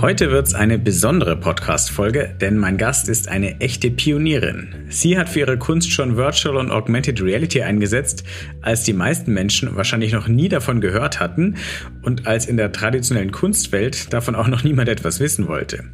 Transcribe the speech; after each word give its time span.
Heute 0.00 0.30
wird's 0.30 0.54
eine 0.54 0.78
besondere 0.78 1.36
Podcast-Folge, 1.36 2.34
denn 2.40 2.56
mein 2.56 2.78
Gast 2.78 3.06
ist 3.06 3.28
eine 3.28 3.60
echte 3.60 3.90
Pionierin. 3.90 4.86
Sie 4.88 5.18
hat 5.18 5.28
für 5.28 5.40
ihre 5.40 5.58
Kunst 5.58 5.92
schon 5.92 6.16
Virtual 6.16 6.56
und 6.56 6.70
Augmented 6.70 7.20
Reality 7.20 7.60
eingesetzt, 7.60 8.24
als 8.62 8.84
die 8.84 8.94
meisten 8.94 9.34
Menschen 9.34 9.76
wahrscheinlich 9.76 10.14
noch 10.14 10.26
nie 10.26 10.48
davon 10.48 10.80
gehört 10.80 11.20
hatten 11.20 11.56
und 12.00 12.26
als 12.26 12.46
in 12.46 12.56
der 12.56 12.72
traditionellen 12.72 13.30
Kunstwelt 13.30 14.10
davon 14.10 14.34
auch 14.36 14.48
noch 14.48 14.64
niemand 14.64 14.88
etwas 14.88 15.20
wissen 15.20 15.48
wollte. 15.48 15.84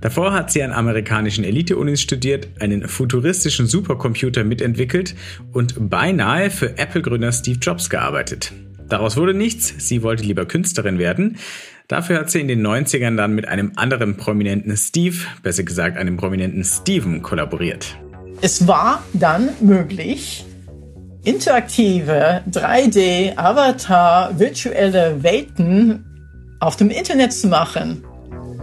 Davor 0.00 0.32
hat 0.32 0.50
sie 0.50 0.64
an 0.64 0.72
amerikanischen 0.72 1.44
Elite-Unis 1.44 2.00
studiert, 2.00 2.48
einen 2.58 2.88
futuristischen 2.88 3.68
Supercomputer 3.68 4.42
mitentwickelt 4.42 5.14
und 5.52 5.88
beinahe 5.88 6.50
für 6.50 6.78
Apple-Gründer 6.78 7.30
Steve 7.30 7.60
Jobs 7.62 7.90
gearbeitet. 7.90 8.52
Daraus 8.88 9.16
wurde 9.16 9.34
nichts, 9.34 9.74
sie 9.78 10.02
wollte 10.02 10.24
lieber 10.24 10.46
Künstlerin 10.46 10.98
werden. 10.98 11.38
Dafür 11.88 12.18
hat 12.18 12.30
sie 12.30 12.40
in 12.40 12.48
den 12.48 12.66
90ern 12.66 13.16
dann 13.16 13.32
mit 13.32 13.46
einem 13.46 13.72
anderen 13.76 14.16
prominenten 14.16 14.76
Steve, 14.76 15.16
besser 15.44 15.62
gesagt 15.62 15.96
einem 15.96 16.16
prominenten 16.16 16.64
Steven, 16.64 17.22
kollaboriert. 17.22 17.96
Es 18.40 18.66
war 18.66 19.04
dann 19.12 19.50
möglich, 19.60 20.44
interaktive 21.22 22.42
3D, 22.50 23.36
Avatar, 23.36 24.36
virtuelle 24.36 25.22
Welten 25.22 26.04
auf 26.58 26.74
dem 26.74 26.90
Internet 26.90 27.32
zu 27.32 27.46
machen. 27.46 28.02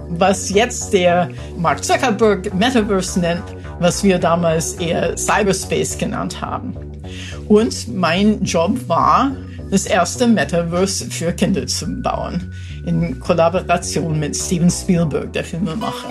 Was 0.10 0.50
jetzt 0.50 0.92
der 0.92 1.30
Mark 1.58 1.84
Zuckerberg 1.84 2.54
Metaverse 2.54 3.22
nennt, 3.22 3.44
was 3.80 4.04
wir 4.04 4.20
damals 4.20 4.74
eher 4.74 5.16
Cyberspace 5.16 5.98
genannt 5.98 6.42
haben. 6.42 6.76
Und 7.48 7.88
mein 7.88 8.44
Job 8.44 8.78
war, 8.90 9.32
das 9.72 9.86
erste 9.86 10.28
Metaverse 10.28 11.10
für 11.10 11.32
Kinder 11.32 11.66
zu 11.66 11.88
bauen, 12.02 12.54
in 12.86 13.20
Kollaboration 13.20 14.20
mit 14.20 14.36
Steven 14.36 14.70
Spielberg, 14.70 15.32
der 15.34 15.44
Filmemacher. 15.44 16.10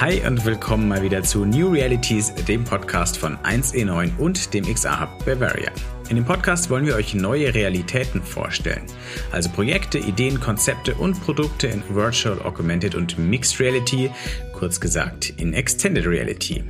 Hi 0.00 0.26
und 0.26 0.44
willkommen 0.46 0.88
mal 0.88 1.02
wieder 1.02 1.22
zu 1.22 1.44
New 1.44 1.72
Realities, 1.72 2.34
dem 2.48 2.64
Podcast 2.64 3.18
von 3.18 3.36
1E9 3.38 4.16
und 4.18 4.54
dem 4.54 4.64
XR 4.64 5.00
Hub 5.00 5.24
Bavaria. 5.26 5.70
In 6.08 6.16
dem 6.16 6.24
Podcast 6.24 6.70
wollen 6.70 6.86
wir 6.86 6.96
euch 6.96 7.14
neue 7.14 7.54
Realitäten 7.54 8.22
vorstellen. 8.22 8.82
Also 9.30 9.50
Projekte, 9.50 9.98
Ideen, 9.98 10.40
Konzepte 10.40 10.94
und 10.94 11.22
Produkte 11.22 11.66
in 11.66 11.82
Virtual, 11.94 12.40
Augmented 12.42 12.94
und 12.94 13.18
Mixed 13.18 13.60
Reality, 13.60 14.10
kurz 14.52 14.80
gesagt 14.80 15.34
in 15.36 15.52
Extended 15.52 16.06
Reality. 16.06 16.64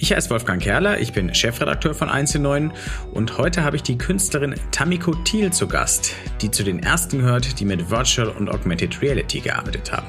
Ich 0.00 0.12
heiße 0.12 0.30
Wolfgang 0.30 0.62
Kerler, 0.62 1.00
ich 1.00 1.12
bin 1.12 1.34
Chefredakteur 1.34 1.92
von 1.92 2.08
1&9 2.08 2.70
und 3.12 3.36
heute 3.36 3.64
habe 3.64 3.74
ich 3.74 3.82
die 3.82 3.98
Künstlerin 3.98 4.54
Tamiko 4.70 5.12
Thiel 5.24 5.52
zu 5.52 5.66
Gast, 5.66 6.14
die 6.40 6.52
zu 6.52 6.62
den 6.62 6.80
ersten 6.80 7.18
gehört, 7.18 7.58
die 7.58 7.64
mit 7.64 7.90
Virtual 7.90 8.28
und 8.28 8.48
Augmented 8.48 9.02
Reality 9.02 9.40
gearbeitet 9.40 9.90
haben. 9.90 10.06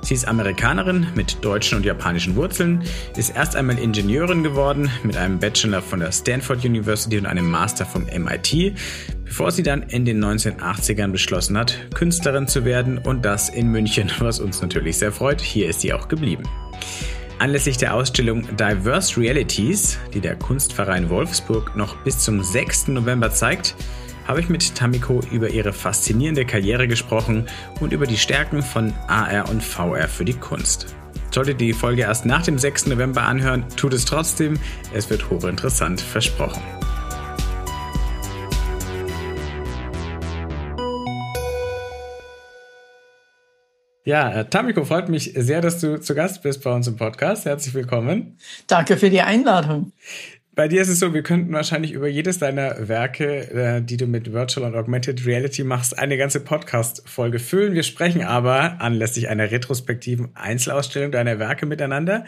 Sie 0.00 0.14
ist 0.14 0.26
Amerikanerin 0.26 1.06
mit 1.14 1.44
deutschen 1.44 1.78
und 1.78 1.86
japanischen 1.86 2.34
Wurzeln, 2.34 2.82
ist 3.16 3.36
erst 3.36 3.54
einmal 3.54 3.78
Ingenieurin 3.78 4.42
geworden 4.42 4.90
mit 5.04 5.16
einem 5.16 5.38
Bachelor 5.38 5.82
von 5.82 6.00
der 6.00 6.10
Stanford 6.10 6.64
University 6.64 7.16
und 7.16 7.26
einem 7.26 7.48
Master 7.48 7.86
vom 7.86 8.06
MIT, 8.06 8.74
bevor 9.24 9.52
sie 9.52 9.62
dann 9.62 9.82
in 9.84 10.04
den 10.04 10.22
1980ern 10.22 11.12
beschlossen 11.12 11.56
hat, 11.56 11.78
Künstlerin 11.94 12.48
zu 12.48 12.64
werden 12.64 12.98
und 12.98 13.24
das 13.24 13.50
in 13.50 13.68
München, 13.68 14.10
was 14.18 14.40
uns 14.40 14.60
natürlich 14.60 14.98
sehr 14.98 15.12
freut. 15.12 15.40
Hier 15.40 15.68
ist 15.68 15.82
sie 15.82 15.92
auch 15.92 16.08
geblieben. 16.08 16.42
Anlässlich 17.38 17.76
der 17.76 17.94
Ausstellung 17.94 18.46
Diverse 18.56 19.20
Realities, 19.20 19.98
die 20.14 20.20
der 20.20 20.36
Kunstverein 20.36 21.10
Wolfsburg 21.10 21.76
noch 21.76 21.96
bis 21.98 22.18
zum 22.18 22.42
6. 22.42 22.88
November 22.88 23.30
zeigt, 23.30 23.74
habe 24.26 24.40
ich 24.40 24.48
mit 24.48 24.74
Tamiko 24.74 25.20
über 25.32 25.50
ihre 25.50 25.72
faszinierende 25.72 26.44
Karriere 26.44 26.86
gesprochen 26.86 27.46
und 27.80 27.92
über 27.92 28.06
die 28.06 28.16
Stärken 28.16 28.62
von 28.62 28.92
AR 29.08 29.48
und 29.48 29.62
VR 29.62 30.08
für 30.08 30.24
die 30.24 30.34
Kunst. 30.34 30.94
Solltet 31.32 31.60
ihr 31.60 31.68
die 31.68 31.72
Folge 31.72 32.02
erst 32.02 32.26
nach 32.26 32.42
dem 32.42 32.58
6. 32.58 32.86
November 32.86 33.22
anhören, 33.22 33.64
tut 33.76 33.94
es 33.94 34.04
trotzdem, 34.04 34.58
es 34.92 35.08
wird 35.10 35.30
hochinteressant 35.30 36.00
versprochen. 36.00 36.62
Ja, 44.04 44.32
äh, 44.32 44.44
Tamiko, 44.44 44.84
freut 44.84 45.08
mich 45.08 45.32
sehr, 45.36 45.60
dass 45.60 45.78
du 45.78 46.00
zu 46.00 46.16
Gast 46.16 46.42
bist 46.42 46.64
bei 46.64 46.74
uns 46.74 46.88
im 46.88 46.96
Podcast. 46.96 47.44
Herzlich 47.44 47.72
willkommen. 47.72 48.36
Danke 48.66 48.96
für 48.96 49.10
die 49.10 49.20
Einladung. 49.20 49.92
Bei 50.54 50.68
dir 50.68 50.82
ist 50.82 50.88
es 50.88 50.98
so, 50.98 51.14
wir 51.14 51.22
könnten 51.22 51.52
wahrscheinlich 51.54 51.92
über 51.92 52.08
jedes 52.08 52.38
deiner 52.38 52.88
Werke, 52.88 53.50
äh, 53.52 53.80
die 53.80 53.96
du 53.96 54.06
mit 54.06 54.32
Virtual 54.32 54.66
und 54.66 54.76
Augmented 54.76 55.24
Reality 55.24 55.64
machst, 55.64 55.98
eine 55.98 56.18
ganze 56.18 56.40
Podcast-Folge 56.40 57.38
füllen. 57.38 57.74
Wir 57.74 57.84
sprechen 57.84 58.22
aber 58.22 58.80
anlässlich 58.80 59.28
einer 59.28 59.50
retrospektiven 59.50 60.30
Einzelausstellung 60.34 61.12
deiner 61.12 61.38
Werke 61.38 61.64
miteinander, 61.64 62.24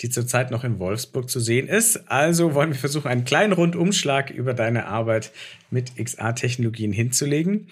die 0.00 0.08
zurzeit 0.08 0.50
noch 0.50 0.64
in 0.64 0.80
Wolfsburg 0.80 1.30
zu 1.30 1.40
sehen 1.40 1.68
ist. 1.68 2.10
Also 2.10 2.54
wollen 2.54 2.70
wir 2.70 2.78
versuchen, 2.78 3.06
einen 3.06 3.24
kleinen 3.24 3.52
Rundumschlag 3.52 4.30
über 4.30 4.54
deine 4.54 4.86
Arbeit 4.86 5.30
mit 5.70 5.96
XR-Technologien 5.96 6.92
hinzulegen. 6.92 7.68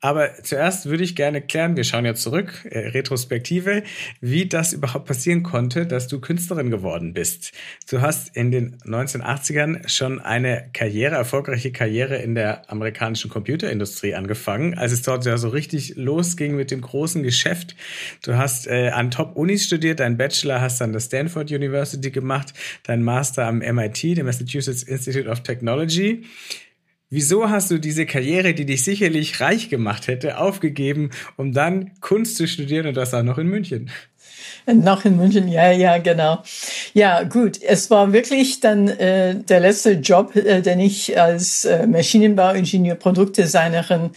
Aber 0.00 0.30
zuerst 0.44 0.86
würde 0.86 1.02
ich 1.02 1.16
gerne 1.16 1.40
klären, 1.40 1.76
wir 1.76 1.82
schauen 1.82 2.04
ja 2.04 2.14
zurück, 2.14 2.64
äh, 2.70 2.90
Retrospektive, 2.90 3.82
wie 4.20 4.46
das 4.46 4.72
überhaupt 4.72 5.06
passieren 5.06 5.42
konnte, 5.42 5.86
dass 5.86 6.06
du 6.06 6.20
Künstlerin 6.20 6.70
geworden 6.70 7.14
bist. 7.14 7.52
Du 7.90 8.00
hast 8.00 8.36
in 8.36 8.52
den 8.52 8.76
1980ern 8.84 9.88
schon 9.88 10.20
eine 10.20 10.70
Karriere, 10.72 11.16
erfolgreiche 11.16 11.72
Karriere 11.72 12.16
in 12.16 12.36
der 12.36 12.70
amerikanischen 12.70 13.28
Computerindustrie 13.28 14.14
angefangen, 14.14 14.78
als 14.78 14.92
es 14.92 15.02
dort 15.02 15.26
ja 15.26 15.36
so 15.36 15.48
richtig 15.48 15.96
losging 15.96 16.54
mit 16.54 16.70
dem 16.70 16.80
großen 16.80 17.24
Geschäft. 17.24 17.74
Du 18.22 18.36
hast 18.36 18.68
äh, 18.68 18.90
an 18.90 19.10
Top-Unis 19.10 19.64
studiert, 19.64 19.98
dein 19.98 20.16
Bachelor 20.16 20.60
hast 20.60 20.80
an 20.80 20.92
der 20.92 21.00
Stanford 21.00 21.50
University 21.50 22.12
gemacht, 22.12 22.54
dein 22.84 23.02
Master 23.02 23.46
am 23.46 23.58
MIT, 23.58 24.16
dem 24.16 24.26
Massachusetts 24.26 24.84
Institute 24.84 25.28
of 25.28 25.42
Technology. 25.42 26.24
Wieso 27.10 27.48
hast 27.48 27.70
du 27.70 27.78
diese 27.78 28.04
Karriere, 28.04 28.52
die 28.52 28.66
dich 28.66 28.84
sicherlich 28.84 29.40
reich 29.40 29.70
gemacht 29.70 30.08
hätte, 30.08 30.38
aufgegeben, 30.38 31.10
um 31.36 31.54
dann 31.54 31.92
Kunst 32.00 32.36
zu 32.36 32.46
studieren 32.46 32.86
und 32.86 32.98
das 32.98 33.14
auch 33.14 33.22
noch 33.22 33.38
in 33.38 33.46
München? 33.46 33.90
Noch 34.66 35.06
in 35.06 35.16
München, 35.16 35.48
ja, 35.48 35.70
ja, 35.70 35.96
genau. 35.96 36.42
Ja, 36.92 37.22
gut. 37.22 37.62
Es 37.62 37.90
war 37.90 38.12
wirklich 38.12 38.60
dann 38.60 38.88
äh, 38.88 39.36
der 39.36 39.60
letzte 39.60 39.92
Job, 39.92 40.36
äh, 40.36 40.60
den 40.60 40.80
ich 40.80 41.18
als 41.18 41.64
äh, 41.64 41.86
Maschinenbauingenieur, 41.86 42.96
Produktdesignerin 42.96 44.10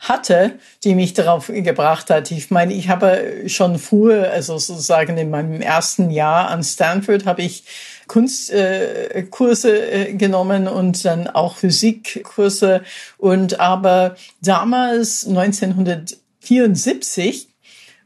hatte, 0.00 0.52
die 0.84 0.94
mich 0.94 1.12
darauf 1.12 1.48
gebracht 1.48 2.08
hat. 2.08 2.30
Ich 2.30 2.50
meine, 2.50 2.72
ich 2.72 2.88
habe 2.88 3.42
schon 3.46 3.78
früher, 3.78 4.30
also 4.30 4.56
sozusagen 4.56 5.18
in 5.18 5.28
meinem 5.28 5.60
ersten 5.60 6.10
Jahr 6.10 6.48
an 6.48 6.62
Stanford, 6.62 7.26
habe 7.26 7.42
ich 7.42 7.64
Kunstkurse 8.08 9.90
äh, 9.90 10.14
genommen 10.14 10.66
und 10.66 11.04
dann 11.04 11.28
auch 11.28 11.56
Physikkurse. 11.56 12.82
Und 13.18 13.60
aber 13.60 14.16
damals, 14.40 15.26
1974, 15.26 17.48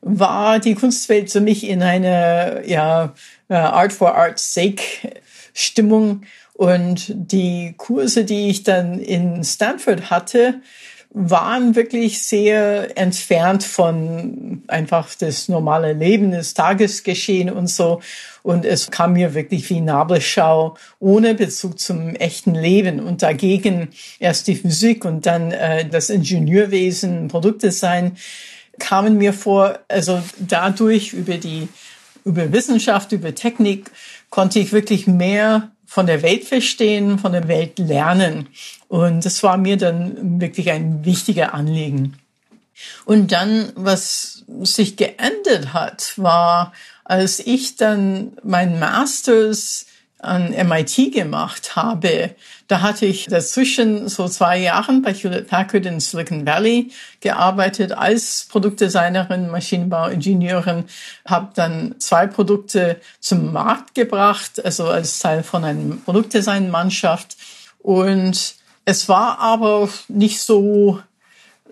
war 0.02 0.58
die 0.58 0.74
Kunstwelt 0.74 1.30
für 1.30 1.40
mich 1.40 1.66
in 1.66 1.82
einer 1.82 2.66
ja, 2.66 3.14
äh, 3.48 3.54
Art 3.54 3.92
for 3.92 4.16
Art's 4.16 4.52
sake 4.52 4.82
Stimmung. 5.54 6.22
Und 6.54 7.12
die 7.14 7.74
Kurse, 7.78 8.24
die 8.24 8.50
ich 8.50 8.62
dann 8.62 8.98
in 8.98 9.42
Stanford 9.42 10.10
hatte, 10.10 10.60
waren 11.14 11.74
wirklich 11.76 12.22
sehr 12.22 12.96
entfernt 12.96 13.64
von 13.64 14.62
einfach 14.66 15.10
das 15.18 15.48
normale 15.48 15.92
Leben, 15.92 16.32
das 16.32 16.54
Tagesgeschehen 16.54 17.50
und 17.50 17.68
so. 17.68 18.00
Und 18.42 18.64
es 18.64 18.90
kam 18.90 19.12
mir 19.12 19.34
wirklich 19.34 19.68
wie 19.68 19.82
Nabelschau 19.82 20.76
ohne 21.00 21.34
Bezug 21.34 21.78
zum 21.78 22.14
echten 22.16 22.54
Leben. 22.54 22.98
Und 22.98 23.22
dagegen 23.22 23.90
erst 24.18 24.46
die 24.46 24.56
Physik 24.56 25.04
und 25.04 25.26
dann 25.26 25.52
äh, 25.52 25.86
das 25.86 26.08
Ingenieurwesen, 26.08 27.28
Produktdesign 27.28 28.16
kamen 28.78 29.18
mir 29.18 29.34
vor, 29.34 29.80
also 29.88 30.22
dadurch 30.38 31.12
über 31.12 31.36
die, 31.36 31.68
über 32.24 32.52
Wissenschaft, 32.52 33.12
über 33.12 33.34
Technik 33.34 33.90
konnte 34.30 34.60
ich 34.60 34.72
wirklich 34.72 35.06
mehr 35.06 35.70
von 35.84 36.06
der 36.06 36.22
Welt 36.22 36.44
verstehen, 36.44 37.18
von 37.18 37.32
der 37.32 37.48
Welt 37.48 37.78
lernen. 37.78 38.48
Und 38.92 39.24
das 39.24 39.42
war 39.42 39.56
mir 39.56 39.78
dann 39.78 40.38
wirklich 40.38 40.70
ein 40.70 41.06
wichtiger 41.06 41.54
Anliegen. 41.54 42.18
Und 43.06 43.32
dann, 43.32 43.72
was 43.74 44.44
sich 44.64 44.98
geändert 44.98 45.72
hat, 45.72 46.12
war, 46.18 46.74
als 47.02 47.40
ich 47.40 47.76
dann 47.76 48.32
mein 48.44 48.78
Masters 48.78 49.86
an 50.18 50.50
MIT 50.50 51.10
gemacht 51.10 51.74
habe, 51.74 52.34
da 52.68 52.82
hatte 52.82 53.06
ich 53.06 53.28
dazwischen 53.28 54.10
so 54.10 54.28
zwei 54.28 54.58
Jahren 54.58 55.00
bei 55.00 55.14
Hewlett 55.14 55.48
Packard 55.48 55.86
in 55.86 55.98
Silicon 55.98 56.44
Valley 56.44 56.90
gearbeitet 57.22 57.92
als 57.92 58.46
Produktdesignerin, 58.50 59.48
Maschinenbauingenieurin, 59.48 60.84
habe 61.24 61.48
dann 61.54 61.94
zwei 61.98 62.26
Produkte 62.26 63.00
zum 63.20 63.54
Markt 63.54 63.94
gebracht, 63.94 64.62
also 64.62 64.84
als 64.88 65.18
Teil 65.18 65.42
von 65.42 65.64
einer 65.64 65.96
Produktdesignmannschaft. 66.04 67.38
Und 67.78 68.60
es 68.84 69.08
war 69.08 69.38
aber 69.38 69.88
nicht 70.08 70.40
so 70.40 71.00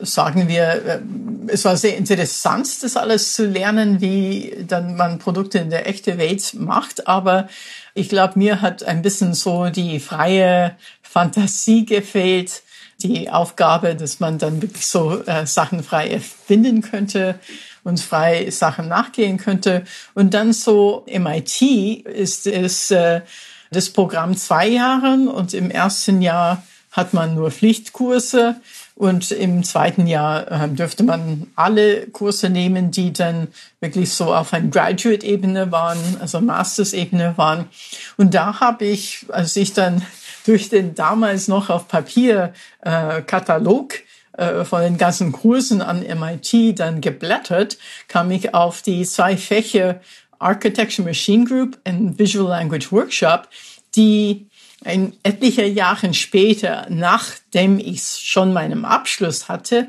sagen 0.03 0.49
wir, 0.49 0.63
äh, 0.65 1.01
es 1.49 1.65
war 1.65 1.77
sehr 1.77 1.97
interessant, 1.97 2.83
das 2.83 2.97
alles 2.97 3.35
zu 3.35 3.47
lernen, 3.47 4.01
wie 4.01 4.65
dann 4.67 4.97
man 4.97 5.19
Produkte 5.19 5.59
in 5.59 5.71
der 5.71 5.89
echten 5.89 6.19
Welt 6.19 6.55
macht. 6.55 7.07
Aber 7.07 7.49
ich 7.95 8.09
glaube, 8.09 8.39
mir 8.39 8.63
hat 8.63 8.83
ein 8.83 9.03
bisschen 9.03 9.35
so 9.35 9.69
die 9.69 10.01
freie 10.01 10.77
Fantasie 11.03 11.85
gefehlt, 11.85 12.63
die 13.03 13.31
Aufgabe, 13.31 13.95
dass 13.95 14.21
man 14.21 14.39
dann 14.39 14.61
wirklich 14.61 14.87
so 14.87 15.23
äh, 15.25 15.47
Sachen 15.47 15.83
frei 15.83 16.09
erfinden 16.09 16.83
könnte 16.83 17.39
und 17.83 18.01
frei 18.01 18.51
Sachen 18.51 18.89
nachgehen 18.89 19.39
könnte. 19.39 19.85
Und 20.15 20.35
dann 20.35 20.53
so 20.53 21.07
MIT 21.07 21.63
ist 22.07 22.47
es 22.47 22.91
äh, 22.91 23.23
das 23.71 23.91
Programm 23.91 24.37
zwei 24.37 24.69
Jahren 24.69 25.29
und 25.29 25.55
im 25.55 25.71
ersten 25.71 26.21
Jahr 26.23 26.63
hat 26.91 27.15
man 27.15 27.35
nur 27.35 27.51
Pflichtkurse 27.51 28.57
und 28.97 29.31
im 29.31 29.63
zweiten 29.63 30.07
Jahr 30.07 30.51
äh, 30.51 30.69
dürfte 30.69 31.05
man 31.05 31.47
alle 31.57 32.07
Kurse 32.09 32.51
nehmen, 32.51 32.91
die 32.91 33.13
dann 33.13 33.49
wirklich 33.81 34.13
so 34.13 34.35
auf 34.35 34.53
ein 34.53 34.71
Graduate-Ebene 34.71 35.73
waren, 35.73 35.99
also 36.21 36.41
Masters-Ebene 36.41 37.35
waren. 37.37 37.67
Und 38.17 38.35
da 38.35 38.61
habe 38.61 38.85
ich, 38.85 39.25
als 39.29 39.57
ich 39.57 39.73
dann 39.73 40.03
durch 40.45 40.69
den 40.69 40.95
damals 40.95 41.49
noch 41.49 41.71
auf 41.71 41.89
Papier 41.89 42.53
äh, 42.83 43.23
Katalog 43.23 43.95
äh, 44.37 44.65
von 44.65 44.83
den 44.83 44.99
ganzen 44.99 45.33
Kursen 45.33 45.81
an 45.83 46.01
MIT 46.01 46.79
dann 46.79 47.01
geblättert, 47.01 47.79
kam 48.09 48.31
ich 48.31 48.55
auf 48.55 48.83
die 48.83 49.05
zwei 49.05 49.37
Fächer 49.37 50.01
Architecture 50.39 51.07
Machine 51.07 51.45
Group 51.45 51.79
und 51.87 52.19
Visual 52.19 52.49
Language 52.49 52.91
Workshop, 52.91 53.49
die 53.95 54.50
ein 54.85 55.13
etliche 55.23 55.65
Jahre 55.65 56.15
später, 56.15 56.87
nachdem 56.89 57.79
ich 57.79 58.03
schon 58.03 58.53
meinen 58.53 58.85
Abschluss 58.85 59.49
hatte 59.49 59.89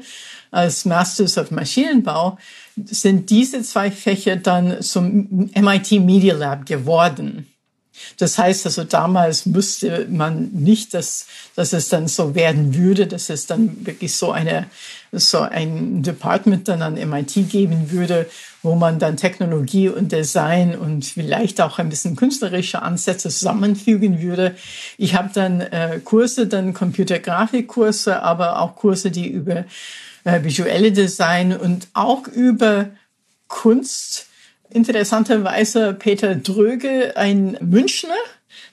als 0.52 0.86
Masters 0.86 1.38
of 1.38 1.52
Maschinenbau, 1.52 2.38
sind 2.86 3.30
diese 3.30 3.62
zwei 3.62 3.90
Fächer 3.90 4.36
dann 4.36 4.82
zum 4.82 5.50
MIT 5.56 5.92
Media 6.02 6.36
Lab 6.36 6.66
geworden. 6.66 7.48
Das 8.18 8.38
heißt 8.38 8.66
also, 8.66 8.84
damals 8.84 9.54
wusste 9.54 10.08
man 10.10 10.50
nicht, 10.52 10.94
dass, 10.94 11.28
dass 11.56 11.74
es 11.74 11.90
dann 11.90 12.08
so 12.08 12.36
werden 12.36 12.74
würde, 12.76 13.08
dass 13.08 13.30
es 13.30 13.46
dann 13.48 13.86
wirklich 13.86 14.16
so 14.16 14.32
eine, 14.32 14.68
so 15.12 15.40
ein 15.40 16.04
Department 16.04 16.68
dann 16.68 16.82
an 16.82 16.94
MIT 16.94 17.50
geben 17.50 17.92
würde, 17.92 18.28
wo 18.64 18.76
man 18.76 18.98
dann 18.98 19.18
Technologie 19.18 19.90
und 19.90 20.12
Design 20.12 20.76
und 20.76 21.06
vielleicht 21.06 21.60
auch 21.60 21.80
ein 21.80 21.90
bisschen 21.90 22.16
künstlerische 22.16 22.82
Ansätze 22.82 23.30
zusammenfügen 23.30 24.22
würde. 24.22 24.56
Ich 24.98 25.16
habe 25.16 25.30
dann 25.34 25.60
äh, 25.60 26.00
Kurse, 26.04 26.48
dann 26.48 26.74
Computergrafikkurse, 26.74 28.22
aber 28.22 28.62
auch 28.62 28.76
Kurse, 28.76 29.12
die 29.12 29.28
über 29.28 29.66
äh, 30.24 30.44
visuelle 30.44 30.92
Design 30.94 31.56
und 31.56 31.88
auch 31.94 32.28
über 32.28 32.92
Kunst 33.48 34.28
interessanterweise 34.70 35.94
Peter 35.94 36.36
Dröge, 36.36 37.18
ein 37.18 37.58
Münchner, 37.60 38.16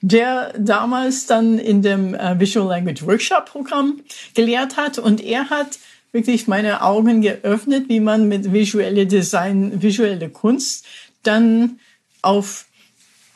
der 0.01 0.53
damals 0.57 1.27
dann 1.27 1.59
in 1.59 1.83
dem 1.83 2.15
äh, 2.15 2.39
Visual 2.39 2.69
Language 2.69 3.05
Workshop 3.05 3.47
Programm 3.47 4.01
gelehrt 4.35 4.77
hat 4.77 4.99
und 4.99 5.21
er 5.21 5.51
hat 5.51 5.79
wirklich 6.19 6.49
meine 6.49 6.83
Augen 6.83 7.23
geöffnet, 7.23 7.89
wie 7.89 8.01
man 8.01 8.27
mit 8.27 8.53
visuelle 8.53 9.07
Design, 9.07 9.81
visuelle 9.81 10.29
Kunst 10.29 10.85
dann 11.23 11.79
auf, 12.23 12.67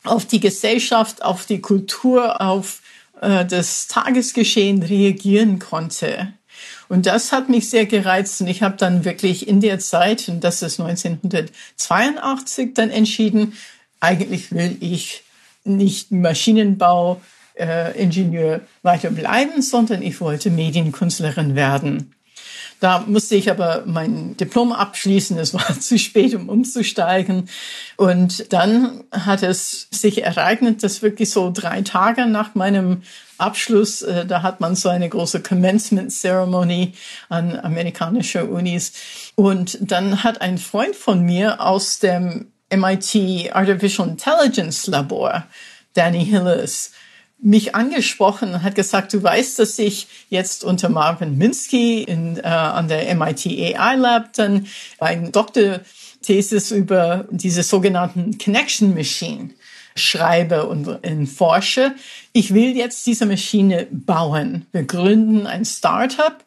auf 0.03 0.25
die 0.25 0.41
Gesellschaft, 0.41 1.23
auf 1.23 1.45
die 1.45 1.61
Kultur, 1.61 2.41
auf 2.41 2.81
äh, 3.21 3.45
das 3.45 3.87
Tagesgeschehen 3.87 4.83
reagieren 4.83 5.59
konnte. 5.59 6.33
Und 6.89 7.05
das 7.05 7.31
hat 7.31 7.47
mich 7.47 7.69
sehr 7.69 7.85
gereizt 7.85 8.41
und 8.41 8.47
ich 8.47 8.61
habe 8.61 8.75
dann 8.75 9.05
wirklich 9.05 9.47
in 9.47 9.61
der 9.61 9.79
Zeit, 9.79 10.27
und 10.27 10.43
das 10.43 10.61
ist 10.61 10.81
1982, 10.81 12.73
dann 12.73 12.89
entschieden, 12.89 13.53
eigentlich 14.01 14.51
will 14.51 14.75
ich 14.81 15.23
nicht 15.63 16.11
Maschinenbau 16.11 17.21
äh, 17.57 17.97
Ingenieur 17.97 18.59
weiter 18.81 19.09
bleiben, 19.09 19.61
sondern 19.61 20.01
ich 20.01 20.19
wollte 20.19 20.49
Medienkünstlerin 20.49 21.55
werden. 21.55 22.13
Da 22.83 23.05
musste 23.07 23.35
ich 23.35 23.49
aber 23.49 23.83
mein 23.85 24.35
Diplom 24.35 24.73
abschließen. 24.73 25.37
Es 25.37 25.53
war 25.53 25.79
zu 25.79 25.97
spät, 25.97 26.35
um 26.35 26.49
umzusteigen. 26.49 27.47
Und 27.95 28.51
dann 28.51 29.05
hat 29.09 29.41
es 29.41 29.87
sich 29.89 30.25
ereignet, 30.25 30.83
dass 30.83 31.01
wirklich 31.01 31.29
so 31.29 31.49
drei 31.49 31.81
Tage 31.83 32.25
nach 32.25 32.55
meinem 32.55 33.03
Abschluss, 33.37 34.01
äh, 34.01 34.25
da 34.25 34.41
hat 34.41 34.59
man 34.59 34.75
so 34.75 34.89
eine 34.89 35.07
große 35.07 35.39
Commencement 35.39 36.11
Ceremony 36.11 36.91
an 37.29 37.57
amerikanische 37.57 38.43
Unis. 38.47 38.91
Und 39.35 39.77
dann 39.79 40.25
hat 40.25 40.41
ein 40.41 40.57
Freund 40.57 40.97
von 40.97 41.21
mir 41.21 41.61
aus 41.61 41.99
dem 41.99 42.51
MIT 42.69 43.55
Artificial 43.55 44.09
Intelligence 44.09 44.87
Labor, 44.87 45.45
Danny 45.93 46.25
Hillis, 46.25 46.91
mich 47.43 47.75
angesprochen 47.75 48.53
und 48.53 48.63
hat 48.63 48.75
gesagt, 48.75 49.13
du 49.13 49.21
weißt, 49.21 49.59
dass 49.59 49.77
ich 49.77 50.07
jetzt 50.29 50.63
unter 50.63 50.89
Marvin 50.89 51.37
Minsky 51.37 52.03
in, 52.03 52.37
äh, 52.37 52.47
an 52.47 52.87
der 52.87 53.13
MIT 53.13 53.45
AI 53.45 53.95
Lab 53.95 54.33
dann 54.33 54.65
ein 54.99 55.31
Doktorthesis 55.31 56.71
über 56.71 57.25
diese 57.29 57.63
sogenannten 57.63 58.37
Connection 58.37 58.93
Machine 58.93 59.49
schreibe 59.95 60.65
und, 60.65 60.87
und 60.87 61.27
forsche. 61.27 61.93
Ich 62.31 62.53
will 62.53 62.75
jetzt 62.75 63.05
diese 63.05 63.25
Maschine 63.25 63.87
bauen. 63.91 64.65
Wir 64.71 64.83
gründen 64.83 65.45
ein 65.45 65.65
Startup 65.65 66.37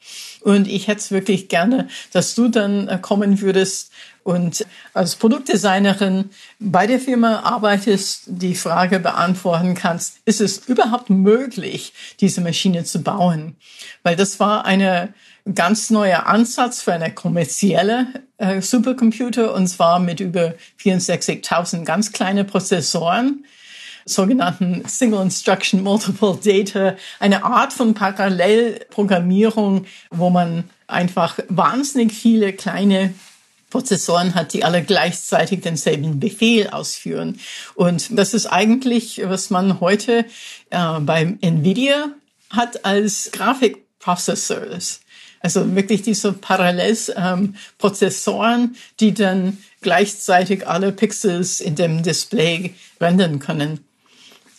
und 0.40 0.66
ich 0.66 0.88
hätte 0.88 1.00
es 1.00 1.10
wirklich 1.10 1.48
gerne, 1.48 1.88
dass 2.12 2.34
du 2.34 2.48
dann 2.48 2.88
äh, 2.88 2.98
kommen 3.00 3.40
würdest 3.40 3.92
und 4.26 4.66
als 4.92 5.14
Produktdesignerin 5.14 6.30
bei 6.58 6.88
der 6.88 6.98
Firma 6.98 7.42
arbeitest, 7.44 8.24
die 8.26 8.56
Frage 8.56 8.98
beantworten 8.98 9.76
kannst, 9.76 10.18
ist 10.24 10.40
es 10.40 10.66
überhaupt 10.66 11.10
möglich, 11.10 11.92
diese 12.20 12.40
Maschine 12.40 12.82
zu 12.82 13.02
bauen? 13.04 13.54
Weil 14.02 14.16
das 14.16 14.40
war 14.40 14.64
eine 14.64 15.14
ganz 15.54 15.90
neuer 15.90 16.26
Ansatz 16.26 16.82
für 16.82 16.92
eine 16.92 17.14
kommerzielle 17.14 18.08
äh, 18.38 18.60
Supercomputer 18.60 19.54
und 19.54 19.68
zwar 19.68 20.00
mit 20.00 20.18
über 20.18 20.54
64.000 20.82 21.84
ganz 21.84 22.10
kleine 22.10 22.42
Prozessoren 22.42 23.44
sogenannten 24.08 24.84
Single 24.88 25.22
Instruction 25.22 25.84
Multiple 25.84 26.38
Data, 26.42 26.96
eine 27.20 27.44
Art 27.44 27.72
von 27.72 27.94
Parallelprogrammierung, 27.94 29.86
wo 30.10 30.30
man 30.30 30.64
einfach 30.88 31.38
wahnsinnig 31.48 32.12
viele 32.12 32.52
kleine 32.52 33.14
Prozessoren 33.70 34.34
hat, 34.34 34.52
die 34.52 34.64
alle 34.64 34.82
gleichzeitig 34.82 35.60
denselben 35.60 36.18
Befehl 36.20 36.68
ausführen. 36.68 37.40
Und 37.74 38.16
das 38.16 38.34
ist 38.34 38.46
eigentlich, 38.46 39.22
was 39.24 39.50
man 39.50 39.80
heute 39.80 40.24
äh, 40.70 41.00
beim 41.00 41.38
NVIDIA 41.40 42.10
hat 42.50 42.84
als 42.84 43.30
Grafikprocessors. 43.32 45.00
Also 45.40 45.74
wirklich 45.76 46.02
diese 46.02 46.32
Parallelprozessoren, 46.32 48.62
ähm, 48.62 48.74
die 49.00 49.14
dann 49.14 49.58
gleichzeitig 49.80 50.66
alle 50.66 50.90
Pixels 50.92 51.60
in 51.60 51.76
dem 51.76 52.02
Display 52.02 52.74
rendern 53.00 53.38
können. 53.38 53.86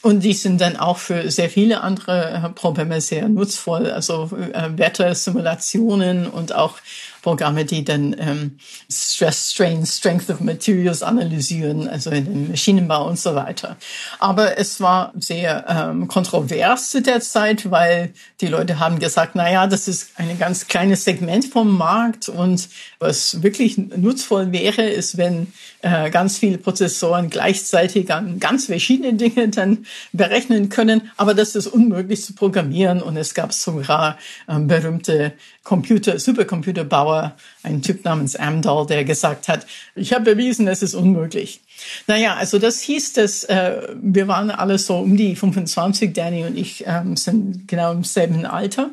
Und 0.04 0.24
die 0.24 0.34
sind 0.34 0.62
dann 0.62 0.78
auch 0.78 1.00
für 1.00 1.32
sehr 1.32 1.50
viele 1.50 1.82
andere 1.82 2.30
äh, 2.30 2.48
Probleme 2.50 3.02
sehr 3.02 3.28
nutzvoll, 3.28 3.90
also 3.92 4.30
äh, 4.54 4.78
Wettersimulationen 4.78 6.28
und 6.28 6.54
auch 6.56 6.78
Programme, 7.27 7.65
die 7.65 7.84
dann 7.84 8.15
ähm, 8.17 8.57
Stress, 8.89 9.51
Strain, 9.51 9.86
Strength 9.86 10.29
of 10.29 10.39
Materials 10.39 11.03
analysieren, 11.03 11.89
also 11.89 12.10
in 12.10 12.24
den 12.24 12.48
Maschinenbau 12.51 13.05
und 13.05 13.19
so 13.19 13.36
weiter. 13.36 13.75
Aber 14.19 14.57
es 14.57 14.79
war 14.79 15.12
sehr 15.19 15.65
ähm, 15.67 16.07
kontrovers 16.07 16.91
zu 16.91 17.01
der 17.01 17.19
Zeit, 17.19 17.69
weil 17.69 18.13
die 18.39 18.48
Leute 18.48 18.79
haben 18.79 19.00
gesagt, 19.00 19.31
na 19.36 19.51
ja, 19.51 19.67
das 19.67 19.89
ist 19.89 20.12
ein 20.15 20.39
ganz 20.39 20.67
kleines 20.69 21.03
Segment 21.03 21.43
vom 21.43 21.77
Markt 21.77 22.29
und 22.29 22.69
was 23.00 23.43
wirklich 23.43 23.77
nutzvoll 23.77 24.53
wäre, 24.53 24.84
ist, 24.84 25.17
wenn 25.17 25.51
äh, 25.81 26.10
ganz 26.10 26.38
viele 26.38 26.57
Prozessoren 26.57 27.29
gleichzeitig 27.29 28.10
an 28.10 28.39
ganz 28.39 28.67
verschiedene 28.67 29.15
Dinge 29.15 29.50
dann 29.50 29.86
berechnen 30.13 30.69
können. 30.69 31.12
Aber 31.17 31.34
das 31.34 31.55
ist 31.55 31.67
unmöglich 31.67 32.24
zu 32.24 32.34
programmieren 32.34 33.01
und 33.01 33.17
es 33.17 33.34
gab 33.34 33.51
sogar 33.51 34.17
ähm, 34.48 34.67
berühmte 34.67 35.34
Computer, 35.68 36.18
Supercomputerbauer, 36.18 37.36
ein 37.62 37.82
Typ 37.82 38.06
namens 38.06 38.38
Amdahl, 38.38 38.86
der 38.86 39.04
gesagt 39.04 39.50
hat, 39.50 39.68
ich 39.96 40.14
habe 40.14 40.36
bewiesen, 40.36 40.66
es 40.70 40.82
ist 40.82 40.94
unmöglich. 40.94 41.60
Naja, 42.08 42.36
also 42.36 42.58
das 42.58 42.80
hieß, 42.80 43.12
dass 43.12 43.44
äh, 43.44 43.82
wir 44.02 44.30
waren 44.30 44.50
alle 44.50 44.78
so 44.78 44.98
um 44.98 45.18
die 45.18 45.36
25, 45.36 46.14
Danny 46.14 46.46
und 46.46 46.58
ich 46.58 46.86
ähm, 46.88 47.18
sind 47.18 47.68
genau 47.68 47.92
im 47.92 48.06
selben 48.06 48.46
Alter. 48.46 48.92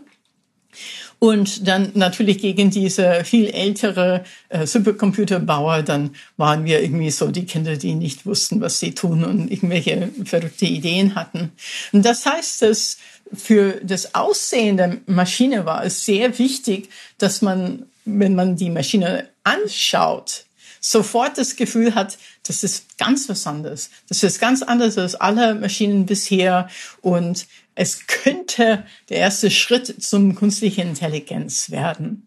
Und 1.20 1.68
dann 1.68 1.92
natürlich 1.94 2.38
gegen 2.38 2.70
diese 2.70 3.24
viel 3.24 3.48
ältere 3.50 4.24
äh, 4.48 4.66
Supercomputerbauer, 4.66 5.82
dann 5.82 6.10
waren 6.36 6.64
wir 6.64 6.82
irgendwie 6.82 7.10
so 7.10 7.30
die 7.30 7.46
Kinder, 7.46 7.76
die 7.76 7.94
nicht 7.94 8.26
wussten, 8.26 8.60
was 8.60 8.80
sie 8.80 8.94
tun 8.94 9.24
und 9.24 9.50
irgendwelche 9.50 10.10
verrückte 10.24 10.66
Ideen 10.66 11.14
hatten. 11.14 11.52
Und 11.92 12.04
das 12.04 12.26
heißt, 12.26 12.62
dass 12.62 12.98
für 13.32 13.80
das 13.82 14.14
Aussehen 14.14 14.76
der 14.76 14.98
Maschine 15.06 15.66
war 15.66 15.84
es 15.84 16.04
sehr 16.04 16.38
wichtig, 16.38 16.90
dass 17.18 17.42
man 17.42 17.86
wenn 18.04 18.34
man 18.34 18.56
die 18.56 18.70
Maschine 18.70 19.28
anschaut, 19.44 20.44
sofort 20.80 21.38
das 21.38 21.56
Gefühl 21.56 21.94
hat, 21.94 22.18
das 22.46 22.62
ist 22.62 22.98
ganz 22.98 23.28
was 23.28 23.46
anderes. 23.46 23.90
Das 24.08 24.22
ist 24.22 24.40
ganz 24.40 24.62
anders 24.62 24.98
als 24.98 25.14
alle 25.14 25.54
Maschinen 25.54 26.06
bisher 26.06 26.68
und 27.00 27.46
es 27.74 28.06
könnte 28.06 28.84
der 29.08 29.18
erste 29.18 29.50
Schritt 29.50 30.02
zum 30.02 30.34
künstlichen 30.34 30.88
Intelligenz 30.88 31.70
werden. 31.70 32.26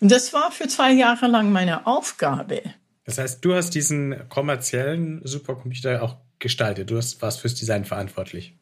Und 0.00 0.10
das 0.10 0.32
war 0.32 0.50
für 0.50 0.66
zwei 0.66 0.92
Jahre 0.92 1.28
lang 1.28 1.52
meine 1.52 1.86
Aufgabe. 1.86 2.62
Das 3.04 3.18
heißt, 3.18 3.44
du 3.44 3.54
hast 3.54 3.70
diesen 3.70 4.28
kommerziellen 4.28 5.20
Supercomputer 5.24 6.02
auch 6.02 6.16
gestaltet. 6.38 6.90
Du 6.90 6.96
warst 6.96 7.40
fürs 7.40 7.54
Design 7.54 7.84
verantwortlich. 7.84 8.54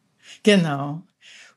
Genau. 0.43 1.03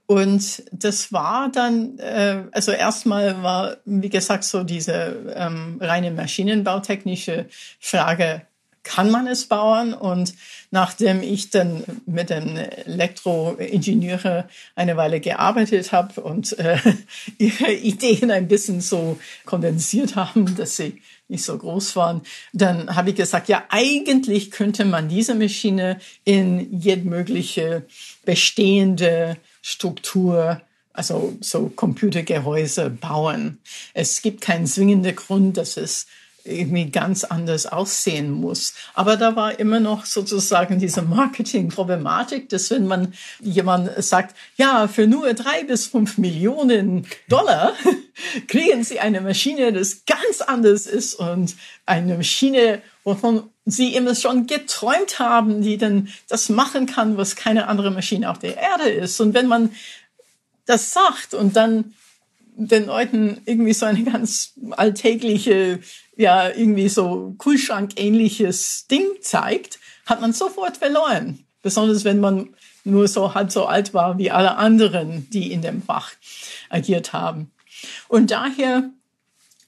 Und 0.06 0.64
das 0.72 1.14
war 1.14 1.50
dann, 1.50 1.98
äh, 2.00 2.44
also 2.52 2.72
erstmal 2.72 3.42
war, 3.42 3.78
wie 3.86 4.10
gesagt, 4.10 4.44
so 4.44 4.64
diese 4.64 5.34
ähm, 5.36 5.78
reine 5.80 6.12
maschinenbautechnische 6.12 7.48
Frage, 7.80 8.42
kann 8.84 9.10
man 9.10 9.28
es 9.28 9.46
bauen? 9.46 9.94
Und 9.94 10.34
nachdem 10.72 11.24
ich 11.24 11.50
dann 11.50 11.84
mit 12.06 12.30
den 12.30 12.58
Elektroingenieure 12.58 14.48
eine 14.76 14.98
Weile 14.98 15.20
gearbeitet 15.22 15.92
habe 15.92 16.22
und 16.22 16.58
äh, 16.60 16.78
ihre 17.38 17.72
Ideen 17.72 18.30
ein 18.30 18.48
bisschen 18.48 18.82
so 18.82 19.18
kondensiert 19.46 20.16
haben, 20.16 20.56
dass 20.56 20.76
sie 20.76 21.02
nicht 21.30 21.46
so 21.46 21.58
groß 21.58 21.96
waren, 21.96 22.22
dann 22.52 22.94
habe 22.96 23.12
ich 23.12 23.16
gesagt, 23.16 23.48
ja, 23.48 23.64
eigentlich 23.70 24.52
könnte 24.52 24.84
man 24.84 25.08
diese 25.08 25.34
Maschine 25.34 26.00
in 26.26 26.78
jede 26.78 27.08
mögliche 27.08 27.86
bestehende 28.26 29.38
Struktur, 29.64 30.62
also 30.92 31.36
so 31.42 31.70
Computergehäuse 31.70 32.92
bauen. 32.92 33.60
Es 33.96 34.22
gibt 34.22 34.42
keinen 34.42 34.68
zwingenden 34.68 35.16
Grund, 35.16 35.58
dass 35.58 35.78
es 35.78 36.06
irgendwie 36.46 36.90
ganz 36.90 37.24
anders 37.24 37.66
aussehen 37.66 38.32
muss. 38.32 38.74
Aber 38.94 39.16
da 39.16 39.36
war 39.36 39.60
immer 39.60 39.80
noch 39.80 40.06
sozusagen 40.06 40.78
diese 40.78 41.02
Marketing-Problematik, 41.02 42.50
dass 42.50 42.70
wenn 42.70 42.86
man 42.86 43.14
jemand 43.40 43.92
sagt, 44.04 44.36
ja, 44.58 44.88
für 44.88 45.08
nur 45.08 45.34
drei 45.34 45.64
bis 45.64 45.88
fünf 45.88 46.18
Millionen 46.18 47.08
Dollar 47.30 47.74
kriegen 48.48 48.84
Sie 48.84 49.00
eine 49.00 49.22
Maschine, 49.22 49.72
das 49.72 50.04
ganz 50.06 50.42
anders 50.42 50.86
ist 50.86 51.16
und 51.16 51.56
eine 51.86 52.18
Maschine, 52.18 52.82
wovon 53.04 53.50
Sie 53.66 53.96
immer 53.96 54.14
schon 54.14 54.46
geträumt 54.46 55.20
haben, 55.20 55.62
die 55.62 55.78
dann 55.78 56.10
das 56.28 56.50
machen 56.50 56.86
kann, 56.86 57.16
was 57.16 57.38
keine 57.38 57.68
andere 57.68 57.92
Maschine 57.92 58.30
auf 58.30 58.40
der 58.40 58.58
Erde 58.58 58.90
ist. 58.90 59.22
Und 59.22 59.34
wenn 59.34 59.48
man 59.48 59.72
das 60.66 60.92
sagt 60.92 61.34
und 61.34 61.56
dann 61.56 61.94
den 62.56 62.86
Leuten 62.86 63.42
irgendwie 63.46 63.74
so 63.74 63.86
eine 63.86 64.04
ganz 64.04 64.54
alltägliche, 64.72 65.80
ja, 66.16 66.50
irgendwie 66.50 66.90
so 66.90 67.36
Kühlschrank-ähnliches 67.38 68.88
Ding 68.88 69.06
zeigt, 69.22 69.80
hat 70.06 70.22
man 70.22 70.34
sofort 70.34 70.78
verloren. 70.78 71.46
Besonders 71.62 72.04
wenn 72.04 72.20
man 72.20 72.50
nur 72.84 73.08
so 73.08 73.34
halb 73.34 73.52
so 73.52 73.66
alt 73.66 73.94
war 73.94 74.18
wie 74.18 74.32
alle 74.32 74.58
anderen, 74.58 75.30
die 75.30 75.52
in 75.52 75.62
dem 75.62 75.82
Fach 75.82 76.12
agiert 76.70 77.14
haben. 77.14 77.52
Und 78.08 78.32
daher 78.32 78.90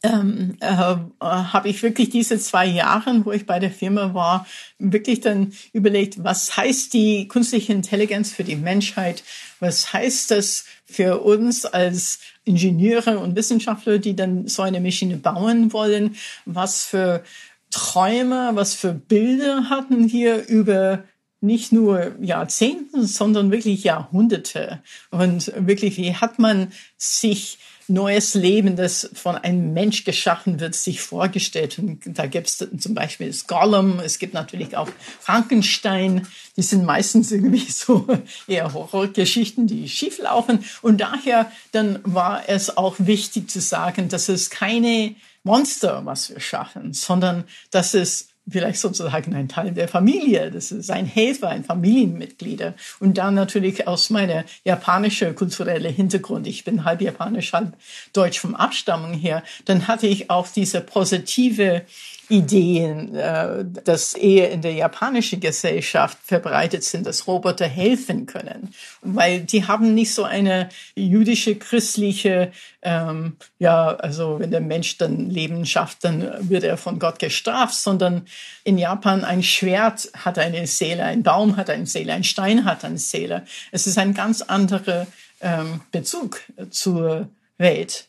ähm, 0.05 0.57
äh, 0.59 0.67
habe 0.67 1.69
ich 1.69 1.81
wirklich 1.81 2.09
diese 2.09 2.37
zwei 2.37 2.65
Jahre, 2.65 3.25
wo 3.25 3.31
ich 3.31 3.45
bei 3.45 3.59
der 3.59 3.71
Firma 3.71 4.13
war, 4.13 4.45
wirklich 4.77 5.21
dann 5.21 5.53
überlegt, 5.73 6.23
was 6.23 6.55
heißt 6.55 6.93
die 6.93 7.27
künstliche 7.27 7.73
Intelligenz 7.73 8.31
für 8.31 8.43
die 8.43 8.55
Menschheit? 8.55 9.23
Was 9.65 9.93
heißt 9.93 10.31
das 10.31 10.65
für 10.85 11.21
uns 11.21 11.65
als 11.65 12.19
Ingenieure 12.43 13.17
und 13.17 13.35
Wissenschaftler, 13.35 13.97
die 13.97 14.15
dann 14.15 14.47
so 14.47 14.61
eine 14.61 14.79
Maschine 14.79 15.17
bauen 15.17 15.73
wollen? 15.73 16.15
Was 16.45 16.83
für 16.83 17.23
Träume, 17.71 18.51
was 18.53 18.75
für 18.75 18.93
Bilder 18.93 19.69
hatten 19.69 20.11
wir 20.11 20.47
über 20.47 21.03
nicht 21.41 21.71
nur 21.71 22.15
Jahrzehnte, 22.21 23.05
sondern 23.05 23.51
wirklich 23.51 23.83
Jahrhunderte. 23.83 24.81
Und 25.11 25.51
wirklich, 25.57 25.97
wie 25.97 26.13
hat 26.13 26.39
man 26.39 26.71
sich 26.97 27.57
neues 27.87 28.33
Leben, 28.33 28.75
das 28.75 29.09
von 29.13 29.35
einem 29.35 29.73
Mensch 29.73 30.03
geschaffen 30.03 30.59
wird, 30.59 30.75
sich 30.75 31.01
vorgestellt. 31.01 31.77
Und 31.79 32.01
da 32.05 32.25
gibt 32.25 32.47
es 32.47 32.57
zum 32.77 32.93
Beispiel 32.93 33.27
das 33.27 33.47
Gollum, 33.47 33.99
es 33.99 34.19
gibt 34.19 34.33
natürlich 34.33 34.75
auch 34.75 34.89
Frankenstein, 35.19 36.27
die 36.57 36.61
sind 36.61 36.85
meistens 36.85 37.31
irgendwie 37.31 37.65
so 37.69 38.07
eher 38.47 38.73
Horrorgeschichten, 38.73 39.67
die 39.67 39.87
schieflaufen. 39.89 40.63
Und 40.81 41.01
daher 41.01 41.51
dann 41.71 41.99
war 42.03 42.47
es 42.47 42.77
auch 42.77 42.95
wichtig 42.99 43.49
zu 43.49 43.61
sagen, 43.61 44.09
dass 44.09 44.29
es 44.29 44.49
keine 44.49 45.15
Monster, 45.43 46.05
was 46.05 46.29
wir 46.29 46.39
schaffen, 46.39 46.93
sondern 46.93 47.43
dass 47.69 47.93
es 47.93 48.29
vielleicht 48.47 48.79
sozusagen 48.79 49.33
ein 49.33 49.47
Teil 49.47 49.71
der 49.71 49.87
Familie. 49.87 50.51
Das 50.51 50.71
ist 50.71 50.91
ein 50.91 51.05
Helfer, 51.05 51.49
ein 51.49 51.63
Familienmitglied. 51.63 52.73
Und 52.99 53.17
dann 53.17 53.33
natürlich 53.33 53.87
aus 53.87 54.09
meiner 54.09 54.45
japanischen 54.63 55.35
kulturellen 55.35 55.93
Hintergrund. 55.93 56.47
Ich 56.47 56.63
bin 56.63 56.85
halb 56.85 57.01
japanisch, 57.01 57.53
halb 57.53 57.73
deutsch 58.13 58.39
vom 58.39 58.55
Abstammung 58.55 59.13
her. 59.13 59.43
Dann 59.65 59.87
hatte 59.87 60.07
ich 60.07 60.29
auch 60.29 60.47
diese 60.47 60.81
positive 60.81 61.81
Ideen, 62.29 63.15
äh, 63.15 63.65
dass 63.83 64.13
eher 64.13 64.51
in 64.51 64.61
der 64.61 64.73
japanischen 64.73 65.39
Gesellschaft 65.39 66.17
verbreitet 66.23 66.83
sind, 66.83 67.05
dass 67.05 67.27
Roboter 67.27 67.67
helfen 67.67 68.25
können, 68.25 68.73
weil 69.01 69.41
die 69.41 69.67
haben 69.67 69.93
nicht 69.93 70.13
so 70.13 70.23
eine 70.23 70.69
jüdische, 70.95 71.55
christliche, 71.55 72.51
ähm, 72.81 73.37
ja, 73.59 73.95
also 73.95 74.39
wenn 74.39 74.51
der 74.51 74.61
Mensch 74.61 74.97
dann 74.97 75.29
Leben 75.29 75.65
schafft, 75.65 76.03
dann 76.03 76.49
wird 76.49 76.63
er 76.63 76.77
von 76.77 76.99
Gott 76.99 77.19
gestraft, 77.19 77.75
sondern 77.75 78.25
in 78.63 78.77
Japan 78.77 79.23
ein 79.23 79.43
Schwert 79.43 80.09
hat 80.13 80.37
eine 80.37 80.67
Seele, 80.67 81.03
ein 81.03 81.23
Baum 81.23 81.57
hat 81.57 81.69
eine 81.69 81.85
Seele, 81.85 82.13
ein 82.13 82.23
Stein 82.23 82.65
hat 82.65 82.83
eine 82.85 82.97
Seele. 82.97 83.45
Es 83.71 83.87
ist 83.87 83.97
ein 83.97 84.13
ganz 84.13 84.41
anderer 84.41 85.07
ähm, 85.41 85.81
Bezug 85.91 86.41
zur 86.69 87.29
Welt. 87.57 88.07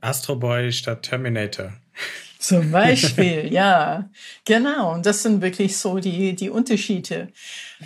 Astro 0.00 0.36
Boy 0.36 0.72
statt 0.72 1.02
Terminator. 1.02 1.72
Zum 2.38 2.70
Beispiel, 2.70 3.52
ja, 3.52 4.08
genau. 4.44 4.94
Und 4.94 5.06
das 5.06 5.24
sind 5.24 5.42
wirklich 5.42 5.76
so 5.76 5.98
die, 5.98 6.36
die 6.36 6.50
Unterschiede. 6.50 7.28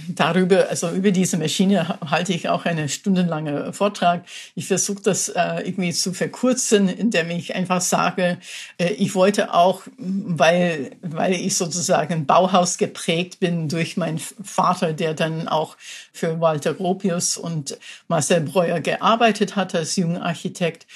Darüber, 0.08 0.68
also 0.68 0.90
über 0.90 1.10
diese 1.10 1.38
Maschine 1.38 1.98
halte 2.10 2.34
ich 2.34 2.50
auch 2.50 2.66
einen 2.66 2.90
stundenlangen 2.90 3.72
Vortrag. 3.72 4.24
Ich 4.54 4.66
versuche 4.66 5.02
das 5.02 5.30
äh, 5.30 5.62
irgendwie 5.64 5.92
zu 5.92 6.12
verkürzen, 6.12 6.90
indem 6.90 7.30
ich 7.30 7.54
einfach 7.54 7.80
sage, 7.80 8.38
äh, 8.76 8.92
ich 8.92 9.14
wollte 9.14 9.54
auch, 9.54 9.82
weil, 9.96 10.96
weil 11.00 11.32
ich 11.32 11.56
sozusagen 11.56 12.26
Bauhaus 12.26 12.76
geprägt 12.76 13.40
bin 13.40 13.68
durch 13.70 13.96
meinen 13.96 14.18
Vater, 14.18 14.92
der 14.92 15.14
dann 15.14 15.48
auch 15.48 15.78
für 16.12 16.40
Walter 16.40 16.74
Gropius 16.74 17.38
und 17.38 17.78
Marcel 18.06 18.42
Breuer 18.42 18.80
gearbeitet 18.80 19.56
hat 19.56 19.74
als 19.74 19.96
junger 19.96 20.24
Architekt, 20.26 20.86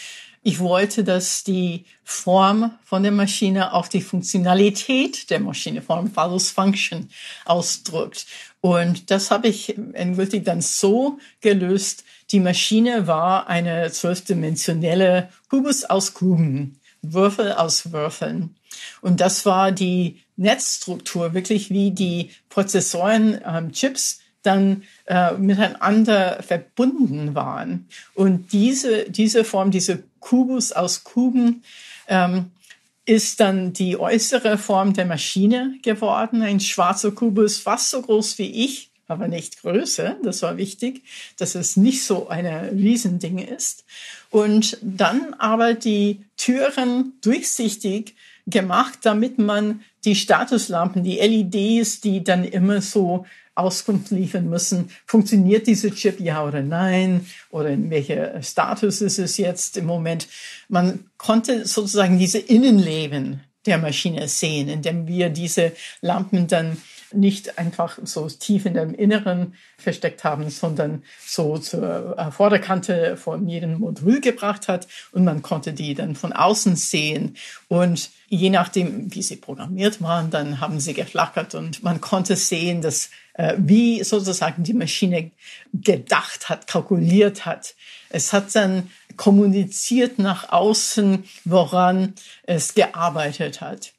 ich 0.47 0.61
wollte, 0.61 1.03
dass 1.03 1.43
die 1.43 1.87
Form 2.05 2.71
von 2.85 3.03
der 3.03 3.11
Maschine 3.11 3.75
auch 3.75 3.89
die 3.89 4.01
Funktionalität 4.01 5.29
der 5.29 5.41
Maschine, 5.41 5.83
Form 5.83 6.09
follows 6.09 6.53
Function, 6.53 7.11
ausdrückt. 7.45 8.27
Und 8.61 9.11
das 9.11 9.33
habe 9.33 9.49
ich 9.49 9.77
endgültig 9.95 10.45
dann 10.45 10.61
so 10.61 11.19
gelöst. 11.41 12.05
Die 12.31 12.39
Maschine 12.39 13.09
war 13.09 13.49
eine 13.49 13.91
zwölfdimensionelle 13.91 15.31
Kubus 15.51 15.85
aus 15.85 16.15
Kuben, 16.15 16.79
Würfel 17.03 17.51
aus 17.51 17.91
Würfeln. 17.91 18.55
Und 19.01 19.21
das 19.21 19.47
war 19.47 19.73
die 19.73 20.23
Netzstruktur, 20.37 21.35
wirklich 21.35 21.71
wie 21.71 21.91
die 21.91 22.31
Prozessoren, 22.51 23.41
ähm, 23.45 23.73
Chips 23.73 24.21
dann 24.47 24.85
äh, 25.07 25.33
miteinander 25.33 26.43
verbunden 26.43 27.35
waren. 27.35 27.89
Und 28.15 28.53
diese, 28.53 29.11
diese 29.11 29.45
Form, 29.45 29.71
diese 29.71 30.03
Kubus 30.21 30.73
aus 30.73 31.05
Kuben, 31.05 31.63
ähm, 32.09 32.51
ist 33.07 33.39
dann 33.39 33.73
die 33.73 33.99
äußere 33.99 34.59
Form 34.59 34.93
der 34.93 35.07
Maschine 35.07 35.79
geworden. 35.83 36.43
Ein 36.43 36.61
schwarzer 36.61 37.13
Kubus, 37.13 37.59
fast 37.59 37.91
so 37.91 38.03
groß 38.03 38.39
wie 38.39 38.65
ich, 38.65 38.91
aber 39.07 39.29
nicht 39.29 39.63
größer. 39.63 40.17
Das 40.25 40.43
war 40.43 40.57
wichtig, 40.57 41.03
dass 41.39 41.55
es 41.55 41.77
nicht 41.77 42.05
so 42.05 42.29
eine 42.29 42.73
Riesending 42.73 43.39
ist. 43.39 43.85
Und 44.31 44.79
dann 44.83 45.35
aber 45.35 45.75
die 45.75 46.25
Türen 46.37 47.13
durchsichtig 47.23 48.17
gemacht, 48.49 48.99
damit 49.03 49.39
man 49.39 49.83
die 50.05 50.17
Statuslampen, 50.17 51.05
die 51.05 51.19
LEDs, 51.19 52.01
die 52.01 52.25
dann 52.25 52.45
immer 52.45 52.81
so 52.81 53.25
Auskunft 53.57 54.11
liefern 54.11 54.49
müssen, 54.49 54.91
funktioniert 55.07 55.67
dieser 55.67 55.91
Chip 55.91 56.21
ja 56.21 56.45
oder 56.45 56.63
nein? 56.63 57.27
Oder 57.51 57.71
in 57.71 57.91
welcher 57.91 58.43
Status 58.43 59.01
ist 59.01 59.19
es 59.19 59.37
jetzt 59.39 59.77
im 59.77 59.87
Moment. 59.87 60.29
Man 60.69 61.11
konnte 61.17 61.67
sozusagen 61.67 62.19
diese 62.19 62.39
Innenleben 62.39 63.41
der 63.67 63.79
Maschine 63.79 64.29
sehen, 64.29 64.69
indem 64.69 65.09
wir 65.09 65.31
diese 65.31 65.73
Lampen 66.01 66.47
dann 66.47 66.77
nicht 67.13 67.59
einfach 67.59 67.99
so 68.03 68.29
tief 68.29 68.67
in 68.67 68.75
dem 68.75 68.95
Inneren 68.95 69.55
versteckt 69.79 70.25
haben, 70.25 70.51
sondern 70.51 71.03
so 71.25 71.59
zur 71.59 72.19
äh, 72.19 72.31
Vorderkante 72.31 73.17
von 73.17 73.47
jedem 73.49 73.79
Modul 73.79 74.21
gebracht 74.21 74.69
hat. 74.69 74.87
Und 75.13 75.25
man 75.25 75.43
konnte 75.43 75.73
die 75.73 75.95
dann 75.95 76.17
von 76.17 76.33
außen 76.33 76.77
sehen. 76.77 77.37
Und 77.69 78.11
je 78.29 78.51
nachdem, 78.51 79.15
wie 79.15 79.23
sie 79.23 79.37
programmiert 79.37 80.03
waren, 80.03 80.31
dann 80.31 80.61
haben 80.61 80.81
sie 80.81 80.95
geflackert. 80.95 81.55
Und 81.55 81.83
man 81.83 82.01
konnte 82.01 82.37
sehen, 82.37 82.83
dass 82.83 83.11
wie 83.59 84.03
sozusagen 84.03 84.63
die 84.63 84.75
Maschine 84.75 85.31
gedacht 85.73 86.49
hat, 86.49 86.67
kalkuliert 86.67 87.45
hat. 87.45 87.75
Es 88.09 88.33
hat 88.33 88.55
dann 88.55 88.91
kommuniziert 89.17 90.19
nach 90.19 90.51
außen, 90.53 91.25
woran 91.45 92.15
es 92.45 92.75
gearbeitet 92.75 93.61
hat. 93.61 93.93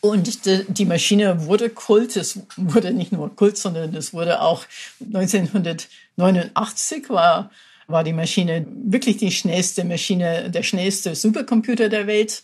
Und 0.00 0.46
die 0.46 0.84
Maschine 0.84 1.46
wurde 1.46 1.70
Kult. 1.70 2.16
Es 2.16 2.40
wurde 2.56 2.92
nicht 2.92 3.12
nur 3.12 3.36
Kult, 3.36 3.56
sondern 3.56 3.94
es 3.94 4.12
wurde 4.12 4.42
auch 4.42 4.64
1989 5.00 7.08
war, 7.08 7.52
war 7.86 8.02
die 8.02 8.12
Maschine 8.12 8.66
wirklich 8.68 9.18
die 9.18 9.30
schnellste 9.30 9.84
Maschine, 9.84 10.50
der 10.50 10.64
schnellste 10.64 11.14
Supercomputer 11.14 11.88
der 11.88 12.08
Welt. 12.08 12.42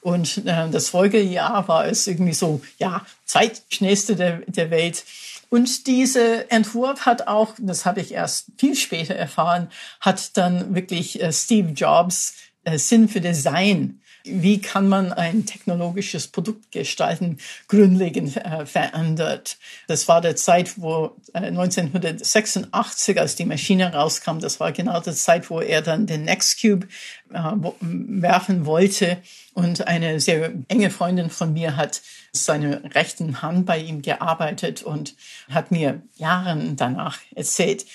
Und 0.00 0.38
äh, 0.46 0.68
das 0.70 0.88
Folgejahr 0.88 1.68
war 1.68 1.86
es 1.86 2.08
irgendwie 2.08 2.32
so, 2.32 2.60
ja, 2.78 3.06
zweitschnellste 3.24 4.16
der, 4.16 4.40
der 4.46 4.70
Welt. 4.70 5.04
Und 5.48 5.86
diese 5.86 6.50
Entwurf 6.50 7.06
hat 7.06 7.28
auch, 7.28 7.54
das 7.58 7.86
habe 7.86 8.00
ich 8.00 8.12
erst 8.12 8.50
viel 8.58 8.74
später 8.74 9.14
erfahren, 9.14 9.68
hat 10.00 10.36
dann 10.36 10.74
wirklich 10.74 11.22
äh, 11.22 11.32
Steve 11.32 11.70
Jobs 11.70 12.34
äh, 12.64 12.78
Sinn 12.78 13.08
für 13.08 13.20
Design 13.20 14.00
wie 14.26 14.60
kann 14.60 14.88
man 14.88 15.12
ein 15.12 15.46
technologisches 15.46 16.28
Produkt 16.28 16.72
gestalten, 16.72 17.38
grundlegend 17.68 18.36
äh, 18.36 18.66
verändert. 18.66 19.58
Das 19.86 20.08
war 20.08 20.20
der 20.20 20.36
Zeit, 20.36 20.80
wo 20.80 21.16
äh, 21.32 21.38
1986, 21.38 23.18
als 23.20 23.36
die 23.36 23.44
Maschine 23.44 23.92
rauskam, 23.92 24.38
das 24.38 24.60
war 24.60 24.72
genau 24.72 25.00
die 25.00 25.12
Zeit, 25.12 25.48
wo 25.50 25.60
er 25.60 25.82
dann 25.82 26.06
den 26.06 26.24
Nextcube 26.24 26.86
äh, 27.32 27.52
werfen 27.80 28.66
wollte. 28.66 29.18
Und 29.54 29.86
eine 29.86 30.20
sehr 30.20 30.52
enge 30.68 30.90
Freundin 30.90 31.30
von 31.30 31.52
mir 31.52 31.76
hat 31.76 32.02
seine 32.32 32.94
rechten 32.94 33.40
Hand 33.40 33.66
bei 33.66 33.78
ihm 33.78 34.02
gearbeitet 34.02 34.82
und 34.82 35.14
hat 35.50 35.70
mir 35.70 36.02
Jahren 36.16 36.76
danach 36.76 37.18
erzählt, 37.34 37.86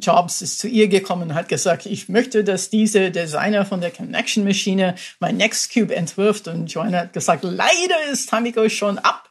Jobs 0.00 0.42
ist 0.42 0.58
zu 0.58 0.68
ihr 0.68 0.88
gekommen 0.88 1.30
und 1.30 1.34
hat 1.34 1.48
gesagt, 1.48 1.86
ich 1.86 2.08
möchte, 2.08 2.44
dass 2.44 2.70
diese 2.70 3.10
Designer 3.10 3.64
von 3.64 3.80
der 3.80 3.90
Connection 3.90 4.44
Maschine 4.44 4.94
mein 5.20 5.36
Nextcube 5.36 5.94
entwirft. 5.94 6.48
Und 6.48 6.72
Joanna 6.72 7.00
hat 7.00 7.12
gesagt, 7.12 7.44
leider 7.44 7.96
ist 8.10 8.28
Tamiko 8.30 8.68
schon 8.68 8.98
ab 8.98 9.28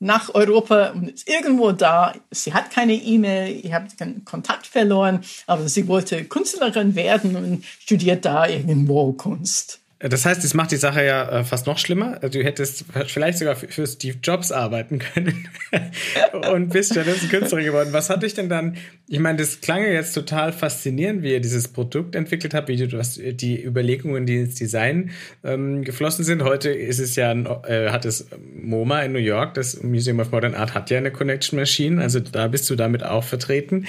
nach 0.00 0.34
Europa 0.34 0.90
und 0.90 1.10
ist 1.10 1.28
irgendwo 1.28 1.70
da. 1.72 2.14
Sie 2.30 2.52
hat 2.52 2.70
keine 2.70 2.94
E-Mail, 2.94 3.60
ich 3.64 3.72
habe 3.72 3.86
keinen 3.96 4.24
Kontakt 4.24 4.66
verloren, 4.66 5.20
aber 5.46 5.68
sie 5.68 5.86
wollte 5.86 6.24
Künstlerin 6.24 6.96
werden 6.96 7.36
und 7.36 7.64
studiert 7.64 8.24
da 8.24 8.46
irgendwo 8.46 9.12
Kunst. 9.12 9.81
Das 10.02 10.26
heißt, 10.26 10.42
es 10.42 10.52
macht 10.52 10.72
die 10.72 10.76
Sache 10.76 11.04
ja 11.04 11.40
äh, 11.40 11.44
fast 11.44 11.66
noch 11.66 11.78
schlimmer. 11.78 12.18
Du 12.18 12.42
hättest 12.42 12.84
vielleicht 13.06 13.38
sogar 13.38 13.54
für 13.54 13.86
Steve 13.86 14.18
Jobs 14.22 14.50
arbeiten 14.50 14.98
können 14.98 15.48
und 16.52 16.70
bist 16.70 16.92
stattdessen 16.92 17.28
Künstlerin 17.28 17.66
geworden. 17.66 17.92
Was 17.92 18.10
hat 18.10 18.24
dich 18.24 18.34
denn 18.34 18.48
dann, 18.48 18.76
ich 19.08 19.20
meine, 19.20 19.38
das 19.38 19.60
klang 19.60 19.82
ja 19.82 19.90
jetzt 19.90 20.12
total 20.12 20.52
faszinierend, 20.52 21.22
wie 21.22 21.32
ihr 21.32 21.40
dieses 21.40 21.68
Produkt 21.68 22.16
entwickelt 22.16 22.52
habt, 22.52 22.68
wie 22.68 22.76
du 22.76 22.98
hast 22.98 23.20
die 23.22 23.62
Überlegungen, 23.62 24.26
die 24.26 24.38
ins 24.38 24.56
Design 24.56 25.10
ähm, 25.44 25.84
geflossen 25.84 26.24
sind. 26.24 26.42
Heute 26.42 26.70
ist 26.70 26.98
es 26.98 27.14
ja, 27.14 27.32
äh, 27.32 27.90
hat 27.90 28.04
es 28.04 28.26
MoMA 28.54 29.02
in 29.02 29.12
New 29.12 29.18
York, 29.18 29.54
das 29.54 29.82
Museum 29.82 30.18
of 30.18 30.32
Modern 30.32 30.54
Art 30.54 30.74
hat 30.74 30.90
ja 30.90 30.98
eine 30.98 31.12
Connection 31.12 31.58
Machine, 31.58 32.02
also 32.02 32.18
da 32.18 32.48
bist 32.48 32.68
du 32.68 32.74
damit 32.74 33.04
auch 33.04 33.24
vertreten 33.24 33.86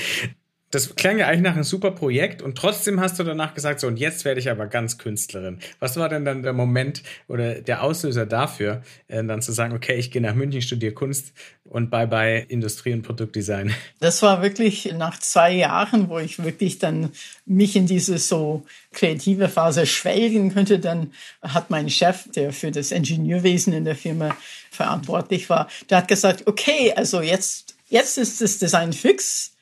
das 0.74 0.96
klang 0.96 1.20
ja 1.20 1.28
eigentlich 1.28 1.42
nach 1.44 1.54
einem 1.54 1.64
super 1.64 1.92
Projekt 1.92 2.42
und 2.42 2.58
trotzdem 2.58 3.00
hast 3.00 3.20
du 3.20 3.24
danach 3.24 3.54
gesagt, 3.54 3.80
so 3.80 3.88
und 3.88 3.98
jetzt 3.98 4.26
werde 4.26 4.40
ich 4.40 4.50
aber 4.50 4.66
ganz 4.66 4.98
Künstlerin. 4.98 5.60
Was 5.80 5.98
war 5.98 6.10
denn 6.10 6.26
dann 6.26 6.42
der 6.42 6.54
Moment 6.54 7.04
oder 7.28 7.56
der 7.56 7.84
Auslöser 7.84 8.26
dafür, 8.26 8.82
äh, 9.08 9.24
dann 9.24 9.42
zu 9.44 9.52
sagen, 9.52 9.76
okay, 9.76 9.96
ich 9.96 10.10
gehe 10.10 10.22
nach 10.22 10.34
München, 10.34 10.64
studiere 10.64 10.94
Kunst 10.94 11.34
und 11.66 11.92
bye 11.92 12.08
bye 12.08 12.40
Industrie- 12.40 12.94
und 12.94 13.04
Produktdesign? 13.04 13.74
Das 14.00 14.24
war 14.24 14.42
wirklich 14.42 14.92
nach 14.98 15.20
zwei 15.20 15.54
Jahren, 15.54 16.10
wo 16.10 16.18
ich 16.18 16.44
wirklich 16.44 16.80
dann 16.80 17.12
mich 17.46 17.76
in 17.76 17.86
diese 17.86 18.18
so 18.18 18.66
kreative 18.94 19.50
Phase 19.50 19.86
schwelgen 19.86 20.54
könnte. 20.54 20.80
Dann 20.80 21.14
hat 21.42 21.70
mein 21.70 21.90
Chef, 21.90 22.32
der 22.36 22.52
für 22.52 22.72
das 22.72 22.92
Ingenieurwesen 22.92 23.74
in 23.74 23.86
der 23.86 23.96
Firma 23.96 24.36
verantwortlich 24.72 25.50
war, 25.50 25.70
der 25.90 26.00
hat 26.00 26.08
gesagt, 26.08 26.48
okay, 26.48 26.94
also 26.96 27.22
jetzt, 27.22 27.76
jetzt 27.90 28.18
ist 28.18 28.42
das 28.42 28.58
Design 28.58 28.92
fix 28.92 29.53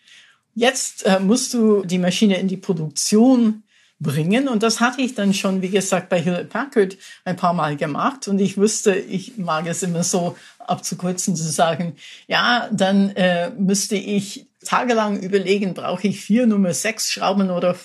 Jetzt 0.53 1.05
äh, 1.05 1.19
musst 1.19 1.53
du 1.53 1.83
die 1.83 1.97
Maschine 1.97 2.39
in 2.39 2.47
die 2.47 2.57
Produktion 2.57 3.63
bringen. 4.01 4.47
Und 4.47 4.63
das 4.63 4.79
hatte 4.79 5.01
ich 5.01 5.15
dann 5.15 5.33
schon, 5.33 5.61
wie 5.61 5.69
gesagt, 5.69 6.09
bei 6.09 6.21
Hewlett 6.21 6.49
Packard 6.49 6.97
ein 7.23 7.35
paar 7.35 7.53
Mal 7.53 7.77
gemacht. 7.77 8.27
Und 8.27 8.39
ich 8.39 8.57
wusste, 8.57 8.95
ich 8.95 9.37
mag 9.37 9.67
es 9.67 9.83
immer 9.83 10.03
so 10.03 10.35
abzukürzen, 10.59 11.35
zu 11.35 11.49
sagen, 11.49 11.95
ja, 12.27 12.67
dann 12.71 13.11
äh, 13.11 13.51
müsste 13.51 13.95
ich 13.95 14.47
tagelang 14.65 15.19
überlegen, 15.19 15.73
brauche 15.73 16.07
ich 16.07 16.19
vier 16.19 16.47
Nummer 16.47 16.73
sechs 16.73 17.11
Schrauben 17.11 17.49
oder 17.49 17.75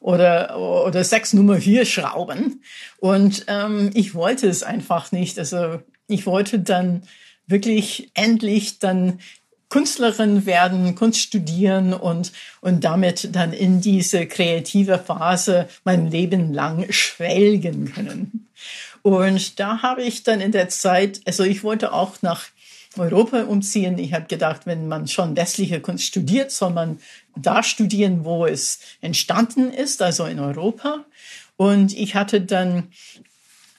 oder 0.00 0.58
oder 0.58 1.04
sechs 1.04 1.32
Nummer 1.32 1.60
vier 1.60 1.84
Schrauben. 1.84 2.62
Und 2.98 3.44
ähm, 3.48 3.90
ich 3.94 4.14
wollte 4.14 4.48
es 4.48 4.62
einfach 4.62 5.12
nicht. 5.12 5.38
Also 5.38 5.80
ich 6.08 6.26
wollte 6.26 6.58
dann 6.58 7.02
wirklich 7.46 8.10
endlich 8.14 8.78
dann 8.78 9.20
Künstlerin 9.72 10.44
werden, 10.44 10.94
Kunst 10.96 11.20
studieren 11.20 11.94
und, 11.94 12.30
und 12.60 12.84
damit 12.84 13.34
dann 13.34 13.54
in 13.54 13.80
diese 13.80 14.26
kreative 14.26 14.98
Phase 14.98 15.66
mein 15.82 16.10
Leben 16.10 16.52
lang 16.52 16.92
schwelgen 16.92 17.90
können. 17.90 18.48
Und 19.00 19.58
da 19.58 19.80
habe 19.80 20.02
ich 20.02 20.24
dann 20.24 20.42
in 20.42 20.52
der 20.52 20.68
Zeit, 20.68 21.22
also 21.24 21.42
ich 21.42 21.64
wollte 21.64 21.94
auch 21.94 22.20
nach 22.20 22.48
Europa 22.98 23.44
umziehen. 23.44 23.98
Ich 23.98 24.12
habe 24.12 24.26
gedacht, 24.26 24.66
wenn 24.66 24.88
man 24.88 25.08
schon 25.08 25.34
westliche 25.38 25.80
Kunst 25.80 26.04
studiert, 26.04 26.50
soll 26.50 26.74
man 26.74 26.98
da 27.34 27.62
studieren, 27.62 28.26
wo 28.26 28.44
es 28.44 28.78
entstanden 29.00 29.72
ist, 29.72 30.02
also 30.02 30.26
in 30.26 30.38
Europa. 30.38 31.06
Und 31.56 31.96
ich 31.96 32.14
hatte 32.14 32.42
dann 32.42 32.88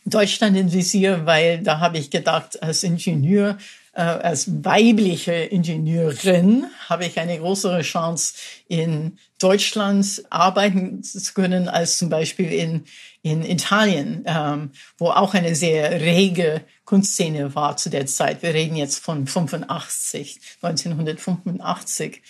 Deutschland 0.06 0.58
im 0.58 0.74
Visier, 0.74 1.28
weil 1.28 1.60
da 1.60 1.80
habe 1.80 2.00
ich 2.00 2.10
gedacht, 2.10 2.64
als 2.64 2.84
Ingenieur 2.84 3.60
als 4.02 4.64
weibliche 4.64 5.34
Ingenieurin 5.34 6.66
habe 6.90 7.06
ich 7.06 7.20
eine 7.20 7.38
größere 7.38 7.82
Chance, 7.82 8.34
in 8.68 9.20
Deutschland 9.40 10.24
arbeiten 10.30 11.04
zu 11.04 11.34
können, 11.34 11.70
als 11.70 11.98
zum 11.98 12.10
Beispiel 12.10 12.52
in, 12.52 12.86
in 13.22 13.46
Italien, 13.46 14.24
ähm, 14.26 14.72
wo 14.98 15.10
auch 15.10 15.34
eine 15.36 15.54
sehr 15.54 16.02
rege 16.02 16.62
Kunstszene 16.86 17.54
war 17.54 17.78
zu 17.78 17.90
der 17.90 18.08
Zeit. 18.08 18.42
Wir 18.42 18.54
reden 18.54 18.76
jetzt 18.76 18.98
von 18.98 19.28
85, 19.28 20.40
1985. 20.62 22.22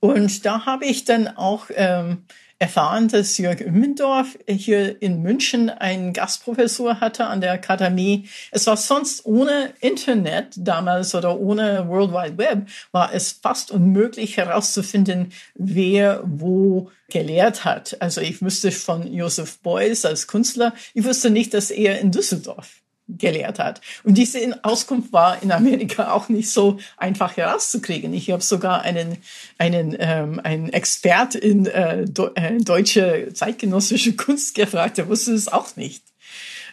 Und 0.00 0.44
da 0.44 0.66
habe 0.66 0.84
ich 0.84 1.04
dann 1.04 1.28
auch 1.28 1.66
ähm, 1.74 2.24
erfahren, 2.58 3.08
dass 3.08 3.38
Jörg 3.38 3.60
Immendorf 3.60 4.36
hier 4.48 5.00
in 5.00 5.22
München 5.22 5.70
einen 5.70 6.12
Gastprofessor 6.12 7.00
hatte 7.00 7.26
an 7.26 7.40
der 7.40 7.52
Akademie. 7.52 8.28
Es 8.50 8.66
war 8.66 8.76
sonst 8.76 9.24
ohne 9.26 9.72
Internet 9.80 10.54
damals 10.56 11.14
oder 11.14 11.38
ohne 11.38 11.88
World 11.88 12.12
Wide 12.12 12.38
Web, 12.38 12.68
war 12.90 13.14
es 13.14 13.32
fast 13.32 13.70
unmöglich 13.70 14.36
herauszufinden, 14.36 15.32
wer 15.54 16.22
wo 16.24 16.90
gelehrt 17.10 17.64
hat. 17.64 17.96
Also 18.00 18.20
ich 18.20 18.42
wusste 18.42 18.72
von 18.72 19.12
Joseph 19.12 19.60
Beuys 19.60 20.04
als 20.04 20.26
Künstler, 20.26 20.74
ich 20.94 21.04
wusste 21.04 21.30
nicht, 21.30 21.54
dass 21.54 21.70
er 21.70 22.00
in 22.00 22.10
Düsseldorf 22.10 22.82
gelehrt 23.08 23.58
hat. 23.58 23.80
Und 24.04 24.18
diese 24.18 24.58
Auskunft 24.62 25.12
war 25.12 25.42
in 25.42 25.50
Amerika 25.50 26.12
auch 26.12 26.28
nicht 26.28 26.50
so 26.50 26.78
einfach 26.96 27.36
herauszukriegen. 27.36 28.12
Ich 28.12 28.30
habe 28.30 28.42
sogar 28.42 28.82
einen, 28.82 29.18
einen, 29.56 29.96
ähm, 29.98 30.40
einen 30.42 30.68
Expert 30.70 31.34
in 31.34 31.66
äh, 31.66 32.02
äh, 32.02 32.58
deutsche 32.58 33.32
zeitgenössische 33.32 34.12
Kunst 34.16 34.54
gefragt, 34.54 34.98
der 34.98 35.08
wusste 35.08 35.32
es 35.32 35.48
auch 35.48 35.76
nicht. 35.76 36.02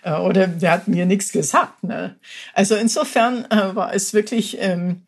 Äh, 0.04 0.14
oder 0.14 0.48
der 0.48 0.72
hat 0.72 0.88
mir 0.88 1.06
nichts 1.06 1.32
gesagt. 1.32 1.84
Ne? 1.84 2.16
Also 2.54 2.76
insofern 2.76 3.46
äh, 3.46 3.76
war 3.76 3.94
es 3.94 4.14
wirklich 4.14 4.58
ähm, 4.60 5.04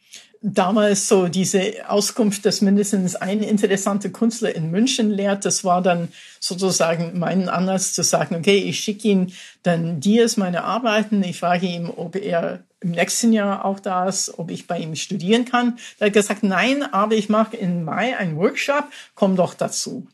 damals 0.54 1.08
so 1.08 1.28
diese 1.28 1.90
Auskunft, 1.90 2.46
dass 2.46 2.62
mindestens 2.62 3.16
ein 3.16 3.42
interessanter 3.42 4.10
Künstler 4.10 4.56
in 4.56 4.72
München 4.72 5.10
lehrt, 5.10 5.46
das 5.46 5.64
war 5.64 5.82
dann 5.82 6.10
sozusagen 6.40 7.20
mein 7.20 7.50
Anlass 7.50 7.94
zu 7.94 8.04
sagen, 8.04 8.36
okay, 8.36 8.58
ich 8.58 8.80
schicke 8.80 9.08
ihm 9.08 9.28
dann 9.64 10.00
dies 10.00 10.38
meine 10.38 10.64
Arbeiten, 10.64 11.24
ich 11.24 11.40
frage 11.40 11.68
ihn, 11.68 11.88
ob 11.88 12.16
er 12.16 12.64
im 12.80 12.92
nächsten 12.92 13.34
Jahr 13.34 13.66
auch 13.66 13.80
da 13.80 14.08
ist, 14.08 14.38
ob 14.38 14.52
ich 14.52 14.68
bei 14.68 14.80
ihm 14.80 14.96
studieren 14.96 15.46
kann. 15.46 15.78
Er 16.00 16.08
hat 16.08 16.14
gesagt, 16.14 16.44
nein, 16.44 16.84
aber 16.84 17.16
ich 17.16 17.28
mache 17.28 17.58
im 17.58 17.84
Mai 17.84 18.16
einen 18.18 18.38
Workshop, 18.38 18.86
komm 19.16 19.36
doch 19.36 19.54
dazu. 19.54 20.08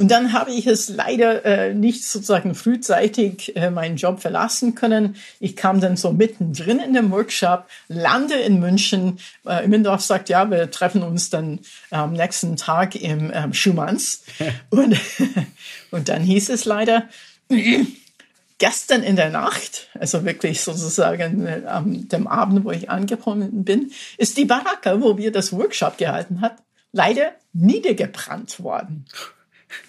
Und 0.00 0.10
dann 0.10 0.32
habe 0.32 0.50
ich 0.50 0.66
es 0.66 0.88
leider 0.88 1.44
äh, 1.44 1.74
nicht 1.74 2.04
sozusagen 2.04 2.54
frühzeitig 2.54 3.54
äh, 3.54 3.68
meinen 3.68 3.96
Job 3.96 4.22
verlassen 4.22 4.74
können. 4.74 5.16
Ich 5.40 5.56
kam 5.56 5.82
dann 5.82 5.98
so 5.98 6.10
mittendrin 6.10 6.80
in 6.80 6.94
dem 6.94 7.10
Workshop, 7.10 7.66
lande 7.88 8.36
in 8.36 8.60
München. 8.60 9.18
Äh, 9.44 9.62
Immendorf 9.62 10.00
sagt, 10.00 10.30
ja, 10.30 10.50
wir 10.50 10.70
treffen 10.70 11.02
uns 11.02 11.28
dann 11.28 11.58
am 11.90 12.14
nächsten 12.14 12.56
Tag 12.56 12.94
im 12.94 13.30
ähm, 13.34 13.52
Schumanns. 13.52 14.22
und, 14.70 14.96
und 15.90 16.08
dann 16.08 16.22
hieß 16.22 16.48
es 16.48 16.64
leider, 16.64 17.06
gestern 18.58 19.02
in 19.02 19.16
der 19.16 19.28
Nacht, 19.28 19.90
also 19.98 20.24
wirklich 20.24 20.62
sozusagen 20.62 21.46
äh, 21.46 21.60
am 21.66 22.08
dem 22.08 22.26
Abend, 22.26 22.64
wo 22.64 22.70
ich 22.70 22.88
angekommen 22.88 23.64
bin, 23.64 23.92
ist 24.16 24.38
die 24.38 24.46
Baracke, 24.46 25.02
wo 25.02 25.18
wir 25.18 25.30
das 25.30 25.52
Workshop 25.52 25.98
gehalten 25.98 26.40
hat, 26.40 26.56
leider 26.90 27.32
niedergebrannt 27.52 28.60
worden. 28.60 29.04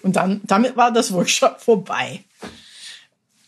Und 0.02 0.16
dann, 0.16 0.40
damit 0.44 0.76
war 0.76 0.92
das 0.92 1.12
Workshop 1.12 1.60
vorbei. 1.60 2.24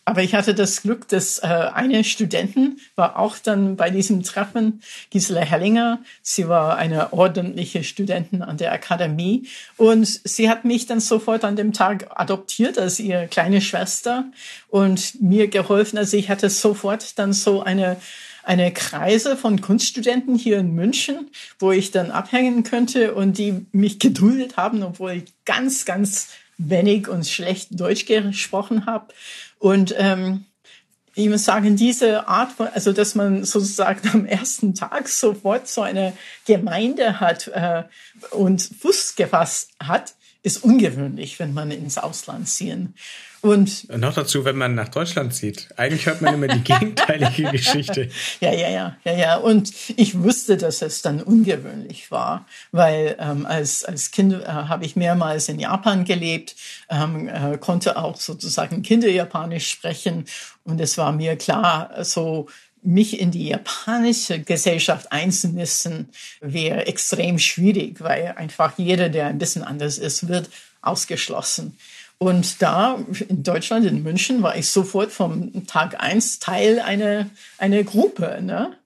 Aber 0.07 0.23
ich 0.23 0.35
hatte 0.35 0.55
das 0.55 0.83
Glück, 0.83 1.09
dass 1.09 1.39
äh, 1.39 1.47
eine 1.47 2.05
Studentin 2.05 2.79
war 2.95 3.19
auch 3.19 3.39
dann 3.39 3.77
bei 3.77 3.89
diesem 3.89 4.23
Treffen, 4.23 4.83
Gisela 5.09 5.41
Hellinger. 5.41 6.01
Sie 6.21 6.47
war 6.47 6.77
eine 6.77 7.15
ordentliche 7.15 7.83
Studentin 7.85 8.43
an 8.43 8.59
der 8.59 8.73
Akademie 8.73 9.49
und 9.79 10.05
sie 10.07 10.51
hat 10.51 10.67
mich 10.67 10.87
dann 10.87 11.01
sofort 11.01 11.43
an 11.45 11.57
dem 11.57 11.73
Tag 11.73 12.09
adoptiert 12.21 12.79
als 12.79 13.01
ihre 13.01 13.29
kleine 13.29 13.63
Schwester 13.63 14.25
und 14.69 15.23
mir 15.23 15.49
geholfen. 15.49 15.97
Also 15.97 16.19
ich 16.19 16.29
hatte 16.29 16.51
sofort 16.51 17.19
dann 17.19 17.33
so 17.33 17.63
eine 17.63 17.97
eine 18.45 18.73
Kreise 18.73 19.37
von 19.37 19.61
Kunststudenten 19.61 20.37
hier 20.37 20.59
in 20.59 20.75
München, 20.75 21.31
wo 21.59 21.73
ich 21.73 21.91
dann 21.91 22.11
abhängen 22.11 22.63
könnte 22.63 23.15
und 23.15 23.39
die 23.39 23.67
mich 23.73 23.99
geduldet 23.99 24.57
haben, 24.57 24.83
obwohl 24.83 25.13
ich 25.13 25.25
ganz, 25.45 25.85
ganz 25.85 26.29
wenig 26.59 27.09
und 27.09 27.27
schlecht 27.27 27.69
Deutsch 27.81 28.07
gesprochen 28.07 28.87
habe. 28.87 29.13
Und 29.59 29.95
ähm, 29.99 30.45
ich 31.15 31.29
muss 31.29 31.45
sagen, 31.45 31.77
diese 31.77 32.29
Art 32.29 32.53
von, 32.53 32.69
also 32.69 32.93
dass 32.93 33.15
man 33.15 33.45
sozusagen 33.45 34.09
am 34.13 34.27
ersten 34.27 34.75
Tag 34.75 35.09
sofort 35.09 35.69
so 35.69 35.83
eine 35.83 36.13
Gemeinde 36.47 37.21
hat 37.21 37.49
äh, 37.49 37.85
und 38.31 38.63
Fuß 38.63 39.15
gefasst 39.17 39.71
hat, 39.83 40.15
ist 40.45 40.63
ungewöhnlich, 40.63 41.39
wenn 41.39 41.55
man 41.55 41.71
ins 41.71 41.97
Ausland 41.97 42.49
ziehen. 42.49 42.95
Und, 43.41 43.87
und 43.89 44.01
noch 44.01 44.15
dazu, 44.15 44.45
wenn 44.45 44.57
man 44.57 44.75
nach 44.75 44.89
Deutschland 44.89 45.35
zieht. 45.35 45.69
Eigentlich 45.77 46.07
hört 46.07 46.21
man 46.21 46.35
immer 46.35 46.49
die 46.49 46.61
gegenteilige 46.65 47.51
Geschichte. 47.51 48.11
Ja, 48.41 48.53
ja, 48.53 48.69
ja, 48.69 48.97
ja, 49.05 49.13
ja. 49.13 49.37
Und 49.37 49.73
ich 49.97 50.23
wusste, 50.23 50.59
dass 50.59 50.83
es 50.83 51.01
dann 51.01 51.23
ungewöhnlich 51.23 52.11
war, 52.11 52.47
weil 52.73 53.17
ähm, 53.19 53.47
als, 53.47 53.85
als 53.85 54.11
Kind 54.11 54.35
äh, 54.35 54.47
habe 54.47 54.85
ich 54.85 54.97
mehrmals 54.97 55.49
in 55.49 55.59
Japan 55.59 56.05
gelebt, 56.05 56.57
ähm, 56.91 57.29
äh, 57.29 57.57
konnte 57.59 57.97
auch 57.97 58.17
sozusagen 58.17 58.83
Kinderjapanisch 58.83 59.69
sprechen. 59.69 60.27
Und 60.65 60.81
es 60.81 60.99
war 60.99 61.13
mir 61.13 61.37
klar, 61.37 62.05
so 62.05 62.49
mich 62.85 63.19
in 63.19 63.31
die 63.31 63.49
japanische 63.49 64.41
Gesellschaft 64.41 65.11
einzumischen, 65.11 66.09
wäre 66.41 66.87
extrem 66.87 67.39
schwierig, 67.39 68.01
weil 68.01 68.35
einfach 68.37 68.79
jeder, 68.79 69.09
der 69.09 69.27
ein 69.27 69.39
bisschen 69.39 69.63
anders 69.63 69.99
ist, 69.99 70.29
wird 70.29 70.51
ausgeschlossen. 70.83 71.77
Und 72.19 72.63
da 72.63 72.99
in 73.29 73.43
Deutschland, 73.43 73.87
in 73.87 74.03
München, 74.03 74.43
war 74.43 74.57
ich 74.57 74.69
sofort 74.69 75.11
vom 75.11 75.67
Tag 75.67 76.01
eins 76.01 76.39
Teil 76.39 76.81
einer, 76.81 77.29
einer 77.59 77.83
Gruppe. 77.83 78.41
Ne? 78.43 78.77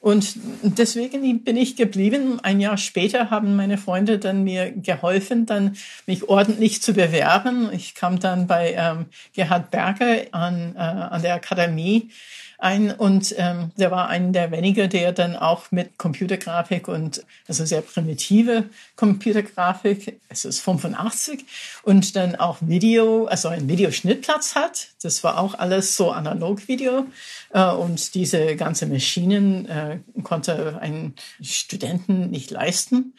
Und 0.00 0.34
deswegen 0.62 1.42
bin 1.42 1.56
ich 1.56 1.74
geblieben. 1.74 2.38
Ein 2.42 2.60
Jahr 2.60 2.76
später 2.76 3.30
haben 3.30 3.56
meine 3.56 3.78
Freunde 3.78 4.18
dann 4.18 4.44
mir 4.44 4.70
geholfen, 4.70 5.46
dann 5.46 5.76
mich 6.06 6.28
ordentlich 6.28 6.82
zu 6.82 6.92
bewerben. 6.92 7.70
Ich 7.72 7.94
kam 7.94 8.20
dann 8.20 8.46
bei 8.46 8.74
ähm, 8.74 9.06
Gerhard 9.32 9.70
Berger 9.70 10.18
an, 10.32 10.76
äh, 10.76 10.78
an 10.78 11.22
der 11.22 11.34
Akademie 11.34 12.10
ein 12.58 12.90
und 12.90 13.34
ähm, 13.38 13.70
der 13.76 13.90
war 13.90 14.08
einer 14.08 14.32
der 14.32 14.50
wenigen, 14.50 14.88
der 14.88 15.12
dann 15.12 15.36
auch 15.36 15.70
mit 15.70 15.98
Computergrafik 15.98 16.88
und 16.88 17.24
also 17.48 17.64
sehr 17.64 17.82
primitive 17.82 18.64
Computergrafik, 18.96 20.20
es 20.28 20.44
ist 20.44 20.60
85 20.60 21.44
und 21.82 22.16
dann 22.16 22.36
auch 22.36 22.58
Video, 22.60 23.26
also 23.26 23.48
ein 23.48 23.68
Videoschnittplatz 23.68 24.54
hat. 24.54 24.88
Das 25.02 25.22
war 25.22 25.38
auch 25.38 25.54
alles 25.54 25.96
so 25.96 26.10
Analogvideo 26.10 27.06
äh, 27.50 27.70
und 27.70 28.14
diese 28.14 28.56
ganze 28.56 28.86
Maschinen 28.86 29.68
äh, 29.68 29.98
konnte 30.22 30.78
ein 30.80 31.14
Studenten 31.42 32.30
nicht 32.30 32.50
leisten 32.50 33.14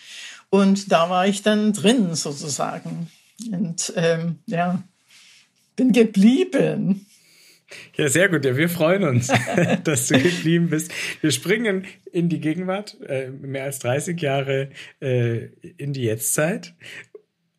und 0.50 0.92
da 0.92 1.10
war 1.10 1.28
ich 1.28 1.42
dann 1.44 1.74
drin 1.74 2.16
sozusagen 2.16 3.12
und 3.52 3.94
ähm, 3.96 4.40
ja 4.48 4.82
bin 5.78 5.94
geblieben. 5.94 7.06
Ja, 7.96 8.08
sehr 8.10 8.30
gut. 8.30 8.46
Ja, 8.46 8.56
wir 8.56 8.70
freuen 8.70 9.04
uns, 9.04 9.28
dass 9.84 10.08
du 10.08 10.20
geblieben 10.20 10.70
bist. 10.70 10.92
Wir 11.22 11.32
springen 11.32 11.86
in 12.12 12.30
die 12.30 12.40
Gegenwart, 12.40 12.98
äh, 13.08 13.30
mehr 13.30 13.66
als 13.66 13.80
30 13.80 14.20
Jahre 14.22 14.70
äh, 15.02 15.50
in 15.78 15.94
die 15.94 16.04
Jetztzeit 16.04 16.74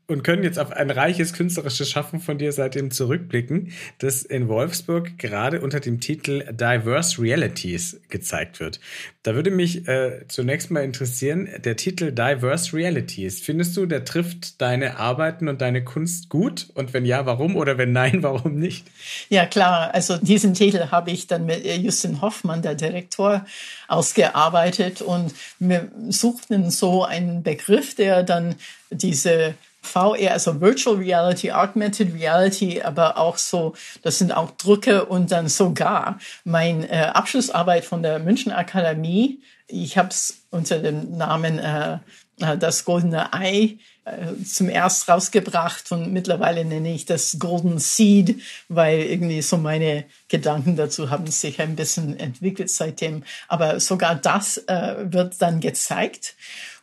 und 0.08 0.24
können 0.24 0.42
jetzt 0.42 0.58
auf 0.58 0.72
ein 0.72 0.90
reiches 0.90 1.34
künstlerisches 1.34 1.90
Schaffen 1.90 2.18
von 2.18 2.38
dir 2.38 2.50
seitdem 2.52 2.90
zurückblicken, 2.90 3.72
das 3.98 4.22
in 4.22 4.48
Wolfsburg 4.48 5.18
gerade 5.18 5.60
unter 5.60 5.80
dem 5.80 6.00
Titel 6.00 6.44
Diverse 6.50 7.20
Realities 7.20 8.00
gezeigt 8.08 8.58
wird. 8.58 8.80
Da 9.22 9.34
würde 9.34 9.50
mich 9.50 9.86
äh, 9.86 10.26
zunächst 10.26 10.70
mal 10.70 10.82
interessieren, 10.82 11.48
der 11.62 11.76
Titel 11.76 12.10
Diverse 12.10 12.72
Realities. 12.72 13.40
Findest 13.40 13.76
du, 13.76 13.84
der 13.84 14.06
trifft 14.06 14.62
deine 14.62 14.96
Arbeiten 14.98 15.46
und 15.46 15.60
deine 15.60 15.84
Kunst 15.84 16.30
gut? 16.30 16.68
Und 16.72 16.94
wenn 16.94 17.04
ja, 17.04 17.26
warum? 17.26 17.54
Oder 17.54 17.76
wenn 17.76 17.92
nein, 17.92 18.22
warum 18.22 18.54
nicht? 18.54 18.86
Ja, 19.28 19.44
klar. 19.44 19.92
Also 19.92 20.16
diesen 20.16 20.54
Titel 20.54 20.90
habe 20.90 21.10
ich 21.10 21.26
dann 21.26 21.44
mit 21.44 21.66
Justin 21.66 22.22
Hoffmann, 22.22 22.62
der 22.62 22.74
Direktor, 22.74 23.44
ausgearbeitet 23.88 25.02
und 25.02 25.34
wir 25.58 25.90
suchten 26.08 26.70
so 26.70 27.04
einen 27.04 27.42
Begriff, 27.42 27.94
der 27.94 28.22
dann 28.22 28.54
diese 28.90 29.54
VR, 29.82 30.32
also 30.32 30.60
Virtual 30.60 30.96
Reality, 30.96 31.50
Augmented 31.50 32.14
Reality, 32.14 32.82
aber 32.82 33.16
auch 33.16 33.36
so, 33.36 33.74
das 34.02 34.18
sind 34.18 34.32
auch 34.32 34.50
Drucke 34.52 35.06
und 35.06 35.30
dann 35.30 35.48
sogar 35.48 36.18
mein 36.44 36.88
äh, 36.88 37.10
Abschlussarbeit 37.14 37.84
von 37.84 38.02
der 38.02 38.18
München 38.18 38.52
Akademie. 38.52 39.40
Ich 39.66 39.98
habe 39.98 40.08
es 40.08 40.42
unter 40.50 40.78
dem 40.78 41.16
Namen 41.16 41.58
äh, 41.58 41.98
äh, 42.40 42.56
das 42.56 42.84
goldene 42.84 43.32
Ei 43.32 43.78
äh, 44.04 44.42
zum 44.44 44.68
erst 44.68 45.08
rausgebracht 45.08 45.90
und 45.92 46.12
mittlerweile 46.12 46.64
nenne 46.64 46.94
ich 46.94 47.04
das 47.04 47.36
Golden 47.38 47.78
Seed, 47.78 48.40
weil 48.68 49.00
irgendwie 49.00 49.42
so 49.42 49.56
meine 49.56 50.04
Gedanken 50.28 50.76
dazu 50.76 51.10
haben 51.10 51.26
sich 51.26 51.60
ein 51.60 51.76
bisschen 51.76 52.18
entwickelt 52.18 52.70
seitdem. 52.70 53.24
Aber 53.48 53.80
sogar 53.80 54.14
das 54.14 54.58
äh, 54.68 54.96
wird 55.12 55.40
dann 55.40 55.60
gezeigt. 55.60 56.34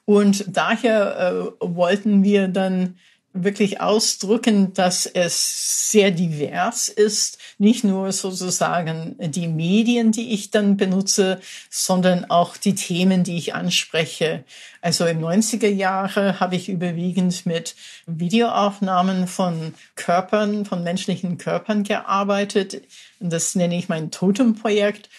Und 0.05 0.45
daher 0.47 1.51
äh, 1.59 1.65
wollten 1.65 2.23
wir 2.23 2.47
dann 2.47 2.95
wirklich 3.35 3.81
ausdrücken, 3.81 4.73
dass 4.73 5.05
es 5.05 5.91
sehr 5.91 6.11
divers 6.11 6.87
ist, 6.87 7.37
nicht 7.57 7.83
nur 7.83 8.11
sozusagen 8.13 9.17
die 9.19 9.47
Medien, 9.47 10.13
die 10.13 10.33
ich 10.33 10.51
dann 10.51 10.77
benutze, 10.77 11.41
sondern 11.69 12.25
auch 12.25 12.55
die 12.55 12.75
Themen, 12.75 13.23
die 13.23 13.37
ich 13.37 13.53
anspreche. 13.53 14.45
Also 14.81 15.05
im 15.05 15.19
90er 15.19 15.67
Jahre 15.67 16.39
habe 16.39 16.55
ich 16.55 16.69
überwiegend 16.69 17.45
mit 17.45 17.75
Videoaufnahmen 18.07 19.27
von 19.27 19.73
Körpern, 19.95 20.65
von 20.65 20.83
menschlichen 20.83 21.37
Körpern 21.37 21.83
gearbeitet. 21.83 22.83
Das 23.19 23.53
nenne 23.55 23.77
ich 23.77 23.89
mein 23.89 24.11
Totem-Projekt. 24.11 25.09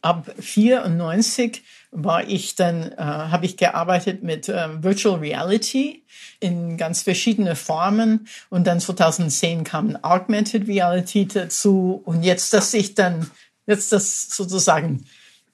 Ab 0.00 0.32
94 0.38 1.62
war 1.90 2.28
ich 2.28 2.54
dann, 2.54 2.92
äh, 2.92 2.96
habe 2.98 3.46
ich 3.46 3.56
gearbeitet 3.56 4.22
mit 4.22 4.48
äh, 4.48 4.82
Virtual 4.82 5.18
Reality 5.18 6.04
in 6.40 6.76
ganz 6.76 7.02
verschiedene 7.02 7.56
Formen 7.56 8.28
und 8.50 8.66
dann 8.66 8.80
2010 8.80 9.64
kam 9.64 9.96
Augmented 10.02 10.68
Reality 10.68 11.26
dazu 11.26 12.02
und 12.04 12.22
jetzt, 12.22 12.52
dass 12.52 12.74
ich 12.74 12.94
dann, 12.94 13.30
jetzt 13.66 13.92
das 13.92 14.28
sozusagen 14.28 15.06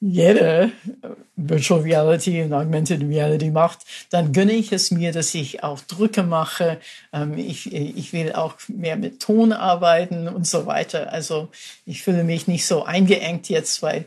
jede 0.02 0.72
äh, 1.02 1.08
Virtual 1.36 1.80
Reality 1.80 2.42
und 2.42 2.52
Augmented 2.52 3.02
Reality 3.02 3.50
macht, 3.50 3.80
dann 4.10 4.32
gönne 4.32 4.52
ich 4.52 4.72
es 4.72 4.90
mir, 4.90 5.12
dass 5.12 5.32
ich 5.34 5.62
auch 5.62 5.80
Drücke 5.80 6.24
mache. 6.24 6.78
Ähm, 7.12 7.38
ich, 7.38 7.72
ich 7.72 8.12
will 8.12 8.32
auch 8.32 8.56
mehr 8.66 8.96
mit 8.96 9.20
Ton 9.20 9.52
arbeiten 9.52 10.26
und 10.26 10.46
so 10.46 10.66
weiter. 10.66 11.12
Also 11.12 11.50
ich 11.86 12.02
fühle 12.02 12.24
mich 12.24 12.48
nicht 12.48 12.66
so 12.66 12.84
eingeengt 12.84 13.48
jetzt, 13.48 13.80
weil 13.82 14.06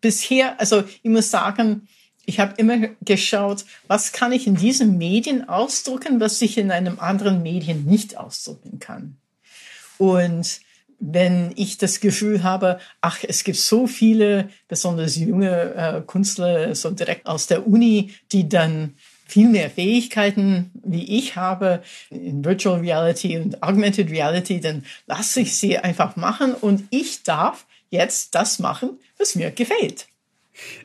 bisher, 0.00 0.60
also 0.60 0.84
ich 1.02 1.10
muss 1.10 1.30
sagen, 1.30 1.88
ich 2.26 2.40
habe 2.40 2.54
immer 2.58 2.88
geschaut, 3.00 3.64
was 3.86 4.12
kann 4.12 4.32
ich 4.32 4.46
in 4.46 4.54
diesen 4.54 4.98
Medien 4.98 5.48
ausdrücken, 5.48 6.20
was 6.20 6.42
ich 6.42 6.58
in 6.58 6.70
einem 6.70 6.98
anderen 6.98 7.42
Medien 7.42 7.86
nicht 7.86 8.18
ausdrücken 8.18 8.78
kann. 8.80 9.16
Und 9.96 10.60
wenn 11.00 11.52
ich 11.56 11.78
das 11.78 12.00
Gefühl 12.00 12.42
habe, 12.42 12.80
ach, 13.00 13.18
es 13.26 13.44
gibt 13.44 13.58
so 13.58 13.86
viele, 13.86 14.50
besonders 14.66 15.16
junge 15.16 15.74
äh, 15.74 16.02
Künstler, 16.06 16.74
so 16.74 16.90
direkt 16.90 17.26
aus 17.26 17.46
der 17.46 17.66
Uni, 17.66 18.12
die 18.32 18.48
dann 18.48 18.94
viel 19.26 19.48
mehr 19.48 19.70
Fähigkeiten, 19.70 20.70
wie 20.82 21.18
ich 21.18 21.36
habe 21.36 21.82
in 22.10 22.44
Virtual 22.44 22.80
Reality 22.80 23.38
und 23.38 23.62
Augmented 23.62 24.10
Reality, 24.10 24.60
dann 24.60 24.84
lasse 25.06 25.40
ich 25.40 25.56
sie 25.56 25.78
einfach 25.78 26.16
machen 26.16 26.54
und 26.54 26.84
ich 26.90 27.22
darf 27.22 27.66
jetzt 27.90 28.34
das 28.34 28.58
machen, 28.58 28.98
was 29.18 29.34
mir 29.34 29.50
gefällt. 29.50 30.06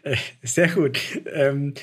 Äh, 0.03 0.17
sehr 0.43 0.69
gut. 0.69 0.99
Ähm, 1.33 1.73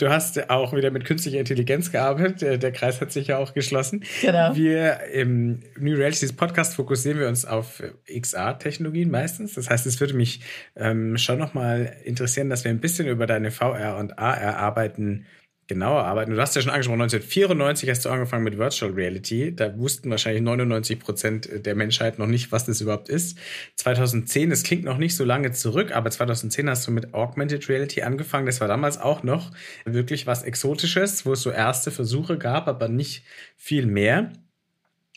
Du 0.00 0.08
hast 0.08 0.48
auch 0.48 0.72
wieder 0.72 0.90
mit 0.90 1.04
künstlicher 1.04 1.38
Intelligenz 1.40 1.92
gearbeitet. 1.92 2.62
Der 2.62 2.72
Kreis 2.72 3.02
hat 3.02 3.12
sich 3.12 3.26
ja 3.26 3.36
auch 3.36 3.52
geschlossen. 3.52 4.02
Genau. 4.22 4.56
Wir 4.56 5.00
im 5.12 5.60
New 5.78 5.94
Realities 5.94 6.32
Podcast 6.32 6.74
fokussieren 6.76 7.18
wir 7.18 7.28
uns 7.28 7.44
auf 7.44 7.82
XR-Technologien 8.06 9.10
meistens. 9.10 9.54
Das 9.54 9.68
heißt, 9.68 9.84
es 9.84 10.00
würde 10.00 10.14
mich 10.14 10.40
ähm, 10.74 11.18
schon 11.18 11.38
nochmal 11.38 11.96
interessieren, 12.02 12.48
dass 12.48 12.64
wir 12.64 12.70
ein 12.70 12.80
bisschen 12.80 13.08
über 13.08 13.26
deine 13.26 13.50
VR 13.50 13.98
und 13.98 14.18
AR-Arbeiten 14.18 15.26
genauer 15.70 16.04
arbeiten. 16.04 16.32
Du 16.32 16.40
hast 16.40 16.56
ja 16.56 16.62
schon 16.62 16.72
angesprochen, 16.72 17.00
1994 17.00 17.88
hast 17.88 18.04
du 18.04 18.10
angefangen 18.10 18.42
mit 18.42 18.58
Virtual 18.58 18.90
Reality. 18.90 19.54
Da 19.54 19.78
wussten 19.78 20.10
wahrscheinlich 20.10 20.42
99 20.42 20.98
Prozent 20.98 21.48
der 21.64 21.76
Menschheit 21.76 22.18
noch 22.18 22.26
nicht, 22.26 22.50
was 22.50 22.66
das 22.66 22.80
überhaupt 22.80 23.08
ist. 23.08 23.38
2010, 23.76 24.50
das 24.50 24.64
klingt 24.64 24.82
noch 24.82 24.98
nicht 24.98 25.14
so 25.14 25.24
lange 25.24 25.52
zurück, 25.52 25.94
aber 25.94 26.10
2010 26.10 26.68
hast 26.68 26.88
du 26.88 26.90
mit 26.90 27.14
Augmented 27.14 27.68
Reality 27.68 28.02
angefangen. 28.02 28.46
Das 28.46 28.60
war 28.60 28.66
damals 28.66 28.98
auch 28.98 29.22
noch 29.22 29.52
wirklich 29.84 30.26
was 30.26 30.42
Exotisches, 30.42 31.24
wo 31.24 31.34
es 31.34 31.42
so 31.42 31.52
erste 31.52 31.92
Versuche 31.92 32.36
gab, 32.36 32.66
aber 32.66 32.88
nicht 32.88 33.22
viel 33.56 33.86
mehr. 33.86 34.32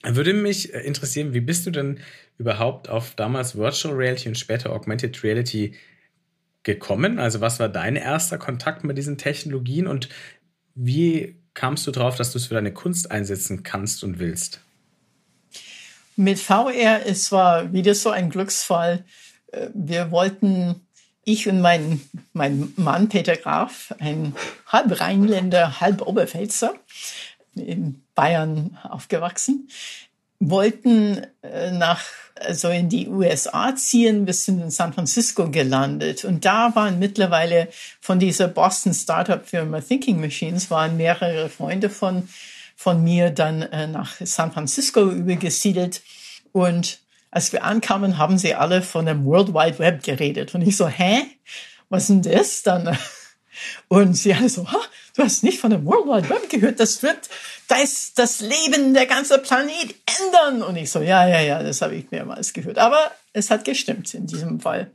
Würde 0.05 0.33
mich 0.33 0.71
interessieren, 0.71 1.33
wie 1.33 1.41
bist 1.41 1.65
du 1.65 1.71
denn 1.71 1.99
überhaupt 2.37 2.89
auf 2.89 3.15
damals 3.15 3.57
Virtual 3.57 3.95
Reality 3.95 4.29
und 4.29 4.37
später 4.37 4.71
Augmented 4.71 5.23
Reality 5.23 5.73
gekommen? 6.63 7.19
Also 7.19 7.41
was 7.41 7.59
war 7.59 7.69
dein 7.69 7.95
erster 7.95 8.37
Kontakt 8.37 8.83
mit 8.83 8.97
diesen 8.97 9.17
Technologien 9.17 9.87
und 9.87 10.09
wie 10.75 11.35
kamst 11.53 11.85
du 11.87 11.91
drauf, 11.91 12.15
dass 12.15 12.31
du 12.31 12.37
es 12.37 12.47
für 12.47 12.55
deine 12.55 12.73
Kunst 12.73 13.11
einsetzen 13.11 13.63
kannst 13.63 14.03
und 14.03 14.19
willst? 14.19 14.61
Mit 16.15 16.39
VR, 16.39 17.05
es 17.05 17.31
war 17.31 17.73
wieder 17.73 17.95
so 17.95 18.09
ein 18.11 18.29
Glücksfall. 18.29 19.03
Äh, 19.51 19.69
wir 19.73 20.11
wollten, 20.11 20.81
ich 21.23 21.47
und 21.47 21.61
mein, 21.61 22.01
mein 22.33 22.73
Mann 22.75 23.09
Peter 23.09 23.35
Graf, 23.35 23.93
ein 23.99 24.35
halb 24.67 24.99
Rheinländer, 24.99 25.79
halb 25.79 26.01
Oberpfälzer, 26.01 26.75
in 27.55 28.03
Bayern 28.15 28.77
aufgewachsen, 28.83 29.69
wollten 30.49 31.25
äh, 31.41 31.71
nach 31.71 32.01
also 32.35 32.69
in 32.69 32.89
die 32.89 33.07
USA 33.07 33.75
ziehen. 33.75 34.25
Wir 34.25 34.33
sind 34.33 34.61
in 34.61 34.71
San 34.71 34.91
Francisco 34.91 35.49
gelandet 35.49 36.25
und 36.25 36.45
da 36.45 36.75
waren 36.75 36.99
mittlerweile 36.99 37.69
von 38.01 38.19
dieser 38.19 38.47
Boston 38.47 38.93
Startup 38.93 39.45
Firma 39.45 39.79
Thinking 39.79 40.19
Machines 40.19 40.69
waren 40.69 40.97
mehrere 40.97 41.49
Freunde 41.49 41.89
von 41.89 42.27
von 42.75 43.03
mir 43.03 43.29
dann 43.29 43.61
äh, 43.61 43.87
nach 43.87 44.15
San 44.19 44.51
Francisco 44.51 45.09
übergesiedelt 45.09 46.01
und 46.51 46.99
als 47.33 47.51
wir 47.51 47.63
ankamen, 47.63 48.19
haben 48.19 48.37
sie 48.37 48.53
alle 48.53 48.83
von 48.83 49.07
dem 49.07 49.25
World 49.25 49.55
Wide 49.55 49.79
Web 49.79 50.03
geredet 50.03 50.53
und 50.53 50.61
ich 50.61 50.77
so, 50.77 50.87
hä, 50.87 51.23
was 51.89 52.07
denn 52.07 52.21
das 52.21 52.61
dann? 52.61 52.95
Und 53.87 54.15
sie 54.15 54.33
alle 54.33 54.49
so, 54.49 54.71
ha, 54.71 54.79
du 55.15 55.23
hast 55.23 55.43
nicht 55.43 55.59
von 55.59 55.71
dem 55.71 55.85
World 55.85 56.05
Wide 56.05 56.29
Web 56.29 56.49
gehört, 56.49 56.79
das 56.79 57.03
wird 57.03 57.29
das, 57.67 58.13
das 58.13 58.41
Leben, 58.41 58.93
der 58.93 59.05
ganze 59.05 59.37
Planet 59.39 59.95
ändern. 60.19 60.63
Und 60.63 60.75
ich 60.75 60.91
so, 60.91 61.01
ja, 61.01 61.27
ja, 61.27 61.39
ja, 61.41 61.63
das 61.63 61.81
habe 61.81 61.95
ich 61.95 62.11
mehrmals 62.11 62.53
gehört. 62.53 62.77
Aber 62.77 63.11
es 63.31 63.49
hat 63.49 63.65
gestimmt 63.65 64.13
in 64.13 64.27
diesem 64.27 64.59
Fall. 64.59 64.91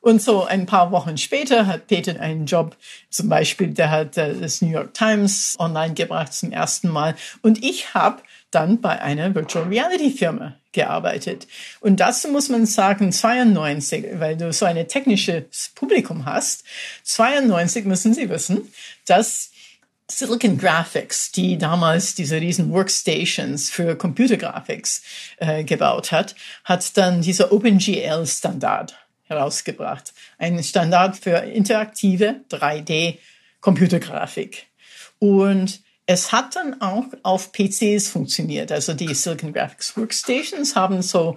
Und 0.00 0.22
so 0.22 0.44
ein 0.44 0.66
paar 0.66 0.90
Wochen 0.92 1.18
später 1.18 1.66
hat 1.66 1.88
Peter 1.88 2.18
einen 2.20 2.46
Job, 2.46 2.76
zum 3.10 3.28
Beispiel, 3.28 3.68
der 3.68 3.90
hat 3.90 4.16
äh, 4.16 4.34
das 4.34 4.62
New 4.62 4.70
York 4.70 4.94
Times 4.94 5.56
online 5.58 5.94
gebracht 5.94 6.32
zum 6.32 6.52
ersten 6.52 6.88
Mal. 6.88 7.14
Und 7.42 7.62
ich 7.62 7.92
habe 7.92 8.22
dann 8.50 8.80
bei 8.80 9.00
einer 9.02 9.34
Virtual 9.34 9.66
Reality 9.66 10.10
Firma 10.10 10.54
gearbeitet. 10.72 11.46
Und 11.80 12.00
dazu 12.00 12.28
muss 12.28 12.48
man 12.48 12.64
sagen, 12.64 13.12
92, 13.12 14.06
weil 14.18 14.36
du 14.36 14.52
so 14.52 14.64
ein 14.64 14.88
technisches 14.88 15.72
Publikum 15.74 16.24
hast, 16.24 16.64
92 17.02 17.84
müssen 17.84 18.14
Sie 18.14 18.30
wissen, 18.30 18.72
dass 19.06 19.50
Silicon 20.10 20.56
Graphics, 20.56 21.32
die 21.32 21.58
damals 21.58 22.14
diese 22.14 22.40
riesen 22.40 22.72
Workstations 22.72 23.68
für 23.68 23.94
Computergraphics 23.94 25.02
äh, 25.36 25.64
gebaut 25.64 26.12
hat, 26.12 26.34
hat 26.64 26.96
dann 26.96 27.20
dieser 27.20 27.52
OpenGL-Standard 27.52 28.96
herausgebracht. 29.24 30.14
Ein 30.38 30.64
Standard 30.64 31.18
für 31.18 31.36
interaktive 31.36 32.36
3D-Computergrafik. 32.50 34.62
Und 35.18 35.82
es 36.06 36.32
hat 36.32 36.56
dann 36.56 36.80
auch 36.80 37.04
auf 37.22 37.52
PCs 37.52 38.08
funktioniert. 38.08 38.72
Also 38.72 38.94
die 38.94 39.14
Silicon 39.14 39.52
Graphics 39.52 39.94
Workstations 39.94 40.74
haben 40.74 41.02
so 41.02 41.36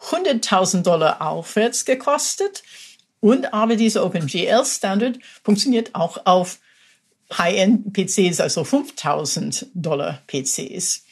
100.000 0.00 0.80
Dollar 0.82 1.20
aufwärts 1.20 1.84
gekostet. 1.84 2.62
Und 3.20 3.52
aber 3.52 3.76
dieser 3.76 4.06
OpenGL 4.06 4.64
Standard 4.64 5.18
funktioniert 5.44 5.94
auch 5.94 6.24
auf 6.24 6.60
High-End-PCs, 7.32 8.40
also 8.40 8.64
5000 8.64 9.66
Dollar 9.74 10.22
PCs. 10.26 11.04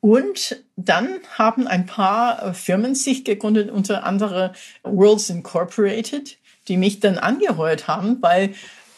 Und 0.00 0.62
dann 0.76 1.20
haben 1.38 1.66
ein 1.66 1.86
paar 1.86 2.52
Firmen 2.52 2.94
sich 2.94 3.24
gegründet, 3.24 3.70
unter 3.70 4.04
anderem 4.04 4.50
Worlds 4.82 5.30
Incorporated, 5.30 6.36
die 6.68 6.76
mich 6.76 7.00
dann 7.00 7.16
angeheuert 7.16 7.88
haben, 7.88 8.20
weil 8.20 8.54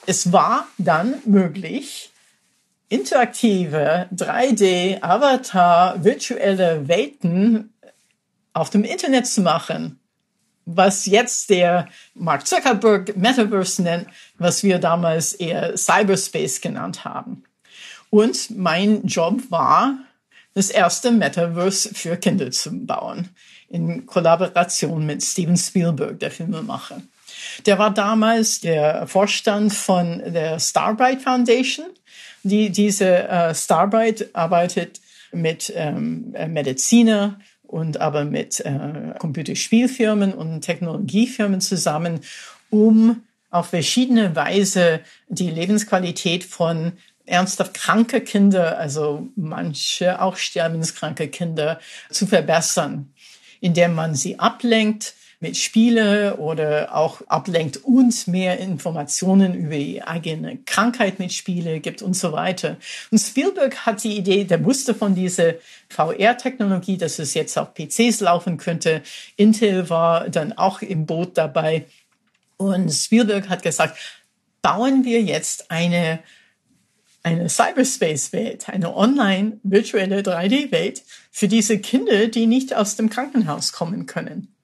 es 0.06 0.32
war 0.32 0.66
dann 0.78 1.14
möglich, 1.24 2.10
interaktive 2.88 4.08
3D, 4.14 5.02
Avatar, 5.02 6.04
virtuelle 6.04 6.88
Welten 6.88 7.72
auf 8.52 8.70
dem 8.70 8.84
Internet 8.84 9.26
zu 9.26 9.42
machen. 9.42 10.00
Was 10.66 11.06
jetzt 11.06 11.50
der 11.50 11.88
Mark 12.14 12.46
Zuckerberg 12.46 13.16
Metaverse 13.16 13.82
nennt, 13.82 14.08
was 14.38 14.62
wir 14.62 14.78
damals 14.78 15.32
eher 15.32 15.76
Cyberspace 15.76 16.60
genannt 16.60 17.04
haben. 17.04 17.44
Und 18.10 18.56
mein 18.56 19.06
Job 19.06 19.42
war, 19.50 19.98
das 20.54 20.70
erste 20.70 21.12
Metaverse 21.12 21.94
für 21.94 22.16
Kinder 22.16 22.50
zu 22.50 22.70
bauen, 22.86 23.28
in 23.68 24.06
Kollaboration 24.06 25.06
mit 25.06 25.22
Steven 25.22 25.56
Spielberg, 25.56 26.18
der 26.18 26.30
Filmemacher. 26.30 27.02
Der 27.66 27.78
war 27.78 27.92
damals 27.92 28.60
der 28.60 29.06
Vorstand 29.06 29.72
von 29.72 30.22
der 30.32 30.58
Starbright 30.58 31.22
Foundation 31.22 31.86
die, 32.46 32.70
diese 32.70 33.28
äh, 33.28 33.54
Starbright 33.54 34.34
arbeitet 34.34 35.00
mit 35.32 35.72
ähm, 35.74 36.32
äh, 36.34 36.46
Mediziner 36.46 37.40
und 37.66 38.00
aber 38.00 38.24
mit 38.24 38.60
äh, 38.60 39.14
Computerspielfirmen 39.18 40.32
und 40.32 40.60
Technologiefirmen 40.62 41.60
zusammen, 41.60 42.20
um 42.70 43.22
auf 43.50 43.68
verschiedene 43.68 44.36
Weise 44.36 45.00
die 45.28 45.50
Lebensqualität 45.50 46.44
von 46.44 46.92
ernsthaft 47.26 47.74
kranke 47.74 48.20
Kinder, 48.20 48.78
also 48.78 49.28
manche 49.34 50.20
auch 50.20 50.36
sterbenskranke 50.36 51.28
Kinder, 51.28 51.80
zu 52.10 52.26
verbessern, 52.26 53.12
indem 53.60 53.94
man 53.94 54.14
sie 54.14 54.38
ablenkt, 54.38 55.14
mit 55.46 55.56
Spiele 55.56 56.38
oder 56.38 56.96
auch 56.96 57.20
ablenkt 57.28 57.76
und 57.84 58.26
mehr 58.26 58.58
Informationen 58.58 59.54
über 59.54 59.76
die 59.76 60.02
eigene 60.02 60.58
Krankheit 60.66 61.20
mit 61.20 61.32
Spiele 61.32 61.78
gibt 61.78 62.02
und 62.02 62.14
so 62.14 62.32
weiter. 62.32 62.78
Und 63.12 63.18
Spielberg 63.18 63.86
hat 63.86 64.02
die 64.02 64.16
Idee, 64.16 64.42
der 64.42 64.64
wusste 64.64 64.92
von 64.92 65.14
dieser 65.14 65.54
VR-Technologie, 65.88 66.96
dass 66.96 67.20
es 67.20 67.34
jetzt 67.34 67.56
auf 67.56 67.74
PCs 67.74 68.18
laufen 68.22 68.56
könnte. 68.56 69.02
Intel 69.36 69.88
war 69.88 70.28
dann 70.30 70.52
auch 70.52 70.82
im 70.82 71.06
Boot 71.06 71.38
dabei. 71.38 71.86
Und 72.56 72.90
Spielberg 72.90 73.48
hat 73.48 73.62
gesagt, 73.62 73.96
bauen 74.62 75.04
wir 75.04 75.22
jetzt 75.22 75.70
eine 75.70 76.18
eine 77.22 77.48
Cyberspace-Welt, 77.48 78.68
eine 78.68 78.96
online 78.96 79.58
virtuelle 79.64 80.20
3D-Welt 80.20 81.02
für 81.32 81.48
diese 81.48 81.80
Kinder, 81.80 82.28
die 82.28 82.46
nicht 82.46 82.72
aus 82.72 82.94
dem 82.94 83.10
Krankenhaus 83.10 83.72
kommen 83.72 84.06
können. 84.06 84.55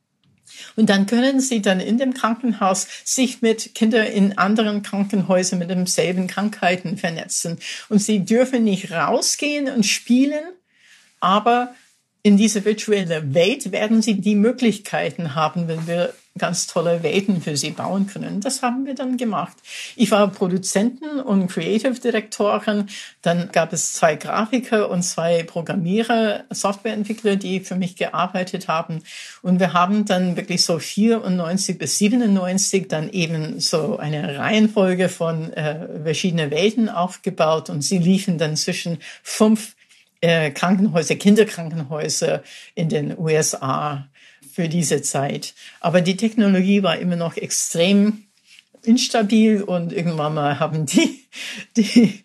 Und 0.77 0.91
dann 0.91 1.07
können 1.07 1.41
sie 1.41 1.63
dann 1.63 1.81
in 1.81 1.99
dem 1.99 2.15
Krankenhaus 2.15 2.87
sich 3.05 3.43
mit 3.43 3.75
Kindern 3.75 4.07
in 4.07 4.39
anderen 4.39 4.83
Krankenhäusern 4.83 5.59
mit 5.59 5.71
demselben 5.71 6.27
Krankheiten 6.27 6.97
vernetzen. 6.97 7.59
Und 7.89 8.01
sie 8.01 8.25
dürfen 8.25 8.65
nicht 8.65 8.91
rausgehen 8.91 9.69
und 9.69 9.85
spielen, 9.85 10.45
aber 11.21 11.75
in 12.23 12.37
diese 12.37 12.65
virtuelle 12.65 13.35
Welt 13.35 13.73
werden 13.73 14.03
sie 14.03 14.21
die 14.21 14.37
Möglichkeiten 14.37 15.35
haben, 15.35 15.69
wenn 15.69 15.87
wir 15.87 16.15
ganz 16.39 16.67
tolle 16.67 17.03
Welten 17.03 17.43
für 17.43 17.57
sie 17.57 17.71
bauen 17.71 18.07
können. 18.07 18.41
Das 18.41 18.63
haben 18.63 18.87
wir 18.87 18.95
dann 18.95 19.17
gemacht. 19.17 19.57
Ich 19.97 20.11
war 20.11 20.29
Produzenten 20.29 21.21
und 21.21 21.49
Creative 21.49 21.99
Direktorin. 21.99 22.87
Dann 23.21 23.51
gab 23.53 23.73
es 23.73 23.93
zwei 23.93 24.17
Grafiker 24.17 24.89
und 24.91 25.03
zwei 25.03 25.43
Programmierer, 25.43 26.45
Softwareentwickler, 26.51 27.37
die 27.37 27.61
für 27.61 27.77
mich 27.77 27.97
gearbeitet 27.97 28.69
haben. 28.69 29.03
Und 29.43 29.61
wir 29.61 29.75
haben 29.75 30.07
dann 30.07 30.37
wirklich 30.37 30.65
so 30.65 30.79
94 30.79 31.79
bis 31.79 31.99
97 31.99 32.89
dann 32.89 33.11
eben 33.11 33.61
so 33.61 33.99
eine 33.99 34.39
Reihenfolge 34.39 35.11
von 35.11 35.53
äh, 35.53 35.87
verschiedenen 36.03 36.51
Welten 36.51 36.89
aufgebaut 36.89 37.69
und 37.69 37.83
sie 37.83 37.99
liefen 37.99 38.39
dann 38.39 38.57
zwischen 38.57 38.99
fünf 39.23 39.75
äh, 40.23 40.51
Krankenhäuser, 40.51 41.17
Kinderkrankenhäuser 41.17 42.43
in 42.75 42.89
den 42.89 43.19
USA 43.19 44.07
für 44.53 44.69
diese 44.69 45.03
Zeit. 45.03 45.55
Aber 45.81 46.03
die 46.03 46.17
Technologie 46.17 46.83
war 46.83 46.99
immer 46.99 47.17
noch 47.17 47.37
extrem 47.37 48.25
instabil 48.85 49.63
und 49.63 49.93
irgendwann 49.93 50.35
mal 50.35 50.59
haben 50.59 50.87
die, 50.87 51.25
die 51.77 52.23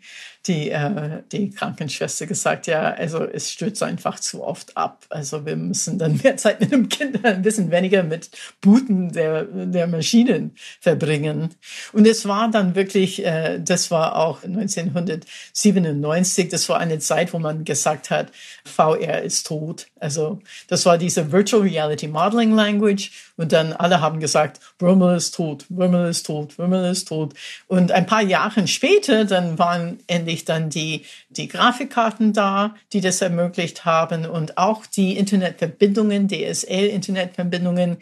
die, 0.47 0.71
äh, 0.71 1.23
die 1.31 1.49
Krankenschwester 1.49 2.25
gesagt, 2.25 2.67
ja, 2.67 2.93
also 2.93 3.23
es 3.23 3.51
stürzt 3.51 3.83
einfach 3.83 4.19
zu 4.19 4.43
oft 4.43 4.75
ab. 4.77 5.05
Also 5.09 5.45
wir 5.45 5.55
müssen 5.55 5.99
dann 5.99 6.19
mehr 6.23 6.37
Zeit 6.37 6.59
mit 6.59 6.71
dem 6.71 6.89
Kind, 6.89 7.23
ein 7.25 7.41
bisschen 7.41 7.71
weniger 7.71 8.03
mit 8.03 8.29
Booten 8.61 9.11
der, 9.11 9.43
der 9.43 9.87
Maschinen 9.87 10.55
verbringen. 10.79 11.55
Und 11.93 12.07
es 12.07 12.27
war 12.27 12.49
dann 12.49 12.75
wirklich, 12.75 13.25
äh, 13.25 13.59
das 13.59 13.91
war 13.91 14.15
auch 14.15 14.43
1997, 14.43 16.49
das 16.49 16.69
war 16.69 16.79
eine 16.79 16.99
Zeit, 16.99 17.33
wo 17.33 17.39
man 17.39 17.65
gesagt 17.65 18.09
hat, 18.09 18.31
VR 18.63 19.23
ist 19.23 19.47
tot. 19.47 19.87
Also 19.99 20.39
das 20.67 20.85
war 20.85 20.97
diese 20.97 21.31
Virtual 21.31 21.63
Reality 21.63 22.07
Modeling 22.07 22.53
Language 22.53 23.11
und 23.35 23.51
dann 23.51 23.73
alle 23.73 24.01
haben 24.01 24.19
gesagt, 24.19 24.59
Würmel 24.79 25.17
ist 25.17 25.33
tot, 25.35 25.65
Würmel 25.69 26.09
ist 26.09 26.25
tot, 26.25 26.57
Würmel 26.57 26.91
ist 26.91 27.07
tot. 27.07 27.33
Und 27.67 27.91
ein 27.91 28.05
paar 28.05 28.21
Jahre 28.21 28.67
später, 28.67 29.25
dann 29.25 29.57
waren 29.57 29.99
endlich 30.07 30.45
dann 30.45 30.69
die, 30.69 31.05
die 31.29 31.47
Grafikkarten 31.47 32.33
da, 32.33 32.75
die 32.93 33.01
das 33.01 33.21
ermöglicht 33.21 33.85
haben 33.85 34.25
und 34.25 34.57
auch 34.57 34.85
die 34.85 35.17
Internetverbindungen, 35.17 36.27
DSL-Internetverbindungen. 36.27 37.97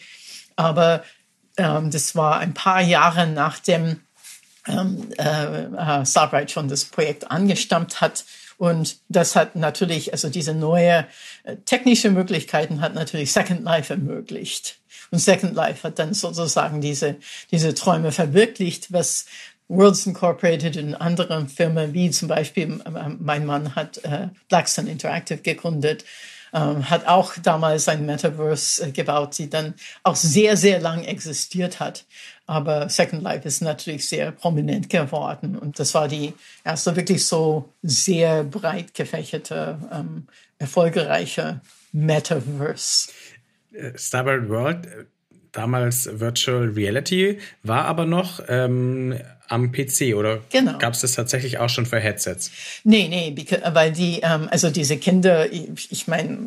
Aber 0.58 1.04
ähm, 1.58 1.92
das 1.92 2.16
war 2.16 2.40
ein 2.40 2.54
paar 2.54 2.82
Jahre 2.82 3.28
nachdem 3.28 4.02
ähm, 4.68 5.12
äh, 5.18 6.06
Starbright 6.06 6.52
schon 6.52 6.68
das 6.68 6.86
Projekt 6.86 7.32
angestammt 7.32 8.02
hat. 8.02 8.26
Und 8.58 8.98
das 9.10 9.36
hat 9.36 9.56
natürlich, 9.56 10.14
also 10.14 10.30
diese 10.30 10.54
neue 10.54 11.06
äh, 11.44 11.58
technische 11.66 12.10
Möglichkeiten 12.10 12.82
hat 12.82 12.96
natürlich 12.96 13.32
Second 13.32 13.64
Life 13.64 13.94
ermöglicht. 13.94 14.80
Und 15.12 15.20
Second 15.20 15.56
Life 15.56 15.84
hat 15.84 16.00
dann 16.00 16.14
sozusagen 16.14 16.82
diese, 16.82 17.16
diese 17.52 17.74
Träume 17.74 18.12
verwirklicht, 18.12 18.92
was 18.92 19.26
Worlds 19.68 20.06
Incorporated 20.06 20.78
und 20.78 20.96
andere 20.96 21.48
Firmen, 21.48 21.94
wie 21.94 22.12
zum 22.12 22.28
Beispiel 22.28 22.80
mein 23.20 23.46
Mann 23.46 23.76
hat 23.76 23.98
äh, 24.04 24.28
Blackstone 24.48 24.92
Interactive 24.92 25.40
gegründet, 25.40 26.06
ähm, 26.54 26.90
hat 26.90 27.08
auch 27.08 27.34
damals 27.42 27.90
ein 27.90 28.06
Metaverse 28.06 28.86
äh, 28.86 28.92
gebaut, 28.92 29.38
die 29.38 29.50
dann 29.50 29.74
auch 30.04 30.16
sehr, 30.16 30.56
sehr 30.56 30.80
lang 30.80 31.04
existiert 31.04 31.80
hat. 31.80 32.06
Aber 32.48 32.90
Second 32.90 33.24
Life 33.24 33.48
ist 33.48 33.62
natürlich 33.62 34.08
sehr 34.08 34.32
prominent 34.32 34.90
geworden. 34.90 35.58
Und 35.58 35.80
das 35.80 35.94
war 35.96 36.08
die 36.08 36.34
erste 36.64 36.96
wirklich 36.96 37.26
so 37.26 37.74
sehr 37.82 38.44
breit 38.44 38.94
gefächerte, 38.94 39.80
ähm, 39.92 40.28
erfolgreiche 40.60 41.60
Metaverse. 41.92 43.10
Äh, 43.76 43.98
Starboard 43.98 44.50
World, 44.50 44.86
äh, 44.86 45.06
damals 45.52 46.10
Virtual 46.20 46.68
Reality, 46.70 47.40
war 47.64 47.86
aber 47.86 48.06
noch 48.06 48.42
ähm, 48.48 49.18
am 49.48 49.72
PC 49.72 50.16
oder 50.16 50.42
genau. 50.50 50.78
gab 50.78 50.94
es 50.94 51.02
das 51.02 51.14
tatsächlich 51.14 51.60
auch 51.60 51.70
schon 51.70 51.86
für 51.86 52.00
Headsets? 52.00 52.52
Nee, 52.84 53.08
nee, 53.08 53.36
weil 53.72 53.92
die, 53.92 54.20
ähm, 54.22 54.48
also 54.52 54.70
diese 54.70 54.98
Kinder, 54.98 55.52
ich, 55.52 55.92
ich 55.92 56.08
meine, 56.08 56.38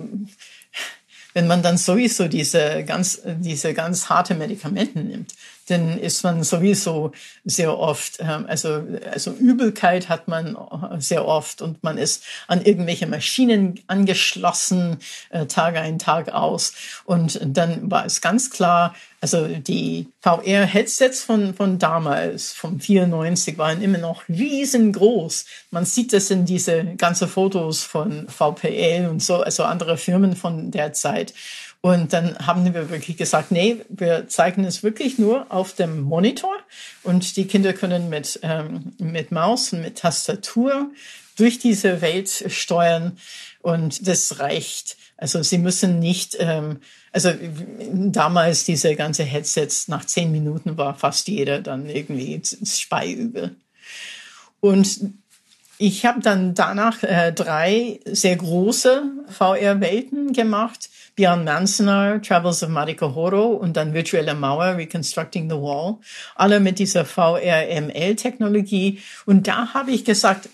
wenn 1.32 1.46
man 1.46 1.62
dann 1.62 1.78
sowieso 1.78 2.28
diese 2.28 2.84
ganz, 2.84 3.22
diese 3.24 3.72
ganz 3.72 4.08
harte 4.08 4.34
Medikamente 4.34 4.98
nimmt, 4.98 5.32
dann 5.70 5.98
ist 5.98 6.22
man 6.22 6.42
sowieso 6.42 7.12
sehr 7.44 7.78
oft, 7.78 8.18
ähm, 8.20 8.46
also, 8.48 8.82
also 9.10 9.32
Übelkeit 9.32 10.08
hat 10.08 10.28
man 10.28 10.56
sehr 10.98 11.26
oft 11.26 11.62
und 11.62 11.82
man 11.82 11.98
ist 11.98 12.24
an 12.46 12.62
irgendwelche 12.62 13.06
Maschinen 13.06 13.80
angeschlossen, 13.86 14.98
äh, 15.30 15.46
Tag 15.46 15.76
ein, 15.76 15.98
Tag 15.98 16.30
aus. 16.30 16.72
Und 17.04 17.40
dann 17.42 17.90
war 17.90 18.04
es 18.06 18.20
ganz 18.20 18.50
klar, 18.50 18.94
also 19.20 19.48
die 19.48 20.06
VR-Headsets 20.20 21.24
von, 21.24 21.54
von 21.54 21.78
damals, 21.78 22.52
vom 22.52 22.78
94, 22.78 23.58
waren 23.58 23.82
immer 23.82 23.98
noch 23.98 24.28
riesengroß. 24.28 25.44
Man 25.70 25.84
sieht 25.84 26.12
das 26.12 26.30
in 26.30 26.44
diese 26.44 26.84
ganze 26.96 27.26
Fotos 27.26 27.82
von 27.82 28.28
VPL 28.28 29.08
und 29.10 29.22
so, 29.22 29.42
also 29.42 29.64
andere 29.64 29.96
Firmen 29.96 30.36
von 30.36 30.70
der 30.70 30.92
Zeit. 30.92 31.34
Und 31.80 32.12
dann 32.12 32.36
haben 32.44 32.64
wir 32.74 32.90
wirklich 32.90 33.16
gesagt, 33.16 33.52
nee, 33.52 33.76
wir 33.88 34.28
zeigen 34.28 34.64
es 34.64 34.82
wirklich 34.82 35.18
nur 35.18 35.46
auf 35.52 35.74
dem 35.74 36.00
Monitor 36.00 36.54
und 37.04 37.36
die 37.36 37.46
Kinder 37.46 37.72
können 37.72 38.08
mit, 38.08 38.40
ähm, 38.42 38.92
mit 38.98 39.30
Maus 39.30 39.72
und 39.72 39.82
mit 39.82 39.98
Tastatur 39.98 40.90
durch 41.36 41.60
diese 41.60 42.00
Welt 42.00 42.44
steuern 42.48 43.16
und 43.62 44.08
das 44.08 44.40
reicht. 44.40 44.96
Also 45.16 45.42
sie 45.42 45.58
müssen 45.58 46.00
nicht, 46.00 46.36
ähm, 46.40 46.80
also 47.12 47.32
damals 47.92 48.64
diese 48.64 48.96
ganze 48.96 49.22
Headsets, 49.22 49.86
nach 49.86 50.04
zehn 50.04 50.32
Minuten 50.32 50.76
war 50.76 50.94
fast 50.94 51.28
jeder 51.28 51.60
dann 51.60 51.88
irgendwie 51.88 52.40
speiübel. 52.64 53.54
Und 54.60 55.00
ich 55.78 56.04
habe 56.04 56.20
dann 56.20 56.54
danach 56.54 57.02
äh, 57.02 57.32
drei 57.32 58.00
sehr 58.04 58.36
große 58.36 59.02
VR-Welten 59.28 60.32
gemacht 60.32 60.90
Beyond 61.18 61.44
Manzanar, 61.44 62.22
Travels 62.22 62.62
of 62.62 62.68
Mariko 62.68 63.12
Horo 63.16 63.46
und 63.46 63.76
dann 63.76 63.92
Virtuelle 63.92 64.34
Mauer, 64.36 64.76
Reconstructing 64.76 65.50
the 65.50 65.56
Wall. 65.56 65.96
Alle 66.36 66.60
mit 66.60 66.78
dieser 66.78 67.04
VRML-Technologie. 67.04 69.00
Und 69.26 69.48
da 69.48 69.74
habe 69.74 69.90
ich 69.90 70.04
gesagt, 70.04 70.48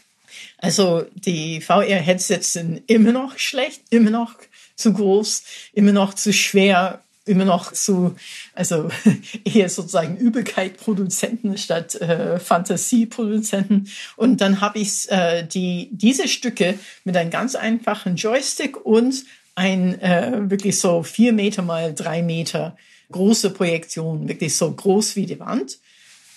also 0.57 1.05
die 1.15 1.61
VR-Headsets 1.61 2.55
sind 2.55 2.83
immer 2.87 3.13
noch 3.13 3.39
schlecht, 3.39 3.83
immer 3.91 4.09
noch 4.09 4.37
zu 4.75 4.95
groß, 4.95 5.45
immer 5.75 5.93
noch 5.93 6.15
zu 6.15 6.33
schwer, 6.33 7.04
immer 7.27 7.45
noch 7.45 7.73
zu, 7.73 8.15
also 8.55 8.91
eher 9.45 9.69
sozusagen 9.69 10.17
Übelkeit-Produzenten 10.17 11.57
statt 11.57 11.95
äh, 11.97 12.39
Fantasie-Produzenten. 12.39 13.89
Und 14.17 14.41
dann 14.41 14.61
habe 14.61 14.79
ich 14.79 15.11
äh, 15.11 15.43
die, 15.43 15.89
diese 15.93 16.29
Stücke 16.29 16.79
mit 17.05 17.17
einem 17.17 17.31
ganz 17.31 17.55
einfachen 17.55 18.17
Joystick 18.17 18.85
und 18.85 19.25
ein 19.55 20.01
äh, 20.01 20.51
wirklich 20.51 20.79
so 20.79 21.03
vier 21.03 21.33
Meter 21.33 21.63
mal 21.63 21.95
drei 21.95 22.23
Meter 22.23 22.77
große 23.13 23.51
Projektion, 23.51 24.29
wirklich 24.29 24.57
so 24.57 24.71
groß 24.73 25.17
wie 25.17 25.27
die 25.27 25.39
Wand, 25.39 25.79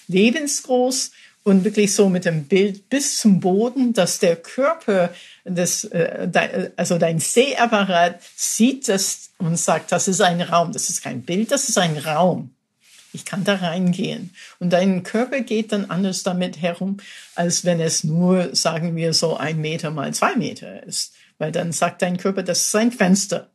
lebensgroß 0.08 1.12
und 1.48 1.64
wirklich 1.64 1.96
so 1.96 2.10
mit 2.10 2.26
dem 2.26 2.44
Bild 2.44 2.90
bis 2.90 3.20
zum 3.20 3.40
Boden, 3.40 3.94
dass 3.94 4.20
der 4.20 4.36
Körper, 4.36 5.14
das, 5.46 5.86
äh, 5.86 6.72
also 6.76 6.98
dein 6.98 7.22
Sehapparat 7.22 8.20
sieht 8.36 8.90
das 8.90 9.30
und 9.38 9.58
sagt, 9.58 9.94
das 9.94 10.10
ist 10.10 10.20
ein 10.20 10.42
Raum, 10.42 10.74
das 10.74 10.90
ist 10.90 11.02
kein 11.02 11.22
Bild, 11.22 11.52
das 11.52 11.70
ist 11.70 11.78
ein 11.78 11.98
Raum. 12.00 12.54
Ich 13.14 13.24
kann 13.24 13.46
da 13.46 13.56
reingehen. 13.56 14.32
Und 14.60 14.72
dein 14.72 15.04
Körper 15.04 15.40
geht 15.40 15.72
dann 15.72 15.90
anders 15.90 16.24
damit 16.24 16.62
herum, 16.62 16.98
als 17.34 17.64
wenn 17.64 17.80
es 17.80 18.04
nur, 18.04 18.54
sagen 18.54 18.98
wir, 18.98 19.14
so 19.14 19.38
ein 19.38 19.62
Meter 19.62 19.90
mal 19.90 20.14
zwei 20.14 20.36
Meter 20.36 20.84
ist. 20.84 21.14
Weil 21.38 21.54
dann 21.54 21.72
sagt 21.72 22.02
dein 22.02 22.18
Körper, 22.18 22.44
das 22.44 22.64
ist 22.64 22.76
ein 22.76 22.92
Fenster. 22.92 23.50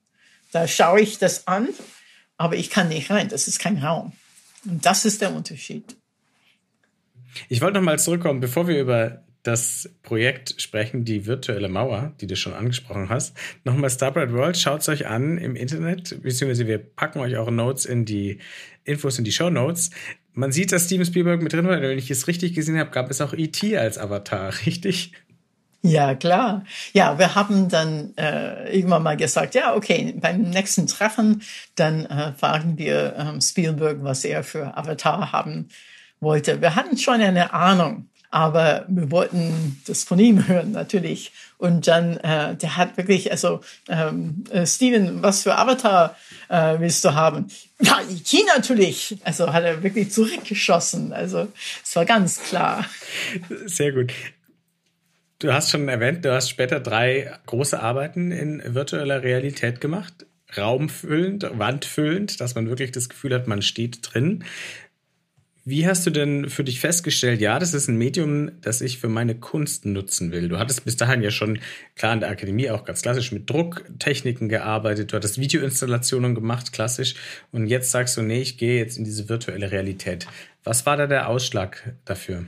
Da 0.50 0.66
schaue 0.66 1.02
ich 1.02 1.18
das 1.18 1.46
an, 1.46 1.68
aber 2.38 2.56
ich 2.56 2.70
kann 2.70 2.88
nicht 2.88 3.10
rein. 3.10 3.28
Das 3.28 3.48
ist 3.48 3.58
kein 3.58 3.84
Raum. 3.84 4.12
Und 4.64 4.86
das 4.86 5.04
ist 5.04 5.20
der 5.20 5.34
Unterschied. 5.34 5.94
Ich 7.48 7.60
wollte 7.60 7.78
noch 7.78 7.84
mal 7.84 7.98
zurückkommen, 7.98 8.40
bevor 8.40 8.68
wir 8.68 8.80
über 8.80 9.22
das 9.42 9.90
Projekt 10.02 10.54
sprechen, 10.58 11.04
die 11.04 11.26
virtuelle 11.26 11.68
Mauer, 11.68 12.12
die 12.20 12.26
du 12.26 12.36
schon 12.36 12.52
angesprochen 12.52 13.08
hast. 13.08 13.36
Nochmal 13.64 13.90
Starbright 13.90 14.32
World, 14.32 14.56
schaut 14.56 14.82
es 14.82 14.88
euch 14.88 15.06
an 15.06 15.36
im 15.38 15.56
Internet, 15.56 16.22
beziehungsweise 16.22 16.66
wir 16.66 16.78
packen 16.78 17.18
euch 17.18 17.36
eure 17.36 17.50
Notes 17.50 17.84
in 17.84 18.04
die 18.04 18.38
Infos 18.84 19.18
in 19.18 19.24
die 19.24 19.32
Show 19.32 19.50
Notes. 19.50 19.90
Man 20.32 20.52
sieht, 20.52 20.72
dass 20.72 20.86
Steven 20.86 21.04
Spielberg 21.04 21.42
mit 21.42 21.52
drin 21.52 21.66
war. 21.66 21.80
Wenn 21.80 21.98
ich 21.98 22.10
es 22.10 22.26
richtig 22.26 22.54
gesehen 22.54 22.78
habe, 22.78 22.90
gab 22.90 23.10
es 23.10 23.20
auch 23.20 23.34
E.T. 23.34 23.76
als 23.76 23.98
Avatar, 23.98 24.52
richtig? 24.66 25.12
Ja, 25.84 26.14
klar. 26.14 26.64
Ja, 26.92 27.18
wir 27.18 27.34
haben 27.34 27.68
dann 27.68 28.16
äh, 28.16 28.72
irgendwann 28.72 29.02
mal 29.02 29.16
gesagt, 29.16 29.56
ja, 29.56 29.74
okay, 29.74 30.14
beim 30.16 30.42
nächsten 30.42 30.86
Treffen, 30.86 31.42
dann 31.74 32.06
äh, 32.06 32.32
fragen 32.34 32.78
wir 32.78 33.16
ähm, 33.18 33.40
Spielberg, 33.40 33.98
was 34.04 34.24
er 34.24 34.44
für 34.44 34.76
Avatar 34.76 35.32
haben 35.32 35.68
wollte. 36.22 36.60
Wir 36.60 36.74
hatten 36.74 36.96
schon 36.96 37.20
eine 37.20 37.52
Ahnung, 37.52 38.08
aber 38.30 38.86
wir 38.88 39.10
wollten 39.10 39.82
das 39.86 40.04
von 40.04 40.18
ihm 40.18 40.48
hören 40.48 40.72
natürlich. 40.72 41.32
Und 41.58 41.86
dann, 41.86 42.16
äh, 42.16 42.56
der 42.56 42.76
hat 42.76 42.96
wirklich, 42.96 43.30
also 43.30 43.60
ähm, 43.88 44.44
äh, 44.50 44.66
Steven, 44.66 45.22
was 45.22 45.42
für 45.42 45.56
Avatar 45.56 46.16
äh, 46.48 46.80
willst 46.80 47.04
du 47.04 47.14
haben? 47.14 47.48
Ja, 47.80 48.00
die 48.08 48.44
natürlich. 48.56 49.18
Also 49.24 49.52
hat 49.52 49.64
er 49.64 49.82
wirklich 49.82 50.10
zurückgeschossen. 50.10 51.12
Also 51.12 51.48
es 51.84 51.94
war 51.94 52.06
ganz 52.06 52.42
klar. 52.42 52.86
Sehr 53.66 53.92
gut. 53.92 54.12
Du 55.40 55.52
hast 55.52 55.70
schon 55.70 55.88
erwähnt, 55.88 56.24
du 56.24 56.32
hast 56.32 56.48
später 56.48 56.80
drei 56.80 57.32
große 57.46 57.82
Arbeiten 57.82 58.32
in 58.32 58.62
virtueller 58.74 59.22
Realität 59.22 59.80
gemacht. 59.80 60.26
Raumfüllend, 60.56 61.50
wandfüllend, 61.58 62.40
dass 62.40 62.54
man 62.54 62.68
wirklich 62.68 62.92
das 62.92 63.08
Gefühl 63.08 63.34
hat, 63.34 63.48
man 63.48 63.60
steht 63.60 63.98
drin. 64.02 64.44
Wie 65.64 65.86
hast 65.86 66.04
du 66.04 66.10
denn 66.10 66.50
für 66.50 66.64
dich 66.64 66.80
festgestellt, 66.80 67.40
ja, 67.40 67.60
das 67.60 67.72
ist 67.72 67.86
ein 67.86 67.96
Medium, 67.96 68.50
das 68.62 68.80
ich 68.80 68.98
für 68.98 69.08
meine 69.08 69.36
Kunst 69.36 69.86
nutzen 69.86 70.32
will? 70.32 70.48
Du 70.48 70.58
hattest 70.58 70.84
bis 70.84 70.96
dahin 70.96 71.22
ja 71.22 71.30
schon 71.30 71.60
klar 71.94 72.12
in 72.14 72.18
der 72.18 72.30
Akademie 72.30 72.68
auch 72.70 72.84
ganz 72.84 73.02
klassisch 73.02 73.30
mit 73.30 73.48
Drucktechniken 73.48 74.48
gearbeitet, 74.48 75.12
du 75.12 75.16
hattest 75.16 75.38
Videoinstallationen 75.38 76.34
gemacht, 76.34 76.72
klassisch, 76.72 77.14
und 77.52 77.68
jetzt 77.68 77.92
sagst 77.92 78.16
du, 78.16 78.22
nee, 78.22 78.40
ich 78.40 78.58
gehe 78.58 78.78
jetzt 78.78 78.98
in 78.98 79.04
diese 79.04 79.28
virtuelle 79.28 79.70
Realität. 79.70 80.26
Was 80.64 80.84
war 80.84 80.96
da 80.96 81.06
der 81.06 81.28
Ausschlag 81.28 81.94
dafür? 82.04 82.44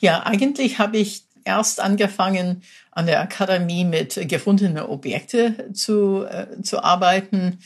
Ja, 0.00 0.22
eigentlich 0.22 0.78
habe 0.78 0.96
ich 0.96 1.24
erst 1.44 1.78
angefangen, 1.80 2.62
an 2.90 3.04
der 3.04 3.20
Akademie 3.20 3.84
mit 3.84 4.18
gefundenen 4.28 4.82
Objekte 4.82 5.68
zu, 5.74 6.24
äh, 6.24 6.62
zu 6.62 6.82
arbeiten 6.82 7.58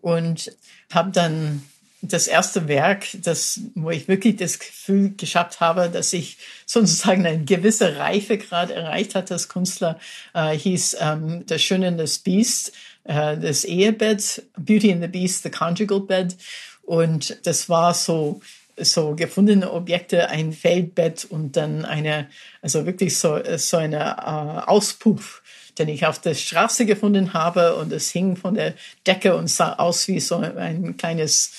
und 0.00 0.50
habe 0.92 1.12
dann 1.12 1.62
das 2.02 2.26
erste 2.26 2.68
Werk, 2.68 3.06
das, 3.22 3.60
wo 3.74 3.90
ich 3.90 4.08
wirklich 4.08 4.36
das 4.36 4.58
Gefühl 4.58 5.14
geschafft 5.16 5.60
habe, 5.60 5.90
dass 5.90 6.12
ich 6.12 6.38
sozusagen 6.66 7.26
eine 7.26 7.44
gewisse 7.44 7.98
Reifegrad 7.98 8.70
erreicht 8.70 9.14
hatte 9.14 9.34
als 9.34 9.48
Künstler, 9.48 9.98
äh, 10.34 10.56
hieß 10.56 10.96
ähm, 11.00 11.44
Das 11.46 11.62
Schöne 11.62 11.88
und 11.88 11.98
das 11.98 12.18
Beast, 12.18 12.72
äh, 13.04 13.36
das 13.36 13.64
Ehebett, 13.64 14.42
Beauty 14.56 14.92
and 14.92 15.02
the 15.02 15.08
Beast, 15.08 15.42
The 15.42 15.50
Conjugal 15.50 16.00
Bed. 16.00 16.36
Und 16.82 17.38
das 17.44 17.68
war 17.68 17.94
so 17.94 18.40
so 18.82 19.14
gefundene 19.14 19.70
Objekte, 19.70 20.30
ein 20.30 20.54
Feldbett 20.54 21.26
und 21.28 21.56
dann 21.56 21.84
eine, 21.84 22.28
also 22.62 22.86
wirklich 22.86 23.18
so, 23.18 23.38
so 23.56 23.76
eine 23.76 23.98
äh, 23.98 24.68
Auspuff, 24.70 25.42
den 25.78 25.88
ich 25.88 26.06
auf 26.06 26.18
der 26.18 26.34
Straße 26.34 26.86
gefunden 26.86 27.32
habe 27.32 27.76
und 27.76 27.92
es 27.92 28.10
hing 28.10 28.36
von 28.36 28.54
der 28.54 28.74
Decke 29.06 29.36
und 29.36 29.48
sah 29.48 29.74
aus 29.74 30.08
wie 30.08 30.20
so 30.20 30.36
ein 30.36 30.96
kleines 30.96 31.52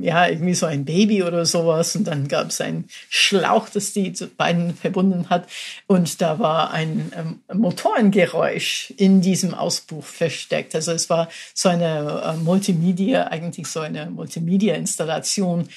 ja, 0.00 0.28
irgendwie 0.28 0.54
so 0.54 0.66
ein 0.66 0.84
Baby 0.84 1.22
oder 1.22 1.44
sowas. 1.44 1.96
Und 1.96 2.04
dann 2.04 2.28
gab 2.28 2.48
es 2.48 2.60
einen 2.60 2.88
Schlauch, 3.08 3.68
das 3.68 3.92
die 3.92 4.12
beiden 4.36 4.74
verbunden 4.74 5.28
hat. 5.28 5.48
Und 5.86 6.20
da 6.20 6.38
war 6.38 6.70
ein 6.70 7.12
ähm, 7.16 7.40
Motorengeräusch 7.52 8.92
in 8.96 9.20
diesem 9.20 9.54
Auspuff 9.54 10.06
versteckt. 10.06 10.74
Also 10.74 10.92
es 10.92 11.10
war 11.10 11.28
so 11.54 11.68
eine 11.68 12.22
äh, 12.24 12.36
Multimedia, 12.42 13.28
eigentlich 13.28 13.66
so 13.66 13.80
eine 13.80 14.06
Multimedia-Installation. 14.06 15.68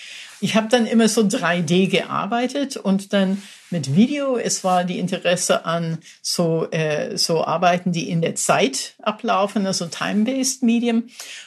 Ich 0.41 0.55
habe 0.55 0.69
dann 0.69 0.85
immer 0.85 1.09
so 1.09 1.21
3D 1.21 1.89
gearbeitet 1.89 2.77
und 2.77 3.11
dann 3.11 3.41
mit 3.69 3.95
Video. 3.95 4.37
Es 4.37 4.63
war 4.63 4.83
die 4.85 4.99
Interesse 4.99 5.65
an 5.65 5.99
so, 6.21 6.67
äh, 6.71 7.17
so 7.17 7.43
Arbeiten, 7.43 7.91
die 7.91 8.09
in 8.09 8.21
der 8.21 8.35
Zeit 8.35 8.95
ablaufen, 9.01 9.65
also 9.65 9.87
time-based 9.87 10.63
Medium. 10.63 11.03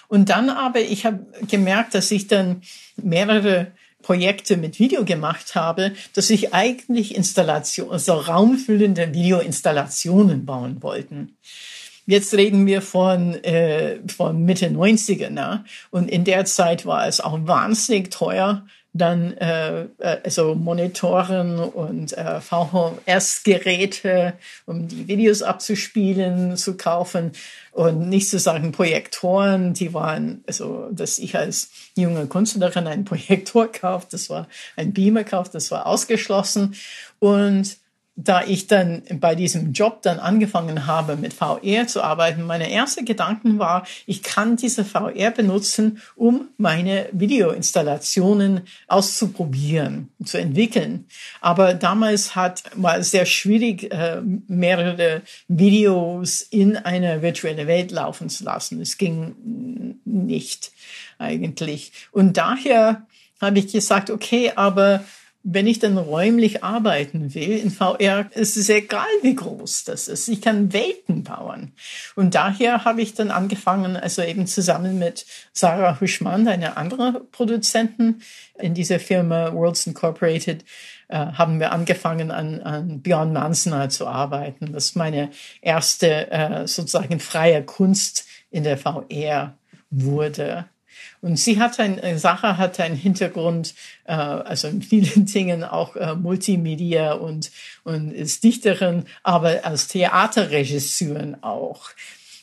Und 0.08 0.28
dann 0.28 0.50
aber, 0.50 0.80
ich 0.80 1.06
habe 1.06 1.26
gemerkt, 1.48 1.94
dass 1.94 2.10
ich 2.10 2.26
dann 2.26 2.62
mehrere 2.96 3.72
Projekte 4.02 4.56
mit 4.56 4.78
Video 4.78 5.04
gemacht 5.04 5.54
habe, 5.54 5.92
dass 6.14 6.28
ich 6.28 6.52
eigentlich 6.52 7.14
Installation, 7.14 7.90
also 7.90 8.14
raumfüllende 8.14 9.14
Videoinstallationen 9.14 10.44
bauen 10.44 10.82
wollten. 10.82 11.36
Jetzt 12.04 12.34
reden 12.34 12.66
wir 12.66 12.82
von, 12.82 13.34
äh, 13.44 14.00
von 14.08 14.44
Mitte 14.44 14.66
90er, 14.66 15.30
ne? 15.30 15.64
Und 15.90 16.10
in 16.10 16.24
der 16.24 16.44
Zeit 16.44 16.84
war 16.84 17.06
es 17.06 17.20
auch 17.20 17.38
wahnsinnig 17.46 18.10
teuer, 18.10 18.66
dann 18.94 19.36
äh, 19.38 19.82
äh, 19.98 20.20
also 20.24 20.54
Monitoren 20.54 21.58
und 21.58 22.12
äh, 22.16 22.40
VHS-Geräte, 22.40 24.34
um 24.66 24.86
die 24.86 25.08
Videos 25.08 25.42
abzuspielen, 25.42 26.56
zu 26.56 26.76
kaufen 26.76 27.32
und 27.72 28.08
nicht 28.08 28.28
zu 28.28 28.38
sagen 28.38 28.72
Projektoren, 28.72 29.72
die 29.72 29.94
waren, 29.94 30.44
also 30.46 30.88
dass 30.90 31.18
ich 31.18 31.36
als 31.36 31.70
junge 31.96 32.26
Künstlerin 32.26 32.86
einen 32.86 33.04
Projektor 33.06 33.70
kauft, 33.70 34.12
das 34.12 34.28
war 34.28 34.46
ein 34.76 34.92
Beamer 34.92 35.24
kauft, 35.24 35.54
das 35.54 35.70
war 35.70 35.86
ausgeschlossen. 35.86 36.74
Und 37.18 37.76
da 38.14 38.44
ich 38.44 38.66
dann 38.66 39.02
bei 39.20 39.34
diesem 39.34 39.72
Job 39.72 40.02
dann 40.02 40.18
angefangen 40.18 40.86
habe, 40.86 41.16
mit 41.16 41.32
VR 41.32 41.86
zu 41.86 42.02
arbeiten, 42.02 42.42
meine 42.42 42.70
erste 42.70 43.04
Gedanken 43.04 43.58
war, 43.58 43.86
ich 44.06 44.22
kann 44.22 44.56
diese 44.56 44.84
VR 44.84 45.30
benutzen, 45.30 46.02
um 46.14 46.48
meine 46.58 47.08
Videoinstallationen 47.12 48.62
auszuprobieren, 48.86 50.10
zu 50.24 50.38
entwickeln. 50.38 51.06
Aber 51.40 51.72
damals 51.72 52.36
hat, 52.36 52.64
war 52.74 52.98
es 52.98 53.10
sehr 53.10 53.24
schwierig, 53.24 53.90
äh, 53.90 54.20
mehrere 54.46 55.22
Videos 55.48 56.42
in 56.42 56.76
eine 56.76 57.22
virtuelle 57.22 57.66
Welt 57.66 57.92
laufen 57.92 58.28
zu 58.28 58.44
lassen. 58.44 58.80
Es 58.82 58.98
ging 58.98 60.00
nicht 60.04 60.72
eigentlich. 61.18 61.92
Und 62.12 62.36
daher 62.36 63.06
habe 63.40 63.58
ich 63.58 63.72
gesagt, 63.72 64.10
okay, 64.10 64.52
aber 64.54 65.02
wenn 65.44 65.66
ich 65.66 65.80
dann 65.80 65.98
räumlich 65.98 66.62
arbeiten 66.62 67.34
will 67.34 67.58
in 67.58 67.70
VR, 67.70 68.30
ist 68.32 68.56
es 68.56 68.68
egal, 68.68 69.08
wie 69.22 69.34
groß 69.34 69.84
das 69.84 70.06
ist. 70.06 70.28
Ich 70.28 70.40
kann 70.40 70.72
Welten 70.72 71.24
bauen. 71.24 71.72
Und 72.14 72.34
daher 72.34 72.84
habe 72.84 73.02
ich 73.02 73.14
dann 73.14 73.30
angefangen, 73.30 73.96
also 73.96 74.22
eben 74.22 74.46
zusammen 74.46 74.98
mit 74.98 75.26
Sarah 75.52 76.00
Huschmann, 76.00 76.46
eine 76.46 76.76
andere 76.76 77.24
Produzentin 77.32 78.22
in 78.58 78.74
dieser 78.74 79.00
Firma 79.00 79.52
Worlds 79.52 79.86
Incorporated, 79.86 80.64
äh, 81.08 81.16
haben 81.16 81.58
wir 81.58 81.72
angefangen 81.72 82.30
an, 82.30 82.60
an 82.60 83.02
Beyond 83.02 83.32
Mansner 83.32 83.88
zu 83.88 84.06
arbeiten. 84.06 84.72
Das 84.72 84.86
ist 84.86 84.96
meine 84.96 85.30
erste 85.60 86.30
äh, 86.30 86.66
sozusagen 86.68 87.18
freie 87.18 87.64
Kunst 87.64 88.26
in 88.50 88.62
der 88.62 88.78
VR 88.78 89.56
wurde. 89.90 90.66
Und 91.22 91.36
sie 91.38 91.60
hat 91.60 91.78
ein, 91.78 91.98
äh, 91.98 92.18
Sache 92.18 92.58
hat 92.58 92.80
einen 92.80 92.96
Hintergrund, 92.96 93.74
äh, 94.04 94.12
also 94.12 94.66
in 94.66 94.82
vielen 94.82 95.24
Dingen 95.32 95.62
auch 95.64 95.94
äh, 95.94 96.16
Multimedia 96.16 97.12
und, 97.12 97.50
und 97.84 98.10
ist 98.10 98.42
Dichterin, 98.42 99.04
aber 99.22 99.64
als 99.64 99.86
Theaterregisseurin 99.88 101.36
auch. 101.42 101.90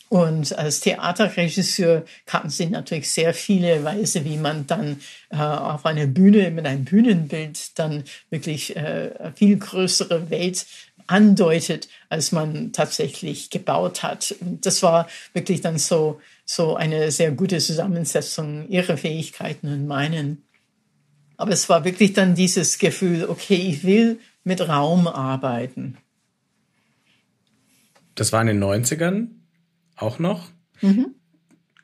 Und 0.07 0.57
als 0.57 0.79
Theaterregisseur 0.79 2.03
kann 2.25 2.49
sie 2.49 2.65
natürlich 2.65 3.11
sehr 3.11 3.33
viele 3.33 3.83
Weise, 3.83 4.25
wie 4.25 4.37
man 4.37 4.65
dann 4.65 5.01
äh, 5.29 5.37
auf 5.37 5.85
einer 5.85 6.07
Bühne 6.07 6.49
mit 6.49 6.65
einem 6.65 6.85
Bühnenbild 6.85 7.77
dann 7.77 8.05
wirklich 8.31 8.75
äh, 8.75 9.11
viel 9.35 9.57
größere 9.57 10.31
Welt 10.31 10.65
andeutet, 11.05 11.89
als 12.09 12.31
man 12.31 12.71
tatsächlich 12.71 13.49
gebaut 13.49 14.03
hat. 14.03 14.33
Und 14.39 14.65
das 14.65 14.81
war 14.83 15.07
wirklich 15.33 15.61
dann 15.61 15.77
so 15.77 16.19
so 16.51 16.75
eine 16.75 17.11
sehr 17.11 17.31
gute 17.31 17.59
Zusammensetzung 17.59 18.67
ihrer 18.69 18.97
Fähigkeiten 18.97 19.67
und 19.67 19.85
meinen. 19.85 20.41
Aber 21.37 21.51
es 21.51 21.69
war 21.69 21.85
wirklich 21.85 22.13
dann 22.13 22.33
dieses 22.33 22.79
Gefühl, 22.79 23.25
okay, 23.29 23.53
ich 23.53 23.83
will 23.83 24.19
mit 24.43 24.67
Raum 24.67 25.05
arbeiten. 25.05 25.97
Das 28.15 28.33
war 28.33 28.41
in 28.41 28.47
den 28.47 28.63
90ern 28.63 29.27
auch 29.95 30.17
noch. 30.17 30.49
Mhm. 30.81 31.13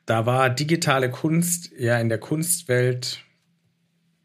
Da 0.08 0.26
war 0.26 0.50
digitale 0.50 1.12
Kunst 1.12 1.70
ja 1.78 2.00
in 2.00 2.10
der 2.10 2.18
Kunstwelt, 2.18 3.24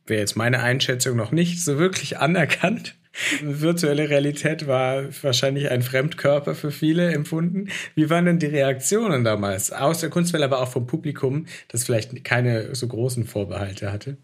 wäre 0.07 0.21
jetzt 0.21 0.37
meine 0.37 0.63
Einschätzung, 0.63 1.19
noch 1.19 1.33
nicht 1.33 1.63
so 1.63 1.77
wirklich 1.77 2.17
anerkannt. 2.17 2.97
Virtuelle 3.43 4.09
Realität 4.09 4.67
war 4.67 5.05
wahrscheinlich 5.23 5.71
ein 5.71 5.83
Fremdkörper 5.83 6.55
für 6.55 6.71
viele 6.71 7.13
empfunden. 7.13 7.69
Wie 7.95 8.09
waren 8.09 8.25
denn 8.25 8.39
die 8.39 8.47
Reaktionen 8.47 9.25
damals? 9.25 9.73
Aus 9.73 10.01
der 10.01 10.11
Kunstwelt, 10.11 10.45
aber 10.45 10.61
auch 10.61 10.71
vom 10.71 10.87
Publikum, 10.87 11.47
das 11.69 11.85
vielleicht 11.85 12.25
keine 12.25 12.75
so 12.75 12.87
großen 12.87 13.27
Vorbehalte 13.27 13.93
hatte? 13.93 14.17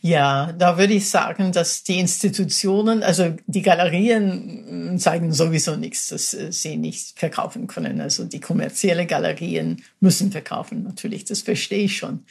Ja, 0.00 0.52
da 0.52 0.78
würde 0.78 0.94
ich 0.94 1.10
sagen, 1.10 1.52
dass 1.52 1.82
die 1.82 1.98
Institutionen, 1.98 3.02
also 3.02 3.36
die 3.46 3.62
Galerien 3.62 4.98
zeigen 4.98 5.32
sowieso 5.32 5.76
nichts, 5.76 6.08
dass 6.08 6.30
sie 6.30 6.76
nicht 6.76 7.18
verkaufen 7.18 7.66
können. 7.66 8.00
Also 8.00 8.24
die 8.24 8.40
kommerzielle 8.40 9.06
Galerien 9.06 9.82
müssen 10.00 10.32
verkaufen, 10.32 10.82
natürlich, 10.84 11.24
das 11.24 11.42
verstehe 11.42 11.84
ich 11.84 11.96
schon. 11.96 12.24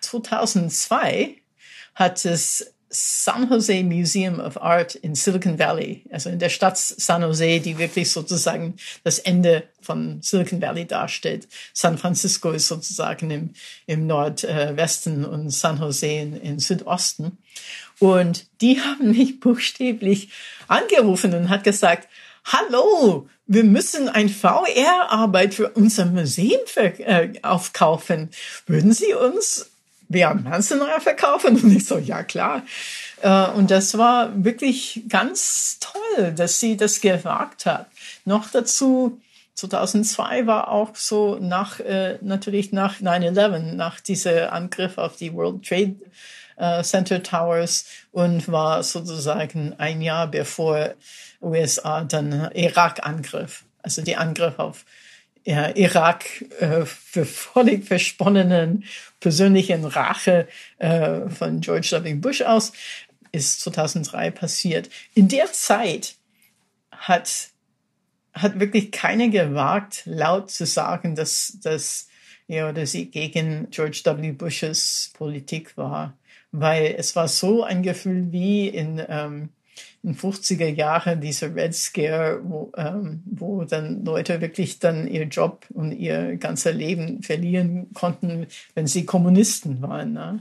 2002 0.00 1.36
hat 1.94 2.24
es 2.24 2.74
San 2.94 3.48
Jose 3.48 3.82
Museum 3.82 4.38
of 4.38 4.60
Art 4.60 4.94
in 4.94 5.14
Silicon 5.14 5.58
Valley, 5.58 6.04
also 6.12 6.28
in 6.28 6.38
der 6.38 6.50
Stadt 6.50 6.76
San 6.76 7.22
Jose, 7.22 7.60
die 7.60 7.78
wirklich 7.78 8.10
sozusagen 8.10 8.76
das 9.02 9.18
Ende 9.18 9.64
von 9.80 10.20
Silicon 10.20 10.60
Valley 10.60 10.86
darstellt. 10.86 11.48
San 11.72 11.96
Francisco 11.96 12.50
ist 12.50 12.68
sozusagen 12.68 13.30
im, 13.30 13.50
im 13.86 14.06
Nordwesten 14.06 15.24
und 15.24 15.50
San 15.50 15.78
Jose 15.78 16.06
in, 16.06 16.36
in 16.36 16.58
Südosten. 16.58 17.38
Und 17.98 18.46
die 18.60 18.80
haben 18.82 19.12
mich 19.12 19.40
buchstäblich 19.40 20.28
angerufen 20.68 21.34
und 21.34 21.48
hat 21.48 21.64
gesagt, 21.64 22.08
hallo, 22.44 23.28
wir 23.46 23.64
müssen 23.64 24.08
ein 24.08 24.28
VR-Arbeit 24.28 25.54
für 25.54 25.70
unser 25.70 26.06
Museum 26.06 26.60
äh, 26.76 27.32
aufkaufen. 27.42 28.30
Würden 28.66 28.92
Sie 28.92 29.14
uns 29.14 29.71
Björn 30.12 30.44
Mansenauer 30.44 31.00
verkaufen? 31.00 31.60
Und 31.60 31.74
ich 31.74 31.84
so, 31.84 31.98
ja 31.98 32.22
klar. 32.22 32.62
Äh, 33.22 33.48
und 33.50 33.70
das 33.70 33.98
war 33.98 34.30
wirklich 34.44 35.02
ganz 35.08 35.78
toll, 35.80 36.32
dass 36.32 36.60
sie 36.60 36.76
das 36.76 37.00
gewagt 37.00 37.66
hat. 37.66 37.86
Noch 38.24 38.50
dazu, 38.50 39.20
2002 39.54 40.46
war 40.46 40.68
auch 40.68 40.94
so 40.94 41.36
nach, 41.40 41.80
äh, 41.80 42.18
natürlich 42.20 42.72
nach 42.72 43.00
9-11, 43.00 43.74
nach 43.74 44.00
dieser 44.00 44.52
Angriff 44.52 44.98
auf 44.98 45.16
die 45.16 45.32
World 45.34 45.66
Trade 45.66 45.96
äh, 46.56 46.82
Center 46.82 47.22
Towers 47.22 47.86
und 48.12 48.50
war 48.50 48.82
sozusagen 48.82 49.74
ein 49.78 50.00
Jahr 50.00 50.28
bevor 50.28 50.94
USA 51.40 52.04
dann 52.04 52.50
Irak 52.54 53.04
angriff. 53.04 53.64
Also 53.82 54.02
die 54.02 54.16
Angriff 54.16 54.58
auf 54.58 54.84
ja, 55.44 55.74
Irak 55.76 56.24
äh, 56.60 56.84
für 56.84 57.24
völlig 57.24 57.84
versponnenen 57.86 58.84
persönlichen 59.20 59.84
Rache 59.84 60.48
äh, 60.78 61.28
von 61.28 61.60
George 61.60 61.98
W. 62.02 62.14
Bush 62.14 62.42
aus 62.42 62.72
ist 63.32 63.60
2003 63.60 64.30
passiert. 64.30 64.90
In 65.14 65.28
der 65.28 65.52
Zeit 65.52 66.16
hat 66.90 67.52
hat 68.34 68.58
wirklich 68.58 68.90
keiner 68.90 69.28
gewagt, 69.28 70.02
laut 70.06 70.50
zu 70.50 70.66
sagen, 70.66 71.14
dass, 71.14 71.58
dass, 71.62 72.08
ja, 72.46 72.72
dass 72.72 72.92
sie 72.92 73.10
gegen 73.10 73.68
George 73.70 74.00
W. 74.04 74.32
Bushes 74.32 75.10
Politik 75.14 75.76
war. 75.76 76.16
Weil 76.50 76.94
es 76.98 77.16
war 77.16 77.28
so 77.28 77.62
ein 77.62 77.82
Gefühl 77.82 78.30
wie 78.32 78.68
in, 78.68 79.02
ähm, 79.08 79.50
in 80.04 80.16
50er 80.16 80.66
Jahren 80.66 81.20
dieser 81.20 81.54
Red 81.54 81.74
Scare, 81.74 82.40
wo, 82.42 82.72
ähm, 82.76 83.22
wo 83.24 83.64
dann 83.64 84.04
Leute 84.04 84.40
wirklich 84.40 84.80
dann 84.80 85.06
ihr 85.06 85.24
Job 85.24 85.64
und 85.70 85.92
ihr 85.92 86.36
ganzes 86.36 86.74
Leben 86.74 87.22
verlieren 87.22 87.92
konnten, 87.94 88.46
wenn 88.74 88.88
sie 88.88 89.06
Kommunisten 89.06 89.80
waren. 89.80 90.12
Ne? 90.12 90.40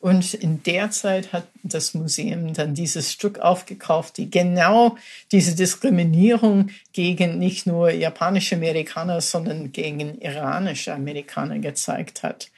Und 0.00 0.34
in 0.34 0.62
der 0.64 0.90
Zeit 0.90 1.32
hat 1.32 1.46
das 1.62 1.94
Museum 1.94 2.52
dann 2.52 2.74
dieses 2.74 3.12
Stück 3.12 3.38
aufgekauft, 3.38 4.18
die 4.18 4.30
genau 4.30 4.96
diese 5.30 5.54
Diskriminierung 5.54 6.70
gegen 6.92 7.38
nicht 7.38 7.66
nur 7.66 7.90
japanische 7.90 8.56
Amerikaner, 8.56 9.20
sondern 9.20 9.72
gegen 9.72 10.20
iranische 10.20 10.92
Amerikaner 10.92 11.60
gezeigt 11.60 12.24
hat. 12.24 12.50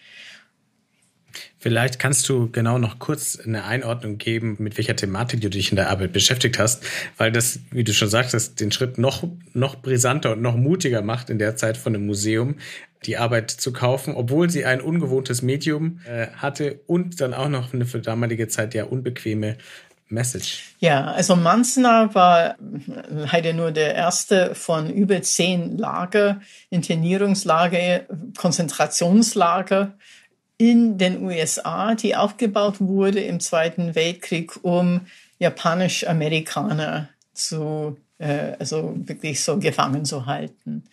Vielleicht 1.58 1.98
kannst 1.98 2.28
du 2.28 2.50
genau 2.50 2.78
noch 2.78 2.98
kurz 2.98 3.38
eine 3.38 3.64
Einordnung 3.64 4.18
geben, 4.18 4.56
mit 4.58 4.78
welcher 4.78 4.96
Thematik 4.96 5.40
du 5.40 5.50
dich 5.50 5.70
in 5.70 5.76
der 5.76 5.90
Arbeit 5.90 6.12
beschäftigt 6.12 6.58
hast, 6.58 6.84
weil 7.16 7.32
das, 7.32 7.60
wie 7.70 7.84
du 7.84 7.92
schon 7.92 8.08
sagtest, 8.08 8.60
den 8.60 8.72
Schritt 8.72 8.98
noch, 8.98 9.24
noch 9.54 9.76
brisanter 9.76 10.32
und 10.32 10.42
noch 10.42 10.56
mutiger 10.56 11.02
macht 11.02 11.30
in 11.30 11.38
der 11.38 11.56
Zeit 11.56 11.76
von 11.76 11.94
einem 11.94 12.06
Museum, 12.06 12.56
die 13.04 13.16
Arbeit 13.16 13.50
zu 13.50 13.72
kaufen, 13.72 14.14
obwohl 14.14 14.50
sie 14.50 14.64
ein 14.64 14.80
ungewohntes 14.80 15.42
Medium 15.42 16.00
äh, 16.04 16.28
hatte 16.36 16.80
und 16.86 17.20
dann 17.20 17.34
auch 17.34 17.48
noch 17.48 17.72
eine 17.72 17.86
für 17.86 18.00
damalige 18.00 18.48
Zeit 18.48 18.74
ja 18.74 18.84
unbequeme 18.84 19.56
Message. 20.08 20.74
Ja, 20.80 21.12
also 21.12 21.36
Manzner 21.36 22.14
war 22.14 22.56
leider 23.08 23.52
nur 23.52 23.72
der 23.72 23.94
erste 23.94 24.54
von 24.54 24.90
über 24.90 25.20
zehn 25.22 25.76
Lager, 25.76 26.40
Internierungslager, 26.70 28.06
Konzentrationslager 28.36 29.92
in 30.58 30.98
den 30.98 31.22
USA, 31.22 31.94
die 31.94 32.16
aufgebaut 32.16 32.80
wurde 32.80 33.20
im 33.20 33.40
Zweiten 33.40 33.94
Weltkrieg, 33.94 34.62
um 34.62 35.06
japanisch-Amerikaner 35.38 37.08
zu, 37.32 37.96
äh, 38.18 38.54
also 38.58 38.94
wirklich 38.96 39.42
so 39.42 39.58
gefangen 39.58 40.04
zu 40.04 40.26
halten. 40.26 40.84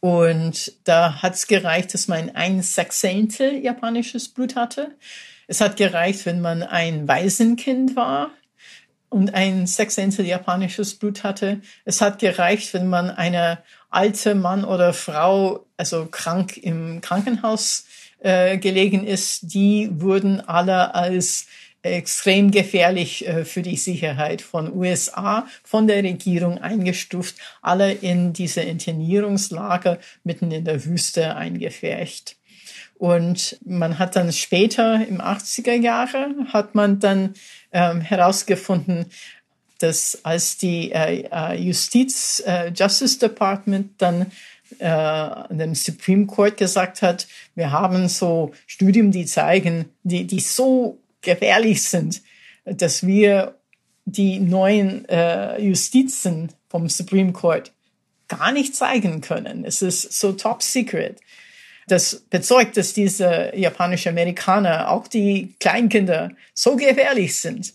Und 0.00 0.72
da 0.84 1.22
hat's 1.22 1.46
gereicht, 1.46 1.94
dass 1.94 2.08
man 2.08 2.30
ein 2.34 2.60
Sechzehntel 2.60 3.54
japanisches 3.56 4.28
Blut 4.28 4.56
hatte. 4.56 4.90
Es 5.46 5.60
hat 5.60 5.76
gereicht, 5.76 6.26
wenn 6.26 6.40
man 6.40 6.62
ein 6.62 7.08
Waisenkind 7.08 7.96
war 7.96 8.30
und 9.08 9.32
ein 9.32 9.66
Sechzehntel 9.66 10.26
japanisches 10.26 10.96
Blut 10.96 11.22
hatte. 11.22 11.60
Es 11.84 12.00
hat 12.00 12.18
gereicht, 12.18 12.74
wenn 12.74 12.88
man 12.88 13.10
eine 13.10 13.58
alte 13.88 14.34
Mann 14.34 14.64
oder 14.64 14.92
Frau, 14.92 15.64
also 15.76 16.06
krank 16.06 16.56
im 16.56 17.00
Krankenhaus 17.00 17.86
äh, 18.24 18.56
gelegen 18.56 19.06
ist, 19.06 19.52
die 19.54 19.90
wurden 19.92 20.40
alle 20.40 20.94
als 20.94 21.46
extrem 21.82 22.50
gefährlich 22.50 23.28
äh, 23.28 23.44
für 23.44 23.60
die 23.60 23.76
Sicherheit 23.76 24.40
von 24.40 24.74
USA, 24.74 25.46
von 25.62 25.86
der 25.86 26.02
Regierung 26.02 26.58
eingestuft, 26.58 27.36
alle 27.60 27.92
in 27.92 28.32
diese 28.32 28.62
Internierungslager 28.62 29.98
mitten 30.24 30.50
in 30.50 30.64
der 30.64 30.84
Wüste 30.86 31.36
eingefärcht. 31.36 32.36
Und 32.96 33.58
man 33.66 33.98
hat 33.98 34.16
dann 34.16 34.32
später, 34.32 35.06
im 35.06 35.20
80er 35.20 35.74
Jahre, 35.74 36.34
hat 36.46 36.74
man 36.74 37.00
dann 37.00 37.34
ähm, 37.72 38.00
herausgefunden, 38.00 39.06
dass 39.78 40.24
als 40.24 40.56
die 40.56 40.92
äh, 40.92 41.28
äh 41.30 41.60
Justiz, 41.60 42.42
äh, 42.46 42.70
Justice 42.74 43.18
Department 43.18 44.00
dann 44.00 44.32
äh, 44.78 45.30
dem 45.50 45.74
Supreme 45.74 46.26
Court 46.26 46.56
gesagt 46.56 47.02
hat, 47.02 47.26
wir 47.54 47.70
haben 47.70 48.08
so 48.08 48.52
Studien, 48.66 49.10
die 49.10 49.26
zeigen, 49.26 49.86
die, 50.02 50.26
die 50.26 50.40
so 50.40 50.98
gefährlich 51.20 51.82
sind, 51.82 52.22
dass 52.64 53.06
wir 53.06 53.54
die 54.04 54.38
neuen 54.38 55.08
äh, 55.08 55.60
Justizen 55.60 56.50
vom 56.68 56.88
Supreme 56.88 57.32
Court 57.32 57.72
gar 58.28 58.52
nicht 58.52 58.74
zeigen 58.74 59.20
können. 59.20 59.64
Es 59.64 59.82
ist 59.82 60.12
so 60.12 60.32
top 60.32 60.62
secret. 60.62 61.20
Das 61.86 62.16
bezeugt, 62.30 62.76
dass 62.76 62.94
diese 62.94 63.52
japanische 63.54 64.08
Amerikaner, 64.08 64.90
auch 64.90 65.06
die 65.06 65.54
Kleinkinder, 65.60 66.30
so 66.54 66.76
gefährlich 66.76 67.36
sind. 67.36 67.74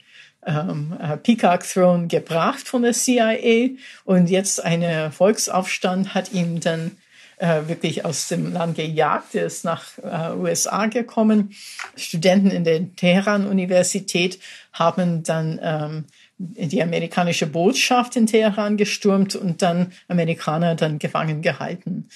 ähm, 0.48 0.96
äh, 1.00 1.16
Peacock 1.16 1.62
Throne 1.62 2.08
gebracht 2.08 2.66
von 2.66 2.82
der 2.82 2.92
CIA 2.92 3.70
und 4.04 4.30
jetzt 4.30 4.64
ein 4.64 5.12
Volksaufstand 5.12 6.14
hat 6.14 6.32
ihn 6.32 6.60
dann 6.60 6.92
äh, 7.38 7.68
wirklich 7.68 8.04
aus 8.04 8.28
dem 8.28 8.52
Land 8.52 8.76
gejagt. 8.76 9.34
Er 9.34 9.46
ist 9.46 9.64
nach 9.64 9.84
äh, 9.98 10.34
USA 10.36 10.86
gekommen. 10.86 11.54
Studenten 11.96 12.50
in 12.50 12.64
der 12.64 12.94
Teheran-Universität 12.96 14.40
haben 14.72 15.22
dann 15.22 15.60
ähm, 15.62 16.04
die 16.38 16.82
amerikanische 16.82 17.46
Botschaft 17.46 18.16
in 18.16 18.26
Teheran 18.26 18.76
gestürmt 18.76 19.34
und 19.34 19.62
dann 19.62 19.92
Amerikaner 20.06 20.76
dann 20.76 20.98
gefangen 20.98 21.42
gehalten 21.42 22.08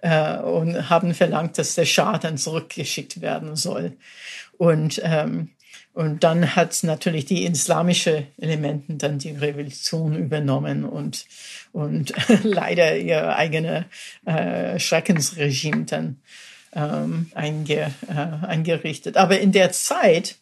äh, 0.00 0.38
und 0.38 0.90
haben 0.90 1.14
verlangt, 1.14 1.58
dass 1.58 1.74
der 1.74 1.84
Schah 1.84 2.18
dann 2.18 2.38
zurückgeschickt 2.38 3.20
werden 3.20 3.56
soll. 3.56 3.96
Und 4.58 5.00
ähm, 5.04 5.50
Und 5.98 6.22
dann 6.22 6.54
hat 6.54 6.78
natürlich 6.84 7.24
die 7.24 7.44
islamische 7.44 8.28
Elementen 8.40 8.98
dann 8.98 9.18
die 9.18 9.32
Revolution 9.32 10.14
übernommen 10.14 10.84
und, 10.84 11.26
und 11.72 12.14
leider 12.44 12.96
ihr 12.96 13.34
eigene 13.34 13.84
äh, 14.24 14.78
Schreckensregime 14.78 15.86
dann 15.86 16.20
ähm, 16.72 17.32
einge, 17.34 17.92
äh, 18.08 18.46
eingerichtet. 18.46 19.16
Aber 19.16 19.40
in 19.40 19.50
der 19.50 19.72
Zeit 19.72 20.36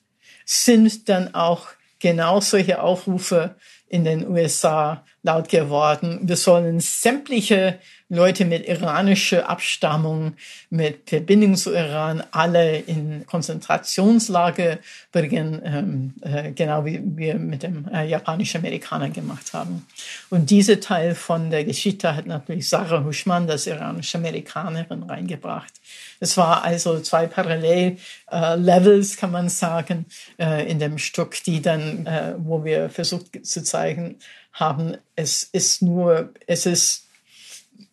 sind 0.44 1.08
dann 1.08 1.34
auch 1.34 1.68
genau 2.00 2.40
solche 2.40 2.82
Aufrufe 2.82 3.54
in 3.88 4.04
den 4.04 4.28
USA 4.28 5.06
laut 5.22 5.48
geworden. 5.48 6.20
Wir 6.24 6.36
sollen 6.36 6.80
sämtliche 6.80 7.78
Leute 8.08 8.44
mit 8.44 8.68
iranischer 8.68 9.48
Abstammung, 9.48 10.34
mit 10.70 11.08
Verbindung 11.08 11.56
zu 11.56 11.74
Iran, 11.74 12.22
alle 12.30 12.78
in 12.78 13.26
Konzentrationslager 13.26 14.78
bringen, 15.10 15.60
ähm, 15.64 16.14
äh, 16.20 16.52
genau 16.52 16.84
wie 16.84 17.00
wir 17.02 17.34
mit 17.34 17.64
dem 17.64 17.88
äh, 17.92 18.06
japanischen 18.06 18.58
Amerikaner 18.58 19.10
gemacht 19.10 19.52
haben. 19.52 19.86
Und 20.30 20.50
diese 20.50 20.78
Teil 20.78 21.16
von 21.16 21.50
der 21.50 21.64
Geschichte 21.64 22.14
hat 22.14 22.26
natürlich 22.26 22.68
Sarah 22.68 23.02
Huschmann, 23.02 23.48
das 23.48 23.66
iranische 23.66 24.18
Amerikanerin, 24.18 25.02
reingebracht. 25.02 25.74
Es 26.20 26.36
war 26.36 26.62
also 26.62 27.00
zwei 27.00 27.26
Parallel-Levels, 27.26 29.14
äh, 29.14 29.16
kann 29.16 29.32
man 29.32 29.48
sagen, 29.48 30.06
äh, 30.38 30.70
in 30.70 30.78
dem 30.78 30.98
Stück, 30.98 31.42
die 31.42 31.60
dann, 31.60 32.06
äh, 32.06 32.34
wo 32.38 32.64
wir 32.64 32.88
versucht 32.88 33.44
zu 33.44 33.64
zeigen 33.64 34.16
haben, 34.52 34.96
es 35.16 35.42
ist 35.42 35.82
nur, 35.82 36.30
es 36.46 36.66
ist 36.66 37.05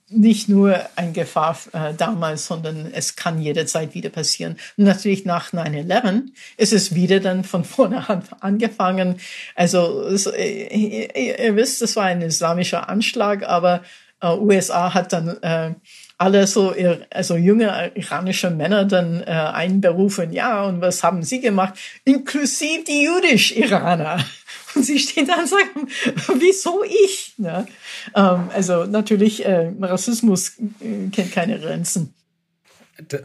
nicht 0.09 0.49
nur 0.49 0.79
ein 0.95 1.13
Gefahr 1.13 1.57
äh, 1.73 1.93
damals, 1.93 2.47
sondern 2.47 2.91
es 2.93 3.15
kann 3.15 3.41
jederzeit 3.41 3.93
wieder 3.93 4.09
passieren. 4.09 4.57
Und 4.77 4.85
natürlich 4.85 5.25
nach 5.25 5.53
9-11 5.53 6.23
ist 6.57 6.73
es 6.73 6.93
wieder 6.95 7.19
dann 7.19 7.43
von 7.43 7.63
vorne 7.63 8.09
an 8.09 8.23
angefangen. 8.39 9.19
Also 9.55 10.01
es, 10.01 10.27
äh, 10.27 10.67
ihr, 10.67 11.39
ihr, 11.39 11.55
wisst, 11.55 11.81
es 11.81 11.95
war 11.95 12.05
ein 12.05 12.21
islamischer 12.21 12.89
Anschlag, 12.89 13.43
aber 13.43 13.83
äh, 14.21 14.27
USA 14.27 14.93
hat 14.93 15.13
dann 15.13 15.29
äh, 15.41 15.73
alle 16.17 16.47
so, 16.47 16.73
also 17.09 17.35
junge 17.35 17.91
iranische 17.95 18.49
Männer 18.49 18.85
dann 18.85 19.21
äh, 19.21 19.31
einberufen, 19.31 20.31
ja, 20.31 20.63
und 20.63 20.81
was 20.81 21.03
haben 21.03 21.23
sie 21.23 21.41
gemacht? 21.41 21.75
Inklusive 22.05 22.83
die 22.85 23.03
jüdisch-Iraner. 23.03 24.23
Und 24.75 24.83
sie 24.83 24.97
stehen 24.97 25.27
da 25.27 25.35
und 25.35 25.47
sagen, 25.47 25.87
wieso 26.39 26.83
ich? 26.83 27.35
Ne? 27.37 27.67
Ähm, 28.15 28.49
also 28.55 28.85
natürlich, 28.85 29.45
äh, 29.45 29.71
Rassismus 29.79 30.57
äh, 30.57 31.09
kennt 31.11 31.31
keine 31.31 31.59
Grenzen. 31.59 32.15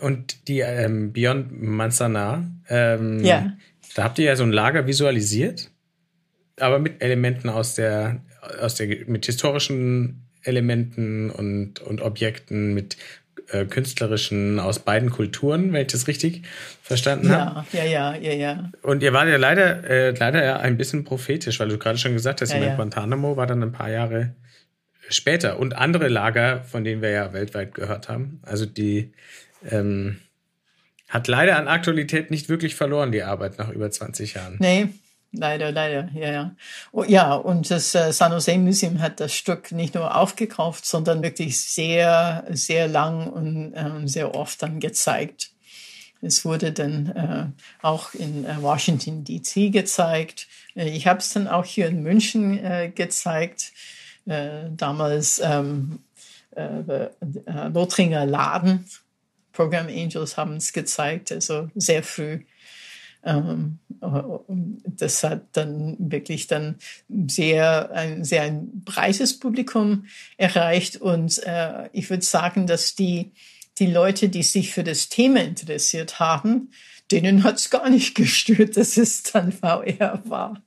Und 0.02 0.46
die 0.46 0.60
ähm, 0.60 1.14
Beyond 1.14 1.62
Manzana, 1.62 2.50
ähm, 2.68 3.24
ja. 3.24 3.56
da 3.94 4.04
habt 4.04 4.18
ihr 4.18 4.26
ja 4.26 4.36
so 4.36 4.42
ein 4.42 4.52
Lager 4.52 4.86
visualisiert, 4.86 5.70
aber 6.60 6.78
mit 6.78 7.02
Elementen 7.02 7.48
aus 7.48 7.74
der, 7.74 8.20
aus 8.60 8.74
der, 8.74 8.88
mit 9.06 9.24
historischen 9.24 10.27
Elementen 10.48 11.30
und, 11.30 11.80
und 11.80 12.00
Objekten, 12.00 12.74
mit 12.74 12.96
äh, 13.50 13.64
künstlerischen 13.64 14.60
aus 14.60 14.80
beiden 14.80 15.10
Kulturen, 15.10 15.72
wenn 15.72 15.82
ich 15.82 15.88
das 15.88 16.06
richtig 16.06 16.42
verstanden 16.82 17.28
ja, 17.28 17.54
habe. 17.54 17.66
Ja, 17.72 17.84
ja, 17.84 18.14
ja, 18.16 18.32
ja. 18.32 18.70
Und 18.82 19.02
ihr 19.02 19.12
wart 19.12 19.28
ja 19.28 19.36
leider, 19.36 19.88
äh, 19.88 20.10
leider 20.10 20.44
ja 20.44 20.56
ein 20.58 20.76
bisschen 20.76 21.04
prophetisch, 21.04 21.60
weil 21.60 21.68
du 21.68 21.78
gerade 21.78 21.98
schon 21.98 22.12
gesagt 22.12 22.42
hast, 22.42 22.52
ja, 22.52 22.58
ja. 22.58 22.74
Guantanamo 22.74 23.36
war 23.36 23.46
dann 23.46 23.62
ein 23.62 23.72
paar 23.72 23.90
Jahre 23.90 24.34
später 25.08 25.58
und 25.58 25.74
andere 25.74 26.08
Lager, 26.08 26.62
von 26.64 26.84
denen 26.84 27.00
wir 27.00 27.10
ja 27.10 27.32
weltweit 27.32 27.74
gehört 27.74 28.08
haben. 28.08 28.40
Also 28.42 28.66
die 28.66 29.12
ähm, 29.70 30.18
hat 31.08 31.26
leider 31.26 31.56
an 31.56 31.68
Aktualität 31.68 32.30
nicht 32.30 32.48
wirklich 32.48 32.74
verloren, 32.74 33.12
die 33.12 33.22
Arbeit 33.22 33.58
nach 33.58 33.70
über 33.70 33.90
20 33.90 34.34
Jahren. 34.34 34.56
Nee, 34.58 34.88
Leider, 35.32 35.72
leider, 35.72 36.08
ja, 36.14 36.32
ja. 36.32 36.56
Oh, 36.90 37.04
ja, 37.04 37.34
und 37.34 37.70
das 37.70 37.94
äh, 37.94 38.12
San 38.12 38.32
Jose 38.32 38.56
Museum 38.56 39.00
hat 39.00 39.20
das 39.20 39.34
Stück 39.34 39.72
nicht 39.72 39.94
nur 39.94 40.16
aufgekauft, 40.16 40.86
sondern 40.86 41.22
wirklich 41.22 41.60
sehr, 41.60 42.46
sehr 42.50 42.88
lang 42.88 43.26
und 43.26 43.74
ähm, 43.76 44.08
sehr 44.08 44.34
oft 44.34 44.62
dann 44.62 44.80
gezeigt. 44.80 45.50
Es 46.22 46.44
wurde 46.44 46.72
dann 46.72 47.06
äh, 47.08 47.46
auch 47.82 48.14
in 48.14 48.44
äh, 48.44 48.60
Washington 48.60 49.22
DC 49.22 49.70
gezeigt. 49.70 50.48
Äh, 50.74 50.88
ich 50.90 51.06
habe 51.06 51.20
es 51.20 51.32
dann 51.32 51.46
auch 51.46 51.64
hier 51.64 51.88
in 51.88 52.02
München 52.02 52.58
äh, 52.58 52.90
gezeigt. 52.94 53.72
Damals 54.26 55.40
ähm, 55.42 56.00
äh, 56.54 57.08
Lothringer 57.72 58.26
Laden, 58.26 58.84
Program 59.52 59.86
Angels 59.86 60.36
haben 60.36 60.56
es 60.56 60.74
gezeigt, 60.74 61.32
also 61.32 61.70
sehr 61.74 62.02
früh. 62.02 62.40
Ähm, 63.28 63.78
das 64.84 65.22
hat 65.22 65.42
dann 65.52 65.96
wirklich 65.98 66.46
dann 66.46 66.76
sehr 67.26 67.90
ein 67.92 68.24
sehr 68.24 68.42
ein 68.42 68.82
breites 68.84 69.38
Publikum 69.38 70.06
erreicht 70.38 70.96
und 70.96 71.42
äh, 71.44 71.88
ich 71.92 72.08
würde 72.08 72.24
sagen, 72.24 72.66
dass 72.66 72.94
die 72.94 73.32
die 73.78 73.86
Leute, 73.86 74.28
die 74.28 74.42
sich 74.42 74.72
für 74.72 74.82
das 74.82 75.08
Thema 75.08 75.40
interessiert 75.42 76.18
haben, 76.18 76.70
denen 77.10 77.44
hat 77.44 77.56
es 77.56 77.70
gar 77.70 77.90
nicht 77.90 78.14
gestört, 78.16 78.76
dass 78.76 78.96
es 78.96 79.22
dann 79.24 79.52
VR 79.52 80.22
war. 80.24 80.62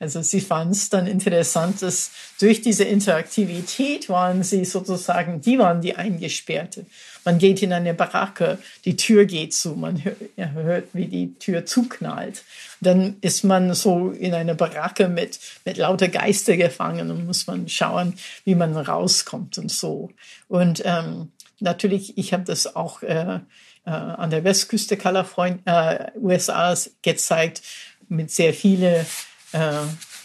Also 0.00 0.20
sie 0.22 0.40
fanden 0.40 0.72
es 0.72 0.90
dann 0.90 1.06
interessant, 1.06 1.80
dass 1.80 2.10
durch 2.40 2.60
diese 2.60 2.84
Interaktivität 2.84 4.08
waren 4.08 4.42
sie 4.42 4.64
sozusagen, 4.64 5.40
die 5.40 5.58
waren 5.58 5.80
die 5.80 5.94
Eingesperrte. 5.94 6.86
Man 7.24 7.38
geht 7.38 7.62
in 7.62 7.72
eine 7.72 7.94
Baracke, 7.94 8.58
die 8.84 8.96
Tür 8.96 9.24
geht 9.24 9.54
zu, 9.54 9.74
man 9.74 10.02
hört, 10.36 10.84
wie 10.92 11.06
die 11.06 11.34
Tür 11.38 11.64
zuknallt. 11.66 12.42
Dann 12.80 13.16
ist 13.20 13.44
man 13.44 13.74
so 13.74 14.10
in 14.10 14.34
einer 14.34 14.54
Baracke 14.54 15.08
mit, 15.08 15.38
mit 15.64 15.76
lauter 15.76 16.08
Geister 16.08 16.56
gefangen 16.56 17.10
und 17.10 17.26
muss 17.26 17.46
man 17.46 17.68
schauen, 17.68 18.14
wie 18.44 18.54
man 18.54 18.76
rauskommt 18.76 19.58
und 19.58 19.70
so. 19.70 20.10
Und 20.48 20.82
ähm, 20.84 21.32
natürlich, 21.60 22.18
ich 22.18 22.32
habe 22.32 22.44
das 22.44 22.76
auch 22.76 23.02
äh, 23.02 23.40
äh, 23.86 23.90
an 23.90 24.30
der 24.30 24.44
Westküste 24.44 24.96
Kalifornien, 24.96 25.60
äh, 25.66 26.10
USA 26.16 26.74
gezeigt 27.02 27.62
mit 28.08 28.30
sehr 28.30 28.54
viele 28.54 29.06
äh, 29.52 29.70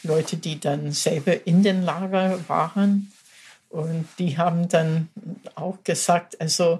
Leute, 0.04 0.38
die 0.38 0.60
dann 0.60 0.92
selber 0.92 1.46
in 1.46 1.64
den 1.64 1.84
Lager 1.84 2.40
waren. 2.48 3.12
Und 3.70 4.08
die 4.18 4.38
haben 4.38 4.68
dann 4.68 5.10
auch 5.56 5.84
gesagt, 5.84 6.40
also 6.40 6.80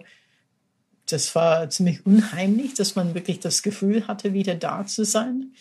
das 1.12 1.34
war 1.36 1.70
ziemlich 1.70 2.06
unheimlich, 2.06 2.74
dass 2.76 2.96
man 2.96 3.16
wirklich 3.16 3.40
das 3.40 3.64
Gefühl 3.64 4.08
hatte, 4.08 4.34
wieder 4.34 4.56
da 4.56 4.86
zu 4.86 5.06
sein. 5.06 5.54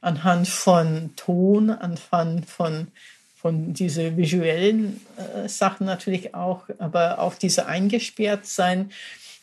Anhand 0.00 0.48
von 0.48 1.10
Ton, 1.16 1.70
anhand 1.70 2.48
von, 2.48 2.88
von 3.36 3.72
diese 3.74 4.16
visuellen 4.16 5.00
äh, 5.16 5.48
Sachen 5.48 5.86
natürlich 5.86 6.34
auch, 6.34 6.64
aber 6.78 7.18
auch 7.18 7.34
diese 7.34 7.66
eingesperrt 7.66 8.46
sein 8.46 8.90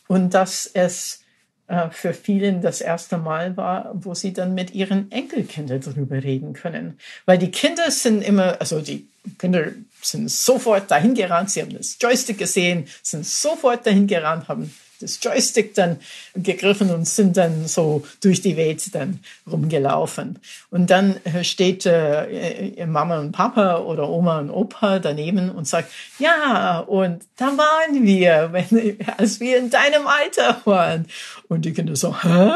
und 0.08 0.34
dass 0.34 0.66
es 0.74 1.22
äh, 1.68 1.90
für 1.92 2.14
vielen 2.14 2.62
das 2.62 2.82
erste 2.82 3.18
Mal 3.18 3.58
war, 3.58 3.92
wo 3.94 4.14
sie 4.14 4.34
dann 4.34 4.56
mit 4.56 4.74
ihren 4.74 5.12
Enkelkindern 5.12 5.82
darüber 5.82 6.24
reden 6.24 6.54
können. 6.54 6.98
Weil 7.26 7.38
die 7.38 7.52
Kinder 7.52 7.92
sind 7.92 8.22
immer, 8.22 8.60
also 8.60 8.82
die 8.82 9.06
Kinder 9.38 9.72
sind 10.02 10.30
sofort 10.30 10.90
dahin 10.92 11.14
gerannt, 11.14 11.52
sie 11.52 11.62
haben 11.62 11.74
das 11.74 11.98
Joystick 12.00 12.38
gesehen, 12.38 12.88
sind 13.02 13.26
sofort 13.26 13.86
dahin 13.86 14.08
gerannt, 14.08 14.48
haben 14.48 14.72
das 15.00 15.20
Joystick 15.22 15.74
dann 15.76 15.98
gegriffen 16.36 16.90
und 16.90 17.08
sind 17.08 17.38
dann 17.38 17.68
so 17.68 18.04
durch 18.22 18.42
die 18.42 18.58
Welt 18.58 18.94
dann 18.96 19.20
rumgelaufen. 19.50 20.40
Und 20.72 20.90
dann 20.90 21.18
äh, 21.24 21.44
steht 21.44 21.86
äh, 21.86 22.86
Mama 22.86 23.20
und 23.20 23.32
Papa 23.32 23.78
oder 23.78 24.10
Oma 24.10 24.40
und 24.40 24.50
Opa 24.50 25.00
daneben 25.00 25.52
und 25.52 25.68
sagt, 25.68 25.92
ja, 26.20 26.80
und 26.80 27.24
da 27.38 27.58
waren 27.58 28.04
wir, 28.04 28.50
wenn, 28.54 28.98
als 29.18 29.40
wir 29.40 29.58
in 29.58 29.70
deinem 29.70 30.08
Alter 30.08 30.62
waren. 30.66 31.06
Und 31.48 31.66
die 31.66 31.74
Kinder 31.74 31.96
so, 31.96 32.16
hä? 32.22 32.54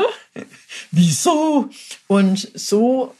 Wieso? 0.91 1.69
Und 2.07 2.49
so 2.55 3.13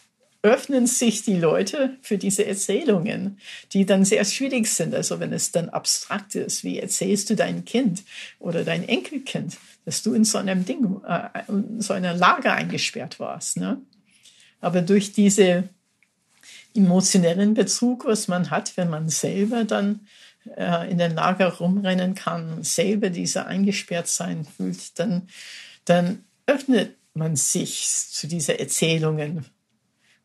öffnen 0.44 0.88
sich 0.88 1.24
die 1.24 1.36
Leute 1.36 1.98
für 2.02 2.18
diese 2.18 2.46
Erzählungen, 2.46 3.40
die 3.74 3.86
dann 3.86 4.06
sehr 4.06 4.26
schwierig 4.26 4.68
sind. 4.68 4.96
Also 4.96 5.20
wenn 5.20 5.34
es 5.34 5.52
dann 5.52 5.70
abstrakt 5.70 6.36
ist, 6.36 6.64
wie 6.64 6.80
erzählst 6.80 7.30
du 7.30 7.36
dein 7.36 7.64
Kind 7.64 8.04
oder 8.40 8.64
dein 8.64 8.88
Enkelkind, 8.88 9.58
dass 9.86 10.02
du 10.02 10.14
in 10.14 10.24
so 10.24 10.38
einem 10.38 10.66
Ding, 10.66 11.02
äh, 11.08 11.30
in 11.48 11.82
so 11.82 11.94
einer 11.94 12.14
Lage 12.14 12.52
eingesperrt 12.52 13.20
warst. 13.20 13.58
Ne? 13.58 13.82
Aber 14.62 14.82
durch 14.82 15.14
diese 15.14 15.70
emotionellen 16.76 17.54
Bezug, 17.54 18.06
was 18.06 18.28
man 18.28 18.50
hat, 18.50 18.78
wenn 18.78 18.90
man 18.90 19.10
selber 19.10 19.64
dann 19.64 20.08
äh, 20.58 20.90
in 20.90 20.98
den 20.98 21.14
Lager 21.14 21.54
rumrennen 21.54 22.16
kann, 22.16 22.64
selber 22.64 23.12
diese 23.12 23.46
eingesperrt 23.46 24.08
sein 24.08 24.46
fühlt, 24.46 24.98
dann, 24.98 25.28
dann 25.86 26.24
öffnet 26.48 26.96
man 27.14 27.36
sich 27.36 27.86
zu 28.12 28.28
diesen 28.28 28.58
Erzählungen 28.58 29.46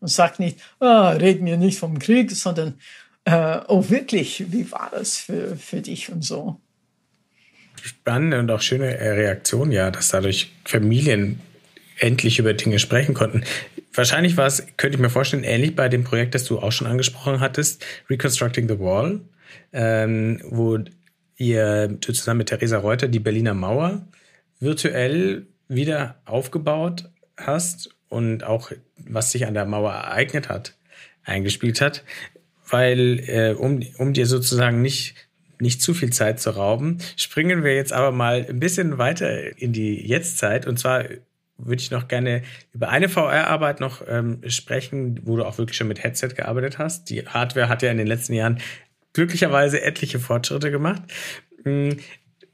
und 0.01 0.09
sagt 0.09 0.38
nicht, 0.38 0.59
ah, 0.80 1.11
red 1.11 1.42
mir 1.42 1.57
nicht 1.57 1.78
vom 1.78 1.99
Krieg, 1.99 2.30
sondern, 2.30 2.78
äh, 3.24 3.61
oh 3.68 3.88
wirklich, 3.88 4.44
wie 4.53 4.70
war 4.70 4.90
das 4.92 5.16
für, 5.16 5.57
für 5.57 5.80
dich 5.80 6.11
und 6.11 6.24
so. 6.24 6.61
Spannende 7.82 8.38
und 8.38 8.51
auch 8.51 8.61
schöne 8.61 8.86
Reaktion, 8.86 9.70
ja, 9.70 9.90
dass 9.90 10.09
dadurch 10.09 10.53
Familien 10.64 11.40
endlich 11.99 12.38
über 12.38 12.53
Dinge 12.55 12.78
sprechen 12.78 13.14
konnten. 13.14 13.44
Wahrscheinlich 13.92 14.36
war 14.36 14.47
es, 14.47 14.66
könnte 14.76 14.97
ich 14.97 15.03
mir 15.03 15.11
vorstellen, 15.11 15.44
ähnlich 15.44 15.74
bei 15.74 15.88
dem 15.88 16.05
Projekt, 16.05 16.34
das 16.34 16.44
du 16.44 16.59
auch 16.59 16.72
schon 16.72 16.86
angesprochen 16.86 17.40
hattest, 17.40 17.84
Reconstructing 18.11 18.68
the 18.68 18.78
Wall, 18.78 19.20
ähm, 19.72 20.40
wo 20.44 20.78
ihr 21.36 21.99
zusammen 22.01 22.38
mit 22.38 22.49
Theresa 22.49 22.78
Reuter 22.78 23.09
die 23.09 23.20
Berliner 23.20 23.55
Mauer 23.55 24.07
virtuell 24.61 25.47
wieder 25.68 26.20
aufgebaut 26.24 27.11
hast 27.36 27.95
und 28.09 28.45
auch 28.45 28.73
was 28.97 29.33
sich 29.33 29.47
an 29.47 29.55
der 29.55 29.67
Mauer 29.67 29.93
ereignet 29.93 30.49
hat, 30.49 30.75
eingespielt 31.25 31.81
hat, 31.81 32.05
weil 32.69 33.21
äh, 33.27 33.55
um, 33.55 33.83
um 33.99 34.13
dir 34.13 34.27
sozusagen 34.27 34.83
nicht 34.83 35.15
nicht 35.59 35.81
zu 35.81 35.95
viel 35.95 36.13
Zeit 36.13 36.39
zu 36.39 36.51
rauben, 36.51 36.99
springen 37.17 37.65
wir 37.65 37.75
jetzt 37.75 37.93
aber 37.93 38.13
mal 38.13 38.45
ein 38.47 38.61
bisschen 38.61 38.99
weiter 38.99 39.59
in 39.59 39.73
die 39.73 40.07
Jetztzeit 40.07 40.67
und 40.67 40.79
zwar 40.79 41.05
würde 41.59 41.81
ich 41.81 41.91
noch 41.91 42.09
gerne 42.09 42.43
über 42.75 42.91
eine 42.91 43.09
VR-Arbeit 43.09 43.81
noch 43.81 44.03
ähm, 44.07 44.41
sprechen, 44.49 45.21
wo 45.25 45.37
du 45.37 45.45
auch 45.45 45.59
wirklich 45.59 45.77
schon 45.77 45.89
mit 45.89 46.03
Headset 46.03 46.29
gearbeitet 46.37 46.79
hast. 46.79 47.09
Die 47.09 47.27
Hardware 47.27 47.69
hat 47.69 47.83
ja 47.83 47.91
in 47.91 47.97
den 47.97 48.07
letzten 48.07 48.35
Jahren 48.35 48.61
glücklicherweise 49.15 49.81
etliche 49.81 50.19
Fortschritte 50.19 50.71
gemacht. 50.71 51.03
Hm, 51.65 51.97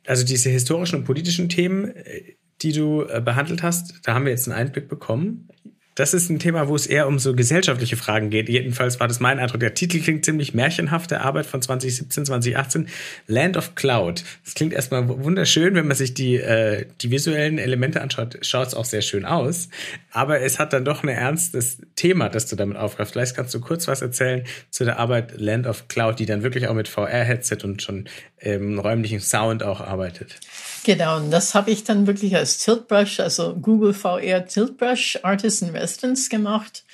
also 0.07 0.25
diese 0.25 0.51
historischen 0.51 1.01
und 1.01 1.05
politischen 1.05 1.49
Themen, 1.49 1.97
äh, 1.97 2.37
die 2.63 2.73
du 2.73 3.03
äh, 3.03 3.21
behandelt 3.21 3.63
hast, 3.63 4.07
da 4.07 4.15
haben 4.15 4.25
wir 4.25 4.33
jetzt 4.33 4.49
einen 4.49 4.59
Einblick 4.59 4.89
bekommen 4.89 5.49
das 5.95 6.15
ist 6.15 6.31
ein 6.31 6.39
Thema, 6.39 6.69
wo 6.69 6.75
es 6.75 6.87
eher 6.87 7.07
um 7.07 7.19
so 7.19 7.35
gesellschaftliche 7.35 7.97
Fragen 7.97 8.31
geht. 8.31 8.49
Jedenfalls 8.49 8.99
war 8.99 9.09
das 9.09 9.21
mein 9.21 9.39
Eindruck. 9.39 9.61
Der 9.61 9.75
Titel 9.75 10.01
klingt 10.01 10.25
ziemlich 10.25 10.55
märchenhafte 10.55 11.21
Arbeit 11.21 11.45
von 11.45 11.61
2017, 11.61 12.25
2018. 12.27 12.89
Land 13.27 13.57
of 13.57 13.75
Cloud. 13.75 14.25
Das 14.45 14.55
klingt 14.55 14.73
erstmal 14.73 15.07
wunderschön, 15.09 15.75
wenn 15.75 15.87
man 15.87 15.97
sich 15.97 16.15
die, 16.15 16.37
äh, 16.37 16.87
die 17.03 17.11
visuellen 17.11 17.59
Elemente 17.59 18.01
anschaut, 18.01 18.39
schaut 18.43 18.69
es 18.69 18.75
auch 18.75 18.87
sehr 18.87 19.03
schön 19.03 19.27
aus. 19.27 19.69
Aber 20.13 20.41
es 20.41 20.59
hat 20.59 20.73
dann 20.73 20.85
doch 20.85 21.03
ein 21.03 21.09
ernstes 21.09 21.79
Thema, 21.95 22.29
das 22.29 22.47
du 22.47 22.57
damit 22.57 22.77
aufgreifst. 22.77 23.13
Vielleicht 23.13 23.37
kannst 23.37 23.53
du 23.53 23.61
kurz 23.61 23.87
was 23.87 24.01
erzählen 24.01 24.45
zu 24.71 24.85
der 24.85 24.99
Arbeit 24.99 25.39
Land 25.39 25.67
of 25.67 25.89
Cloud, 25.89 26.19
die 26.19 26.27
dann 26.27 26.43
wirklich 26.43 26.69
auch 26.69 26.75
mit 26.75 26.89
VR-Headset 26.89 27.59
und 27.65 27.83
schon 27.83 28.09
ähm, 28.41 28.79
räumlichen 28.79 29.21
Sound 29.21 29.63
auch 29.63 29.81
arbeitet. 29.81 30.41
Genau, 30.85 31.17
und 31.17 31.31
das 31.31 31.55
habe 31.55 31.71
ich 31.71 31.85
dann 31.85 32.07
wirklich 32.07 32.35
als 32.35 32.59
Tiltbrush, 32.59 33.21
also 33.21 33.55
Google 33.55 33.95
VR 33.95 34.45
Tiltbrush 34.47 35.19
Artist 35.23 35.63
Residence 35.83 36.29
gemacht 36.29 36.85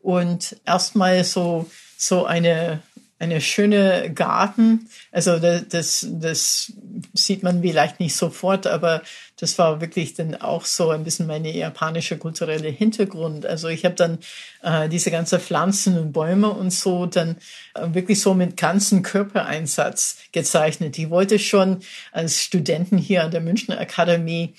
und 0.00 0.56
erstmal 0.64 1.22
so, 1.22 1.70
so 1.96 2.24
eine 2.24 2.82
eine 3.22 3.40
schöne 3.40 4.10
Garten. 4.12 4.88
Also 5.12 5.38
das, 5.38 5.68
das, 5.68 6.06
das 6.10 6.72
sieht 7.14 7.44
man 7.44 7.62
vielleicht 7.62 8.00
nicht 8.00 8.16
sofort, 8.16 8.66
aber 8.66 9.02
das 9.36 9.56
war 9.58 9.80
wirklich 9.80 10.14
dann 10.14 10.34
auch 10.34 10.64
so 10.64 10.90
ein 10.90 11.04
bisschen 11.04 11.28
meine 11.28 11.56
japanische 11.56 12.18
kulturelle 12.18 12.68
Hintergrund. 12.68 13.46
Also 13.46 13.68
ich 13.68 13.84
habe 13.84 13.94
dann 13.94 14.18
äh, 14.64 14.88
diese 14.88 15.12
ganze 15.12 15.38
Pflanzen 15.38 15.96
und 15.96 16.12
Bäume 16.12 16.50
und 16.50 16.72
so 16.72 17.06
dann 17.06 17.36
äh, 17.74 17.94
wirklich 17.94 18.20
so 18.20 18.34
mit 18.34 18.56
ganzen 18.56 19.02
Körpereinsatz 19.04 20.18
gezeichnet. 20.32 20.98
Ich 20.98 21.08
wollte 21.08 21.38
schon 21.38 21.78
als 22.10 22.42
Studenten 22.42 22.98
hier 22.98 23.22
an 23.22 23.30
der 23.30 23.40
Münchner 23.40 23.78
Akademie 23.78 24.54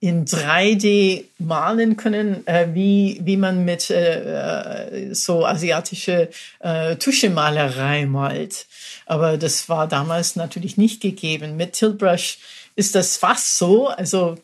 in 0.00 0.26
3D 0.26 1.24
malen 1.38 1.96
können, 1.96 2.46
äh, 2.46 2.68
wie, 2.74 3.20
wie 3.24 3.36
man 3.36 3.64
mit 3.64 3.90
äh, 3.90 5.08
äh, 5.08 5.14
so 5.14 5.46
asiatische 5.46 6.28
äh, 6.60 6.96
Tuschemalerei 6.96 8.06
malt. 8.06 8.66
Aber 9.06 9.38
das 9.38 9.68
war 9.68 9.88
damals 9.88 10.36
natürlich 10.36 10.76
nicht 10.76 11.00
gegeben. 11.00 11.56
Mit 11.56 11.72
Tiltbrush 11.72 12.38
ist 12.74 12.94
das 12.94 13.16
fast 13.16 13.56
so. 13.56 13.88
Also 13.88 14.36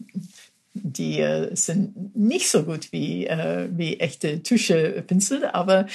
die 0.75 1.21
äh, 1.21 1.55
sind 1.55 2.17
nicht 2.17 2.49
so 2.49 2.63
gut 2.63 2.91
wie, 2.93 3.27
äh, 3.27 3.69
wie 3.73 4.01
echte 4.01 4.43
Tuschepinsel, 4.43 5.45
aber 5.47 5.87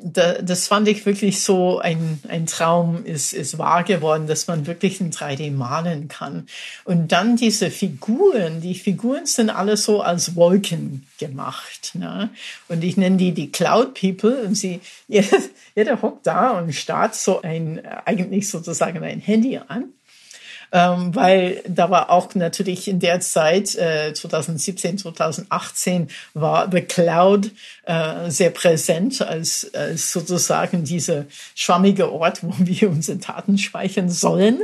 da, 0.00 0.40
das 0.40 0.68
fand 0.68 0.86
ich 0.86 1.04
wirklich 1.06 1.42
so 1.42 1.78
ein, 1.80 2.20
ein 2.28 2.46
Traum 2.46 3.04
ist, 3.04 3.32
ist 3.32 3.58
wahr 3.58 3.82
geworden, 3.82 4.26
dass 4.28 4.46
man 4.46 4.66
wirklich 4.66 5.00
in 5.00 5.10
3D 5.10 5.50
malen 5.52 6.08
kann. 6.08 6.46
Und 6.84 7.10
dann 7.10 7.36
diese 7.36 7.70
Figuren, 7.70 8.60
die 8.60 8.76
Figuren 8.76 9.26
sind 9.26 9.50
alle 9.50 9.76
so 9.76 10.00
als 10.00 10.36
Wolken 10.36 11.06
gemacht. 11.18 11.92
Ne? 11.94 12.30
Und 12.68 12.84
ich 12.84 12.96
nenne 12.96 13.16
die 13.16 13.32
die 13.32 13.50
Cloud 13.50 13.94
People 13.94 14.42
und 14.42 14.54
sie, 14.54 14.80
jeder, 15.08 15.38
jeder 15.74 16.00
hockt 16.00 16.26
da 16.26 16.50
und 16.50 16.72
starrt 16.72 17.14
so 17.14 17.42
ein, 17.42 17.84
eigentlich 18.04 18.48
sozusagen 18.48 19.02
ein 19.02 19.20
Handy 19.20 19.58
an 19.58 19.92
ähm, 20.72 21.14
weil 21.14 21.62
da 21.66 21.90
war 21.90 22.10
auch 22.10 22.34
natürlich 22.34 22.88
in 22.88 23.00
der 23.00 23.20
Zeit, 23.20 23.74
äh, 23.76 24.12
2017, 24.12 24.98
2018, 24.98 26.08
war 26.34 26.70
The 26.70 26.82
Cloud 26.82 27.50
äh, 27.84 28.30
sehr 28.30 28.50
präsent 28.50 29.22
als, 29.22 29.72
als 29.74 30.12
sozusagen 30.12 30.84
dieser 30.84 31.24
schwammige 31.54 32.12
Ort, 32.12 32.42
wo 32.42 32.52
wir 32.58 32.90
unsere 32.90 33.18
Daten 33.18 33.58
speichern 33.58 34.10
sollen. 34.10 34.60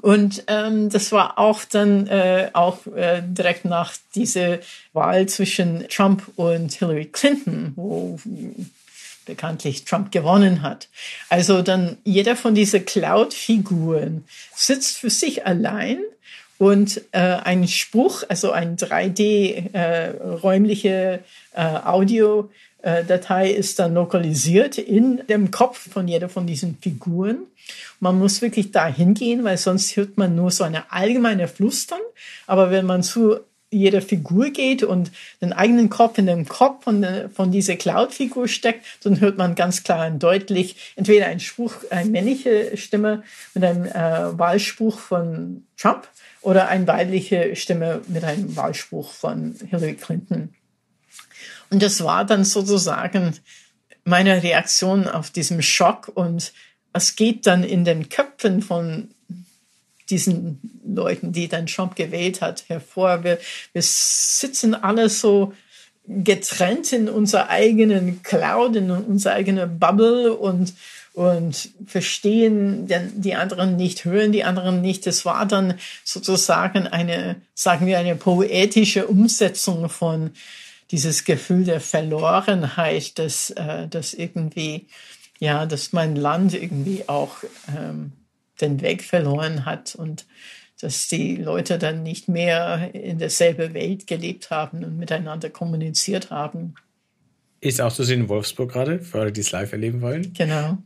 Und 0.00 0.44
ähm, 0.46 0.88
das 0.88 1.12
war 1.12 1.38
auch 1.38 1.62
dann 1.64 2.06
äh, 2.06 2.50
auch 2.54 2.86
äh, 2.86 3.22
direkt 3.22 3.66
nach 3.66 3.92
dieser 4.14 4.58
Wahl 4.94 5.26
zwischen 5.26 5.86
Trump 5.88 6.22
und 6.36 6.72
Hillary 6.72 7.06
Clinton, 7.06 7.74
wo 7.76 8.18
bekanntlich 9.30 9.84
Trump 9.84 10.10
gewonnen 10.10 10.62
hat. 10.62 10.88
Also 11.28 11.62
dann 11.62 11.96
jeder 12.04 12.36
von 12.36 12.54
diesen 12.54 12.84
Cloud-Figuren 12.84 14.24
sitzt 14.54 14.98
für 14.98 15.10
sich 15.10 15.46
allein 15.46 15.98
und 16.58 17.00
äh, 17.12 17.20
ein 17.20 17.66
Spruch, 17.68 18.24
also 18.28 18.50
ein 18.50 18.76
3D 18.76 19.72
äh, 19.72 20.10
räumliche 20.42 21.20
äh, 21.54 21.62
Audio 21.84 22.50
Datei 22.82 23.50
ist 23.50 23.78
dann 23.78 23.92
lokalisiert 23.92 24.78
in 24.78 25.20
dem 25.28 25.50
Kopf 25.50 25.90
von 25.92 26.08
jeder 26.08 26.30
von 26.30 26.46
diesen 26.46 26.78
Figuren. 26.80 27.40
Man 28.00 28.18
muss 28.18 28.40
wirklich 28.40 28.72
da 28.72 28.86
hingehen, 28.86 29.44
weil 29.44 29.58
sonst 29.58 29.94
hört 29.96 30.16
man 30.16 30.34
nur 30.34 30.50
so 30.50 30.64
eine 30.64 30.90
allgemeine 30.90 31.46
Flüstern. 31.46 32.00
Aber 32.46 32.70
wenn 32.70 32.86
man 32.86 33.02
zu 33.02 33.40
jeder 33.70 34.02
Figur 34.02 34.50
geht 34.50 34.82
und 34.82 35.12
den 35.40 35.52
eigenen 35.52 35.90
Kopf 35.90 36.18
in 36.18 36.26
den 36.26 36.46
Kopf 36.46 36.84
von, 36.84 37.06
von 37.32 37.52
dieser 37.52 37.76
Cloud-Figur 37.76 38.48
steckt, 38.48 38.84
dann 39.04 39.20
hört 39.20 39.38
man 39.38 39.54
ganz 39.54 39.84
klar 39.84 40.06
und 40.08 40.22
deutlich 40.22 40.94
entweder 40.96 41.26
ein 41.26 41.40
Spruch, 41.40 41.74
eine 41.90 42.10
männliche 42.10 42.76
Stimme 42.76 43.22
mit 43.54 43.64
einem 43.64 43.86
äh, 43.86 44.38
Wahlspruch 44.38 44.98
von 44.98 45.64
Trump 45.76 46.08
oder 46.42 46.68
eine 46.68 46.86
weibliche 46.86 47.54
Stimme 47.54 48.02
mit 48.08 48.24
einem 48.24 48.56
Wahlspruch 48.56 49.12
von 49.12 49.54
Hillary 49.68 49.94
Clinton. 49.94 50.52
Und 51.70 51.82
das 51.82 52.02
war 52.02 52.24
dann 52.24 52.44
sozusagen 52.44 53.36
meine 54.04 54.42
Reaktion 54.42 55.06
auf 55.06 55.30
diesen 55.30 55.62
Schock 55.62 56.10
und 56.12 56.52
es 56.92 57.14
geht 57.14 57.46
dann 57.46 57.62
in 57.62 57.84
den 57.84 58.08
Köpfen 58.08 58.62
von 58.62 59.10
diesen 60.10 60.60
Leuten, 60.84 61.32
die 61.32 61.48
dann 61.48 61.66
Trump 61.66 61.96
gewählt 61.96 62.40
hat, 62.40 62.64
hervor. 62.68 63.24
Wir, 63.24 63.38
wir 63.72 63.82
sitzen 63.82 64.74
alle 64.74 65.08
so 65.08 65.52
getrennt 66.06 66.92
in 66.92 67.08
unserer 67.08 67.48
eigenen 67.48 68.22
Cloud, 68.22 68.76
in 68.76 68.90
unserer 68.90 69.34
eigenen 69.34 69.78
Bubble 69.78 70.34
und, 70.34 70.74
und 71.14 71.70
verstehen 71.86 72.88
die 73.16 73.34
anderen 73.34 73.76
nicht, 73.76 74.04
hören 74.04 74.32
die 74.32 74.44
anderen 74.44 74.80
nicht. 74.80 75.06
Es 75.06 75.24
war 75.24 75.46
dann 75.46 75.74
sozusagen 76.04 76.86
eine, 76.86 77.36
sagen 77.54 77.86
wir, 77.86 77.98
eine 77.98 78.16
poetische 78.16 79.06
Umsetzung 79.06 79.88
von 79.88 80.30
dieses 80.90 81.24
Gefühl 81.24 81.64
der 81.64 81.80
Verlorenheit, 81.80 83.18
dass, 83.18 83.50
äh, 83.50 83.86
dass 83.86 84.12
irgendwie, 84.12 84.86
ja, 85.38 85.66
dass 85.66 85.92
mein 85.92 86.16
Land 86.16 86.54
irgendwie 86.54 87.08
auch 87.08 87.36
ähm, 87.68 88.12
den 88.60 88.80
Weg 88.80 89.02
verloren 89.02 89.64
hat 89.64 89.94
und 89.94 90.26
dass 90.80 91.08
die 91.08 91.36
Leute 91.36 91.78
dann 91.78 92.02
nicht 92.02 92.28
mehr 92.28 92.94
in 92.94 93.18
derselben 93.18 93.74
Welt 93.74 94.06
gelebt 94.06 94.50
haben 94.50 94.84
und 94.84 94.96
miteinander 94.96 95.50
kommuniziert 95.50 96.30
haben. 96.30 96.74
Ist 97.60 97.80
auch 97.80 97.92
zu 97.92 98.04
sehen 98.04 98.22
in 98.22 98.28
Wolfsburg 98.28 98.72
gerade, 98.72 99.00
für 99.00 99.20
alle, 99.20 99.32
die 99.32 99.42
es 99.42 99.52
live 99.52 99.72
erleben 99.72 100.00
wollen. 100.00 100.32
Genau. 100.32 100.78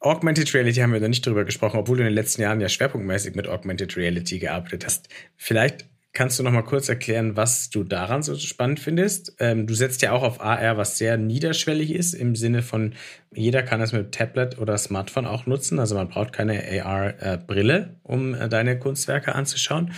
Augmented 0.00 0.52
Reality 0.54 0.80
haben 0.80 0.92
wir 0.92 1.00
da 1.00 1.08
nicht 1.08 1.26
drüber 1.26 1.44
gesprochen, 1.44 1.78
obwohl 1.80 1.96
du 1.96 2.02
in 2.02 2.08
den 2.08 2.14
letzten 2.14 2.42
Jahren 2.42 2.60
ja 2.60 2.68
schwerpunktmäßig 2.68 3.34
mit 3.34 3.48
Augmented 3.48 3.96
Reality 3.96 4.38
gearbeitet 4.38 4.84
hast. 4.84 5.08
Vielleicht 5.36 5.87
Kannst 6.14 6.38
du 6.38 6.42
noch 6.42 6.50
mal 6.50 6.62
kurz 6.62 6.88
erklären, 6.88 7.36
was 7.36 7.70
du 7.70 7.84
daran 7.84 8.22
so 8.22 8.34
spannend 8.36 8.80
findest? 8.80 9.36
Ähm, 9.38 9.66
du 9.66 9.74
setzt 9.74 10.02
ja 10.02 10.12
auch 10.12 10.22
auf 10.22 10.40
AR, 10.40 10.76
was 10.76 10.98
sehr 10.98 11.16
niederschwellig 11.16 11.92
ist, 11.92 12.14
im 12.14 12.34
Sinne 12.34 12.62
von, 12.62 12.94
jeder 13.32 13.62
kann 13.62 13.80
es 13.80 13.92
mit 13.92 14.12
Tablet 14.12 14.58
oder 14.58 14.78
Smartphone 14.78 15.26
auch 15.26 15.46
nutzen. 15.46 15.78
Also 15.78 15.94
man 15.94 16.08
braucht 16.08 16.32
keine 16.32 16.64
AR-Brille, 16.82 17.76
äh, 17.76 17.96
um 18.02 18.34
äh, 18.34 18.48
deine 18.48 18.78
Kunstwerke 18.78 19.34
anzuschauen. 19.34 19.92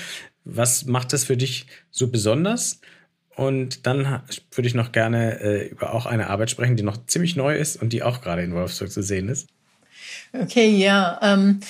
Was 0.45 0.85
macht 0.85 1.13
das 1.13 1.25
für 1.25 1.37
dich 1.37 1.67
so 1.91 2.09
besonders? 2.09 2.81
Und 3.37 3.87
dann 3.87 4.23
würde 4.51 4.69
ich 4.69 4.75
noch 4.75 4.93
gerne 4.93 5.41
äh, 5.41 5.69
über 5.69 5.95
auch 5.95 6.07
eine 6.07 6.29
Arbeit 6.29 6.51
sprechen, 6.51 6.77
die 6.77 6.83
noch 6.83 7.07
ziemlich 7.07 7.37
neu 7.37 7.57
ist 7.57 7.81
und 7.81 7.93
die 7.93 8.03
auch 8.03 8.21
gerade 8.21 8.43
in 8.43 8.53
Wolfsburg 8.53 8.91
zu 8.91 9.03
sehen 9.03 9.29
ist. 9.29 9.49
Okay, 10.33 10.69
ja. 10.77 11.19
Ähm 11.23 11.61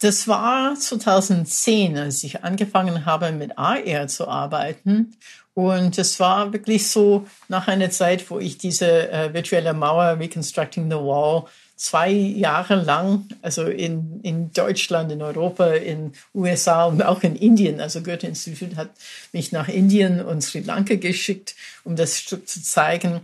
Das 0.00 0.26
war 0.28 0.74
2010, 0.74 1.98
als 1.98 2.24
ich 2.24 2.42
angefangen 2.42 3.04
habe, 3.04 3.32
mit 3.32 3.58
AR 3.58 4.08
zu 4.08 4.26
arbeiten. 4.28 5.14
Und 5.52 5.98
es 5.98 6.18
war 6.18 6.54
wirklich 6.54 6.88
so 6.88 7.26
nach 7.48 7.68
einer 7.68 7.90
Zeit, 7.90 8.30
wo 8.30 8.38
ich 8.38 8.56
diese 8.56 9.10
äh, 9.10 9.34
virtuelle 9.34 9.74
Mauer 9.74 10.18
Reconstructing 10.18 10.90
the 10.90 10.96
Wall 10.96 11.44
zwei 11.76 12.10
Jahre 12.10 12.76
lang, 12.76 13.26
also 13.42 13.64
in, 13.64 14.20
in 14.22 14.52
Deutschland, 14.52 15.12
in 15.12 15.20
Europa, 15.22 15.72
in 15.72 16.12
USA 16.34 16.84
und 16.84 17.02
auch 17.02 17.22
in 17.22 17.36
Indien. 17.36 17.80
Also 17.80 18.02
Goethe-Institut 18.02 18.76
hat 18.76 18.90
mich 19.32 19.52
nach 19.52 19.68
Indien 19.68 20.24
und 20.24 20.42
Sri 20.42 20.60
Lanka 20.60 20.94
geschickt, 20.96 21.54
um 21.84 21.96
das 21.96 22.18
Stück 22.18 22.48
zu 22.48 22.62
zeigen. 22.62 23.20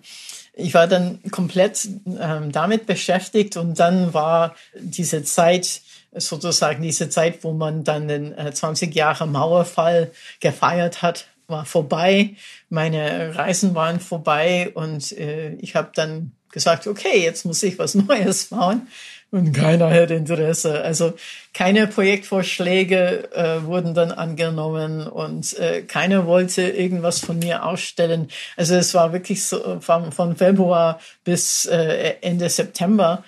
Ich 0.55 0.73
war 0.73 0.87
dann 0.87 1.21
komplett 1.31 1.87
ähm, 2.19 2.51
damit 2.51 2.87
beschäftigt 2.87 3.59
und 3.59 3.79
dann 3.79 4.15
war 4.15 4.55
diese 4.79 5.23
Zeit 5.23 5.83
sozusagen 6.17 6.83
diese 6.83 7.09
Zeit, 7.09 7.45
wo 7.45 7.53
man 7.53 7.85
dann 7.85 8.09
den 8.09 8.37
äh, 8.37 8.53
20 8.53 8.95
Jahre 8.95 9.27
Mauerfall 9.27 10.11
gefeiert 10.41 11.03
hat, 11.03 11.27
war 11.49 11.65
vorbei. 11.65 12.35
Meine 12.69 13.37
Reisen 13.37 13.75
waren 13.75 14.01
vorbei 14.01 14.71
und 14.75 15.13
äh, 15.13 15.55
ich 15.55 15.77
habe 15.77 15.91
dann 15.95 16.33
gesagt, 16.51 16.87
okay, 16.87 17.23
jetzt 17.23 17.45
muss 17.45 17.63
ich 17.63 17.79
was 17.79 17.95
Neues 17.95 18.47
bauen. 18.47 18.89
Und 19.33 19.53
keiner 19.53 19.91
hat 19.91 20.11
Interesse. 20.11 20.83
Also 20.83 21.15
keine 21.53 21.89
Projektvorschläge 21.89 23.31
äh, 23.35 23.65
wurden 23.65 23.93
dann 23.93 24.13
angenommen 24.13 25.07
und 25.07 25.59
äh, 25.59 25.83
keiner 25.83 26.27
wollte 26.27 26.63
irgendwas 26.63 27.19
von 27.19 27.41
mir 27.41 27.65
ausstellen. 27.65 28.29
Also 28.57 28.77
es 28.77 28.95
war 28.95 29.13
wirklich 29.13 29.45
so 29.45 29.81
von, 29.81 30.13
von 30.13 30.37
Februar 30.37 31.01
bis 31.25 31.67
äh, 31.67 32.15
Ende 32.23 32.49
September 32.49 33.25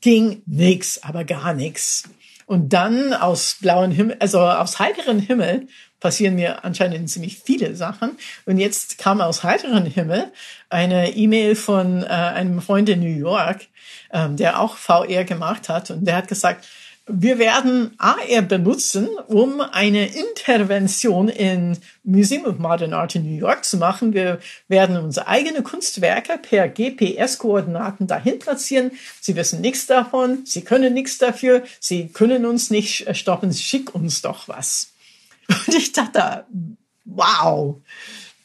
ging 0.00 0.42
nichts, 0.46 1.02
aber 1.02 1.24
gar 1.24 1.54
nichts. 1.54 2.04
Und 2.52 2.74
dann 2.74 3.14
aus 3.14 3.56
blauen 3.62 3.92
Himmel, 3.92 4.18
also 4.20 4.38
aus 4.38 4.78
heiteren 4.78 5.18
Himmel 5.18 5.68
passieren 6.00 6.34
mir 6.34 6.66
anscheinend 6.66 7.08
ziemlich 7.08 7.38
viele 7.38 7.74
Sachen. 7.74 8.18
Und 8.44 8.58
jetzt 8.58 8.98
kam 8.98 9.22
aus 9.22 9.42
heiteren 9.42 9.86
Himmel 9.86 10.30
eine 10.68 11.12
E-Mail 11.16 11.56
von 11.56 12.02
äh, 12.02 12.08
einem 12.08 12.60
Freund 12.60 12.90
in 12.90 13.00
New 13.00 13.06
York, 13.06 13.68
ähm, 14.12 14.36
der 14.36 14.60
auch 14.60 14.76
VR 14.76 15.24
gemacht 15.24 15.70
hat. 15.70 15.90
Und 15.90 16.04
der 16.04 16.14
hat 16.14 16.28
gesagt, 16.28 16.66
wir 17.06 17.38
werden 17.38 17.94
AR 17.98 18.42
benutzen, 18.42 19.08
um 19.26 19.60
eine 19.60 20.06
Intervention 20.06 21.28
in 21.28 21.76
Museum 22.04 22.44
of 22.44 22.58
Modern 22.58 22.92
Art 22.92 23.16
in 23.16 23.24
New 23.24 23.38
York 23.38 23.64
zu 23.64 23.76
machen. 23.76 24.14
Wir 24.14 24.38
werden 24.68 24.96
unsere 24.96 25.26
eigenen 25.26 25.64
Kunstwerke 25.64 26.38
per 26.38 26.68
GPS-Koordinaten 26.68 28.06
dahin 28.06 28.38
platzieren. 28.38 28.92
Sie 29.20 29.34
wissen 29.34 29.60
nichts 29.60 29.86
davon, 29.86 30.46
sie 30.46 30.62
können 30.62 30.94
nichts 30.94 31.18
dafür, 31.18 31.64
sie 31.80 32.08
können 32.08 32.46
uns 32.46 32.70
nicht 32.70 33.16
stoppen, 33.16 33.52
schick 33.52 33.94
uns 33.94 34.22
doch 34.22 34.46
was. 34.46 34.92
Und 35.48 35.74
ich 35.74 35.90
dachte, 35.92 36.44
wow, 37.04 37.80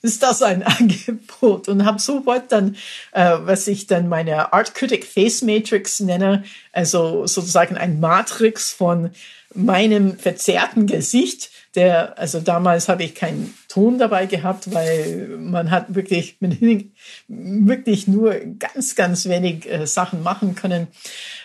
ist 0.08 0.24
das 0.24 0.42
ein 0.42 0.64
Angebot? 0.80 1.68
Und 1.68 1.86
habe 1.86 2.00
sofort 2.00 2.52
dann, 2.52 2.76
äh, 3.12 3.38
was 3.42 3.68
ich 3.68 3.88
dann 3.88 4.08
meine 4.08 4.54
Art 4.54 4.74
Critic 4.74 5.06
Face 5.06 5.42
Matrix 5.42 6.00
nenne, 6.00 6.44
also 6.72 7.28
sozusagen 7.28 7.78
ein 7.78 8.00
Matrix 8.00 8.72
von 8.72 9.12
meinem 9.54 10.18
verzerrten 10.18 10.88
Gesicht, 10.88 11.50
der, 11.76 12.18
also 12.18 12.40
damals 12.40 12.90
habe 12.90 13.04
ich 13.04 13.14
keinen 13.14 13.56
Ton 13.68 14.00
dabei 14.00 14.26
gehabt, 14.26 14.74
weil 14.74 15.38
man 15.40 15.70
hat 15.70 15.94
wirklich 15.94 16.38
wirklich 17.28 18.08
nur 18.08 18.34
ganz, 18.58 18.96
ganz 18.96 19.26
wenig 19.26 19.70
äh, 19.70 19.86
Sachen 19.86 20.24
machen 20.24 20.56
können. 20.56 20.88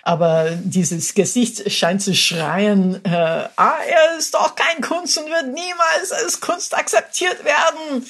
Aber 0.02 0.50
dieses 0.64 1.14
Gesicht 1.14 1.70
scheint 1.70 2.00
zu 2.00 2.14
schreien, 2.14 3.04
äh, 3.04 3.10
ah, 3.10 3.78
er 3.86 4.18
ist 4.18 4.34
doch 4.34 4.54
kein 4.54 4.80
Kunst 4.80 5.18
und 5.18 5.26
wird 5.26 5.48
niemals 5.48 6.12
als 6.12 6.40
Kunst 6.40 6.74
akzeptiert 6.76 7.44
werden. 7.44 8.06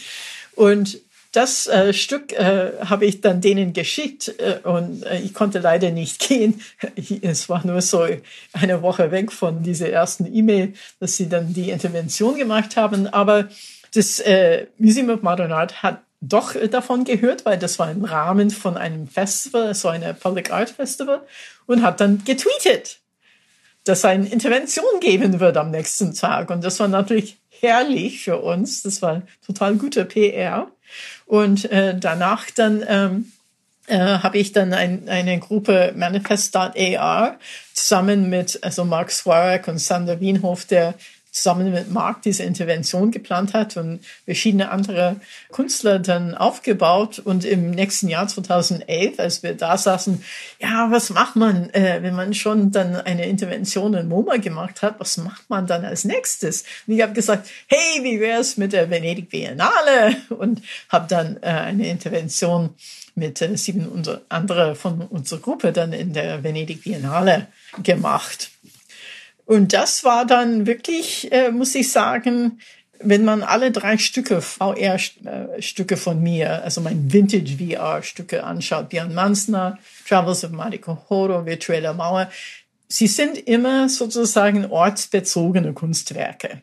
Und 0.55 1.00
das 1.32 1.66
äh, 1.66 1.94
Stück 1.94 2.32
äh, 2.32 2.72
habe 2.84 3.07
ich 3.07 3.22
dann 3.22 3.40
denen 3.40 3.72
geschickt 3.72 4.34
äh, 4.38 4.59
und 4.68 5.03
äh, 5.05 5.18
ich 5.20 5.32
konnte 5.32 5.61
leider 5.61 5.90
nicht 5.90 6.20
gehen. 6.28 6.61
Es 7.22 7.48
war 7.48 7.66
nur 7.66 7.80
so 7.80 8.07
eine 8.53 8.82
Woche 8.82 9.11
weg 9.11 9.32
von 9.32 9.62
dieser 9.62 9.88
ersten 9.88 10.32
E-Mail, 10.32 10.74
dass 11.00 11.16
sie 11.16 11.30
dann 11.30 11.55
die 11.55 11.70
Intervention 11.70 12.36
gemacht 12.36 12.76
haben. 12.76 13.07
Aber 13.07 13.48
das 13.94 14.20
äh, 14.20 14.66
Museum 14.76 15.09
of 15.09 15.22
Modern 15.22 15.53
Art 15.53 15.82
hat 15.82 16.03
doch 16.20 16.55
davon 16.70 17.05
gehört, 17.05 17.44
weil 17.46 17.59
das 17.59 17.78
war 17.78 17.90
im 17.90 18.05
Rahmen 18.05 18.50
von 18.50 18.76
einem 18.76 19.09
Festival, 19.09 19.74
so 19.74 19.88
eine 19.88 20.14
Public 20.14 20.53
Art 20.53 20.70
Festival 20.70 21.22
und 21.66 21.82
hat 21.82 22.00
dann 22.00 22.22
getweetet, 22.24 23.00
dass 23.84 24.00
es 24.00 24.05
eine 24.05 24.28
Intervention 24.28 25.00
geben 25.00 25.40
wird 25.40 25.57
am 25.57 25.72
nächsten 25.72 26.14
Tag. 26.14 26.50
Und 26.50 26.62
das 26.62 26.78
war 26.78 26.88
natürlich 26.88 27.41
herrlich 27.62 28.24
für 28.24 28.40
uns. 28.40 28.82
Das 28.82 29.00
war 29.00 29.22
total 29.46 29.76
guter 29.76 30.04
PR. 30.04 30.68
Und 31.26 31.70
äh, 31.70 31.96
danach 31.98 32.50
dann 32.50 32.84
ähm, 32.86 33.32
äh, 33.86 33.98
habe 33.98 34.38
ich 34.38 34.52
dann 34.52 34.74
ein, 34.74 35.08
eine 35.08 35.38
Gruppe 35.38 35.92
Manifest.ar 35.96 37.38
zusammen 37.72 38.28
mit 38.28 38.58
also 38.62 38.84
Mark 38.84 39.10
Swarek 39.10 39.68
und 39.68 39.78
Sander 39.78 40.20
Wienhof, 40.20 40.66
der 40.66 40.94
zusammen 41.33 41.72
mit 41.72 41.91
Mark 41.91 42.20
diese 42.22 42.45
Intervention 42.45 43.11
geplant 43.11 43.55
hat 43.55 43.78
und 43.78 44.01
verschiedene 44.26 44.70
andere 44.70 45.16
Künstler 45.51 45.99
dann 45.99 46.35
aufgebaut. 46.35 47.18
Und 47.18 47.47
im 47.47 47.70
nächsten 47.70 48.09
Jahr 48.09 48.28
2011, 48.28 49.18
als 49.18 49.43
wir 49.43 49.55
da 49.55 49.78
saßen, 49.78 50.22
ja, 50.61 50.91
was 50.91 51.09
macht 51.09 51.37
man, 51.37 51.70
äh, 51.70 52.01
wenn 52.03 52.14
man 52.14 52.35
schon 52.35 52.70
dann 52.70 52.97
eine 52.97 53.26
Intervention 53.26 53.95
in 53.95 54.09
MoMA 54.09 54.37
gemacht 54.37 54.83
hat, 54.83 55.01
was 55.01 55.16
macht 55.16 55.49
man 55.49 55.66
dann 55.66 55.87
als 55.87 56.05
nächstes? 56.05 56.64
Und 56.87 56.95
ich 56.95 57.03
habe 57.03 57.14
gesagt, 57.14 57.49
hey, 57.66 58.05
wie 58.05 58.20
wär's 58.20 58.59
mit 58.59 58.74
der 58.74 58.91
Venedig 58.91 59.30
Biennale? 59.30 60.16
Und 60.28 60.61
habe 60.91 61.07
dann 61.09 61.39
äh, 61.43 61.47
eine 61.47 61.89
Intervention 61.89 62.74
mit 63.14 63.41
äh, 63.41 63.57
sieben 63.57 63.89
andere 64.28 64.74
von 64.74 65.01
unserer 65.01 65.41
Gruppe 65.41 65.72
dann 65.72 65.95
in 65.95 66.12
der 66.12 66.45
Venedig 66.45 66.83
Biennale 66.83 67.47
gemacht. 67.83 68.51
Und 69.53 69.74
das 69.74 70.03
war 70.03 70.24
dann 70.24 70.66
wirklich, 70.66 71.30
äh, 71.30 71.50
muss 71.50 71.74
ich 71.74 71.92
sagen, 71.92 72.59
wenn 73.00 73.22
man 73.22 73.42
alle 73.42 73.70
drei 73.70 73.98
Stücke, 73.98 74.40
VR-Stücke 74.40 75.98
von 75.98 76.22
mir, 76.22 76.62
also 76.62 76.80
mein 76.80 77.12
Vintage-VR-Stücke 77.12 78.44
anschaut, 78.44 78.88
Björn 78.88 79.12
Mansner, 79.12 79.78
Travels 80.09 80.42
of 80.42 80.53
Mariko 80.53 80.96
Horo, 81.11 81.44
Virtuelle 81.44 81.92
Mauer, 81.92 82.30
sie 82.88 83.09
sind 83.09 83.36
immer 83.36 83.90
sozusagen 83.90 84.64
ortsbezogene 84.70 85.74
Kunstwerke. 85.74 86.62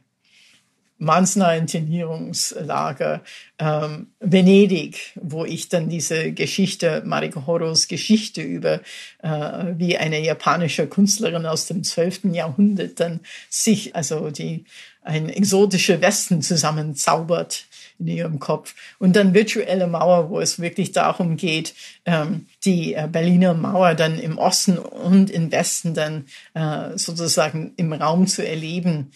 Mansner 0.99 1.55
Internierungslager, 1.55 3.21
ähm, 3.57 4.07
Venedig, 4.19 5.13
wo 5.15 5.45
ich 5.45 5.69
dann 5.69 5.89
diese 5.89 6.33
Geschichte, 6.33 7.01
Mariko 7.05 7.47
Horos 7.47 7.87
Geschichte 7.87 8.41
über, 8.41 8.81
äh, 9.23 9.29
wie 9.77 9.97
eine 9.97 10.19
japanische 10.19 10.87
Künstlerin 10.87 11.45
aus 11.45 11.67
dem 11.67 11.83
12. 11.83 12.33
Jahrhundert 12.33 12.99
dann 12.99 13.21
sich, 13.49 13.95
also 13.95 14.29
die, 14.29 14.65
ein 15.01 15.29
exotischer 15.29 16.01
Westen 16.01 16.41
zusammenzaubert 16.41 17.65
in 17.99 18.07
ihrem 18.07 18.39
Kopf. 18.39 18.75
Und 18.99 19.15
dann 19.15 19.33
virtuelle 19.33 19.87
Mauer, 19.87 20.29
wo 20.29 20.39
es 20.39 20.59
wirklich 20.59 20.91
darum 20.91 21.37
geht, 21.37 21.73
ähm, 22.05 22.47
die 22.65 22.93
äh, 22.93 23.07
Berliner 23.09 23.53
Mauer 23.53 23.95
dann 23.95 24.19
im 24.19 24.37
Osten 24.37 24.77
und 24.77 25.29
im 25.29 25.51
Westen 25.51 25.93
dann 25.93 26.25
äh, 26.53 26.97
sozusagen 26.97 27.73
im 27.77 27.93
Raum 27.93 28.27
zu 28.27 28.45
erleben 28.45 29.11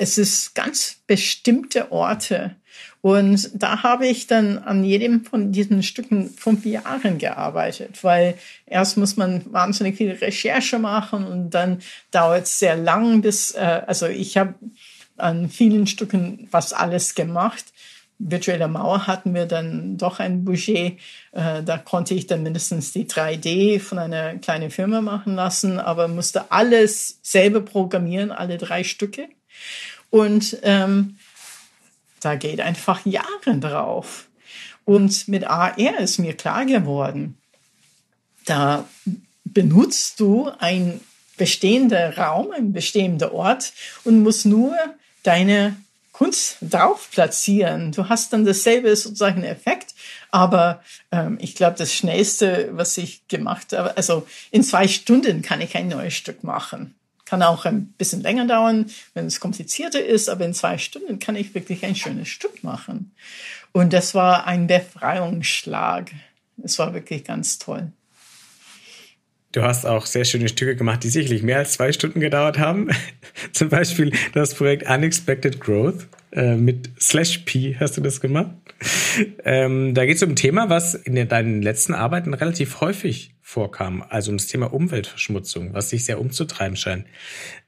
es 0.00 0.16
ist 0.16 0.54
ganz 0.54 0.96
bestimmte 1.06 1.92
Orte. 1.92 2.56
Und 3.02 3.50
da 3.54 3.82
habe 3.82 4.06
ich 4.06 4.26
dann 4.26 4.56
an 4.58 4.82
jedem 4.82 5.24
von 5.24 5.52
diesen 5.52 5.82
Stücken 5.82 6.30
fünf 6.30 6.64
Jahren 6.64 7.18
gearbeitet, 7.18 8.02
weil 8.02 8.38
erst 8.66 8.96
muss 8.96 9.18
man 9.18 9.42
wahnsinnig 9.52 9.96
viel 9.96 10.12
Recherche 10.12 10.78
machen 10.78 11.26
und 11.26 11.50
dann 11.50 11.80
dauert 12.10 12.44
es 12.44 12.58
sehr 12.58 12.76
lang, 12.76 13.20
bis, 13.20 13.52
äh, 13.52 13.82
also 13.86 14.06
ich 14.06 14.38
habe 14.38 14.54
an 15.18 15.50
vielen 15.50 15.86
Stücken 15.86 16.48
fast 16.50 16.74
alles 16.74 17.14
gemacht. 17.14 17.64
Virtuelle 18.18 18.68
Mauer 18.68 19.06
hatten 19.06 19.34
wir 19.34 19.46
dann 19.46 19.98
doch 19.98 20.18
ein 20.18 20.44
Budget. 20.44 20.98
Äh, 21.32 21.62
da 21.62 21.76
konnte 21.76 22.14
ich 22.14 22.26
dann 22.26 22.42
mindestens 22.42 22.92
die 22.92 23.06
3D 23.06 23.80
von 23.80 23.98
einer 23.98 24.36
kleinen 24.36 24.70
Firma 24.70 25.02
machen 25.02 25.34
lassen, 25.34 25.78
aber 25.78 26.08
musste 26.08 26.50
alles 26.50 27.18
selber 27.22 27.60
programmieren, 27.60 28.30
alle 28.30 28.56
drei 28.56 28.82
Stücke. 28.84 29.28
Und 30.10 30.58
ähm, 30.62 31.16
da 32.20 32.34
geht 32.34 32.60
einfach 32.60 33.04
Jahre 33.06 33.58
drauf. 33.58 34.28
Und 34.84 35.28
mit 35.28 35.44
AR 35.44 36.00
ist 36.00 36.18
mir 36.18 36.34
klar 36.34 36.66
geworden, 36.66 37.38
da 38.44 38.88
benutzt 39.44 40.18
du 40.20 40.50
ein 40.58 41.00
bestehender 41.36 42.18
Raum, 42.18 42.50
ein 42.50 42.72
bestehender 42.72 43.32
Ort 43.32 43.72
und 44.04 44.22
musst 44.22 44.46
nur 44.46 44.76
deine 45.22 45.76
Kunst 46.12 46.58
drauf 46.60 47.08
platzieren. 47.10 47.92
Du 47.92 48.08
hast 48.08 48.32
dann 48.32 48.44
dasselbe 48.44 48.94
sozusagen 48.94 49.42
Effekt, 49.42 49.94
aber 50.30 50.82
ähm, 51.12 51.38
ich 51.40 51.54
glaube, 51.54 51.78
das 51.78 51.94
Schnellste, 51.94 52.68
was 52.72 52.98
ich 52.98 53.26
gemacht 53.28 53.72
habe, 53.72 53.96
also 53.96 54.26
in 54.50 54.62
zwei 54.62 54.86
Stunden 54.86 55.40
kann 55.40 55.62
ich 55.62 55.76
ein 55.76 55.88
neues 55.88 56.14
Stück 56.14 56.44
machen 56.44 56.94
Kann 57.30 57.44
auch 57.44 57.64
ein 57.64 57.94
bisschen 57.96 58.22
länger 58.22 58.44
dauern, 58.44 58.86
wenn 59.14 59.26
es 59.26 59.38
komplizierter 59.38 60.04
ist, 60.04 60.28
aber 60.28 60.44
in 60.44 60.52
zwei 60.52 60.78
Stunden 60.78 61.20
kann 61.20 61.36
ich 61.36 61.54
wirklich 61.54 61.84
ein 61.84 61.94
schönes 61.94 62.26
Stück 62.26 62.64
machen. 62.64 63.12
Und 63.70 63.92
das 63.92 64.16
war 64.16 64.48
ein 64.48 64.66
Befreiungsschlag. 64.66 66.10
Es 66.60 66.80
war 66.80 66.92
wirklich 66.92 67.22
ganz 67.22 67.60
toll. 67.60 67.92
Du 69.52 69.62
hast 69.62 69.86
auch 69.86 70.06
sehr 70.06 70.24
schöne 70.24 70.48
Stücke 70.48 70.74
gemacht, 70.74 71.04
die 71.04 71.08
sicherlich 71.08 71.44
mehr 71.44 71.58
als 71.58 71.74
zwei 71.74 71.92
Stunden 71.92 72.18
gedauert 72.18 72.58
haben. 72.58 72.90
Zum 73.52 73.68
Beispiel 73.68 74.12
das 74.32 74.56
Projekt 74.56 74.90
Unexpected 74.90 75.60
Growth 75.60 76.08
äh, 76.32 76.56
mit 76.56 76.90
Slash 76.98 77.38
P 77.44 77.76
hast 77.78 77.96
du 77.96 78.00
das 78.00 78.20
gemacht. 78.20 78.50
Ähm, 79.44 79.94
da 79.94 80.04
geht 80.04 80.16
es 80.16 80.22
um 80.24 80.30
ein 80.30 80.36
Thema, 80.36 80.68
was 80.68 80.94
in 80.96 81.28
deinen 81.28 81.62
letzten 81.62 81.94
Arbeiten 81.94 82.34
relativ 82.34 82.80
häufig 82.80 83.30
vorkam, 83.50 84.04
also 84.08 84.30
um 84.30 84.36
das 84.36 84.46
Thema 84.46 84.72
Umweltverschmutzung, 84.72 85.74
was 85.74 85.90
sich 85.90 86.04
sehr 86.04 86.20
umzutreiben 86.20 86.76
scheint. 86.76 87.06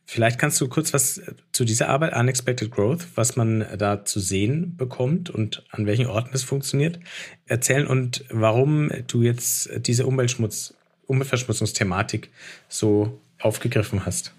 Vielleicht 0.05 0.39
kannst 0.39 0.61
du 0.61 0.69
kurz 0.69 0.93
was 0.95 1.21
zu 1.51 1.65
dieser 1.65 1.89
Arbeit 1.89 2.15
Unexpected 2.15 2.71
Growth, 2.71 3.07
was 3.17 3.35
man 3.35 3.67
da 3.77 4.05
zu 4.05 4.21
sehen 4.21 4.77
bekommt 4.77 5.29
und 5.29 5.65
an 5.71 5.87
welchen 5.87 6.07
Orten 6.07 6.31
es 6.35 6.45
funktioniert, 6.45 7.01
erzählen 7.47 7.87
und 7.89 8.25
warum 8.31 8.91
du 9.09 9.23
jetzt 9.23 9.71
diese 9.87 10.07
Umweltschmutz, 10.07 10.75
Umweltverschmutzungsthematik 11.07 12.31
so 12.69 13.21
aufgegriffen 13.41 14.07
hast. 14.07 14.33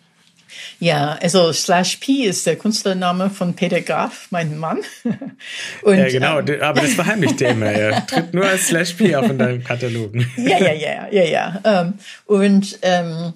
Ja, 0.80 1.18
also 1.22 1.54
Slash 1.54 1.98
P 1.98 2.26
ist 2.26 2.46
der 2.46 2.56
Künstlername 2.56 3.30
von 3.30 3.56
Peter 3.56 3.82
Graf, 3.82 4.28
mein 4.32 4.58
Mann. 4.58 4.80
Und, 5.84 5.98
ja, 5.98 6.10
genau, 6.10 6.40
ähm, 6.40 6.62
aber 6.62 6.82
das 6.82 6.94
verheimlicht 6.94 7.42
er 7.42 7.52
immer. 7.52 7.68
Er 7.68 8.06
tritt 8.08 8.34
nur 8.34 8.46
als 8.46 8.68
Slash 8.68 8.94
P 8.94 9.16
auf 9.16 9.30
in 9.30 9.38
deinem 9.38 9.64
Katalog. 9.64 10.14
ja, 10.38 10.60
ja, 10.60 10.74
ja, 10.74 11.08
ja, 11.12 11.24
ja. 11.24 11.62
Ähm, 11.64 11.94
und 12.26 12.80
ähm, 12.82 13.34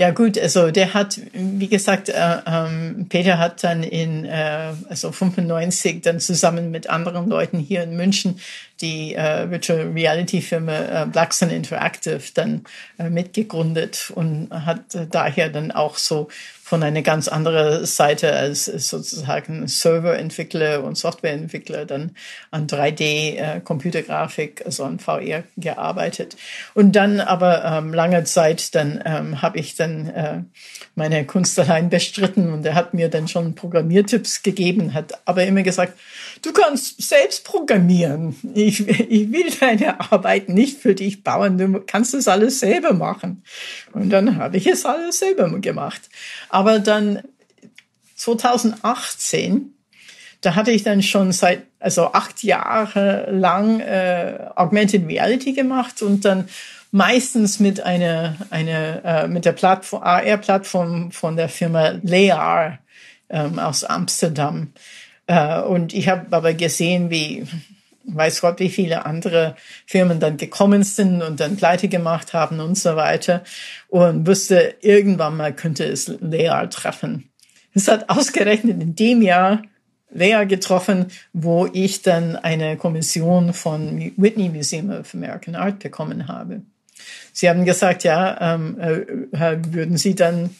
ja 0.00 0.12
gut, 0.12 0.38
also 0.38 0.70
der 0.70 0.94
hat, 0.94 1.20
wie 1.34 1.68
gesagt, 1.68 2.08
äh, 2.08 2.38
ähm, 2.46 3.06
Peter 3.10 3.36
hat 3.36 3.62
dann 3.62 3.82
in 3.82 4.24
äh, 4.24 4.72
also 4.88 5.12
95 5.12 6.00
dann 6.00 6.20
zusammen 6.20 6.70
mit 6.70 6.88
anderen 6.88 7.28
Leuten 7.28 7.58
hier 7.58 7.82
in 7.82 7.96
München 7.96 8.40
die 8.80 9.14
äh, 9.14 9.50
Virtual 9.50 9.92
Reality 9.92 10.40
Firma 10.40 11.02
äh, 11.02 11.06
Black 11.06 11.34
Sun 11.34 11.50
Interactive 11.50 12.22
dann 12.32 12.64
äh, 12.98 13.10
mitgegründet 13.10 14.10
und 14.14 14.48
hat 14.50 14.94
äh, 14.94 15.06
daher 15.06 15.50
dann 15.50 15.70
auch 15.70 15.98
so 15.98 16.28
von 16.70 16.84
einer 16.84 17.02
ganz 17.02 17.26
anderen 17.26 17.84
Seite 17.84 18.32
als 18.32 18.66
sozusagen 18.66 19.66
Serverentwickler 19.66 20.84
und 20.84 20.96
Softwareentwickler 20.96 21.84
dann 21.84 22.12
an 22.52 22.68
3D-Computergrafik, 22.68 24.60
äh, 24.60 24.64
also 24.66 24.84
an 24.84 25.00
VR 25.00 25.42
gearbeitet. 25.56 26.36
Und 26.74 26.94
dann 26.94 27.18
aber 27.18 27.64
ähm, 27.64 27.92
lange 27.92 28.22
Zeit, 28.22 28.76
dann 28.76 29.02
ähm, 29.04 29.42
habe 29.42 29.58
ich 29.58 29.74
dann 29.74 30.10
äh, 30.10 30.42
meine 30.94 31.26
Kunst 31.26 31.58
allein 31.58 31.90
bestritten 31.90 32.52
und 32.52 32.64
er 32.64 32.76
hat 32.76 32.94
mir 32.94 33.08
dann 33.08 33.26
schon 33.26 33.56
Programmiertipps 33.56 34.44
gegeben, 34.44 34.94
hat 34.94 35.14
aber 35.24 35.42
immer 35.46 35.64
gesagt, 35.64 35.98
du 36.42 36.52
kannst 36.52 37.02
selbst 37.02 37.44
programmieren. 37.44 38.36
Ich, 38.54 38.88
ich 38.88 39.32
will 39.32 39.50
deine 39.58 40.00
Arbeit 40.12 40.48
nicht 40.48 40.78
für 40.78 40.94
dich 40.94 41.22
bauen, 41.22 41.58
du 41.58 41.80
kannst 41.80 42.14
es 42.14 42.28
alles 42.28 42.60
selber 42.60 42.92
machen. 42.92 43.44
Und 43.92 44.10
dann 44.10 44.36
habe 44.36 44.56
ich 44.56 44.66
es 44.66 44.84
alles 44.84 45.18
selber 45.18 45.48
gemacht. 45.60 46.08
Aber 46.48 46.78
dann 46.78 47.22
2018, 48.16 49.74
da 50.40 50.54
hatte 50.54 50.70
ich 50.70 50.82
dann 50.82 51.02
schon 51.02 51.32
seit 51.32 51.62
also 51.78 52.12
acht 52.12 52.42
Jahre 52.42 53.30
lang 53.30 53.80
äh, 53.80 54.50
Augmented 54.54 55.08
Reality 55.08 55.52
gemacht 55.52 56.02
und 56.02 56.24
dann 56.24 56.48
meistens 56.92 57.60
mit 57.60 57.80
einer 57.80 58.36
eine 58.50 59.02
äh, 59.04 59.28
mit 59.28 59.44
der 59.44 59.52
Plattform 59.52 60.02
AR 60.02 60.36
Plattform 60.36 61.12
von 61.12 61.36
der 61.36 61.48
Firma 61.48 61.94
Lear 62.02 62.78
ähm, 63.30 63.58
aus 63.58 63.84
Amsterdam 63.84 64.72
äh, 65.30 65.60
und 65.60 65.94
ich 65.94 66.08
habe 66.08 66.26
aber 66.32 66.54
gesehen, 66.54 67.08
wie 67.10 67.46
weiß 68.04 68.40
Gott, 68.40 68.58
wie 68.58 68.70
viele 68.70 69.06
andere 69.06 69.54
Firmen 69.86 70.18
dann 70.18 70.36
gekommen 70.36 70.82
sind 70.82 71.22
und 71.22 71.38
dann 71.38 71.56
pleite 71.56 71.86
gemacht 71.86 72.32
haben 72.32 72.58
und 72.58 72.76
so 72.76 72.96
weiter 72.96 73.44
und 73.88 74.26
wusste, 74.26 74.74
irgendwann 74.80 75.36
mal 75.36 75.54
könnte 75.54 75.84
es 75.84 76.08
Lea 76.20 76.66
treffen. 76.70 77.30
Es 77.72 77.86
hat 77.86 78.08
ausgerechnet 78.10 78.82
in 78.82 78.96
dem 78.96 79.22
Jahr 79.22 79.62
Lea 80.12 80.44
getroffen, 80.48 81.06
wo 81.32 81.68
ich 81.72 82.02
dann 82.02 82.34
eine 82.34 82.76
Kommission 82.76 83.54
von 83.54 84.12
Whitney 84.16 84.48
Museum 84.48 84.90
of 84.90 85.14
American 85.14 85.54
Art 85.54 85.78
bekommen 85.78 86.26
habe. 86.26 86.62
Sie 87.32 87.48
haben 87.48 87.64
gesagt, 87.64 88.02
ja, 88.02 88.54
ähm, 88.54 88.80
äh, 88.80 89.56
würden 89.72 89.96
Sie 89.96 90.16
dann 90.16 90.50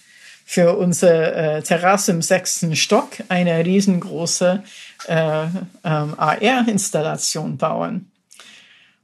für 0.52 0.76
unsere 0.76 1.32
äh, 1.32 1.62
Terrasse 1.62 2.10
im 2.10 2.22
sechsten 2.22 2.74
Stock 2.74 3.10
eine 3.28 3.64
riesengroße 3.64 4.64
äh, 5.06 5.44
ähm, 5.44 6.14
AR-Installation 6.16 7.56
bauen. 7.56 8.10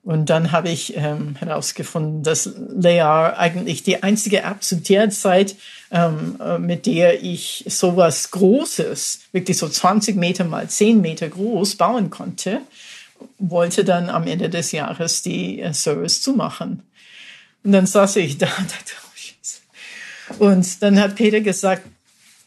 Und 0.03 0.29
dann 0.29 0.51
habe 0.51 0.71
ich 0.71 0.97
ähm, 0.97 1.37
herausgefunden, 1.37 2.25
dass 2.25 2.51
Layar 2.71 3.39
eigentlich 3.39 3.85
die 3.85 4.03
einzige 4.03 4.43
App 4.43 4.65
zu 4.65 4.75
der 4.75 5.09
Zeit, 5.11 5.55
ähm, 5.93 6.37
äh, 6.45 6.59
mit 6.59 6.85
der 6.85 7.23
ich 7.23 7.65
sowas 7.69 8.33
Großes, 8.33 9.21
wirklich 9.31 9.57
so 9.57 9.69
20 9.69 10.17
Meter 10.17 10.43
mal 10.43 10.69
10 10.69 11.01
Meter 11.01 11.29
groß 11.29 11.77
bauen 11.77 12.11
konnte, 12.11 12.61
wollte 13.39 13.85
dann 13.85 14.11
am 14.11 14.27
Ende 14.27 14.51
des 14.51 14.73
Jahres 14.73 15.23
die 15.23 15.61
äh, 15.61 15.73
Service 15.73 16.23
zumachen. 16.23 16.83
Und 17.63 17.71
dann 17.71 17.87
saß 17.87 18.17
ich 18.17 18.37
da 18.39 18.47
und 18.47 18.69
dachte, 18.69 19.06
und 20.39 20.83
dann 20.83 21.01
hat 21.01 21.17
Peter 21.17 21.41
gesagt, 21.41 21.83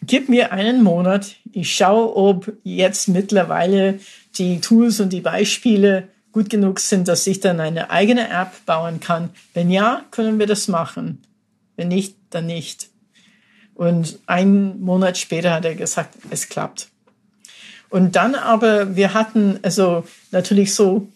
gib 0.02 0.30
mir 0.30 0.52
einen 0.52 0.84
Monat, 0.84 1.36
ich 1.52 1.76
schaue, 1.76 2.16
ob 2.16 2.54
jetzt 2.64 3.08
mittlerweile 3.08 4.00
die 4.38 4.62
Tools 4.62 5.00
und 5.00 5.12
die 5.12 5.22
Beispiele 5.22 6.08
gut 6.32 6.50
genug 6.50 6.80
sind, 6.80 7.08
dass 7.08 7.26
ich 7.28 7.40
dann 7.40 7.60
eine 7.60 7.90
eigene 7.90 8.30
App 8.30 8.66
bauen 8.66 9.00
kann. 9.00 9.32
Wenn 9.54 9.72
ja, 9.72 10.06
können 10.12 10.40
wir 10.40 10.48
das 10.48 10.68
machen. 10.68 11.22
Wenn 11.76 11.88
nicht, 11.88 12.16
dann 12.30 12.46
nicht. 12.46 12.90
Und 13.74 14.20
einen 14.26 14.82
Monat 14.82 15.18
später 15.18 15.54
hat 15.54 15.66
er 15.66 15.76
gesagt, 15.76 16.16
es 16.30 16.50
klappt. 16.50 16.90
Und 17.90 18.16
dann 18.16 18.36
aber, 18.36 18.96
wir 18.96 19.14
hatten 19.14 19.60
also 19.64 20.04
natürlich 20.32 20.76
so 20.76 21.08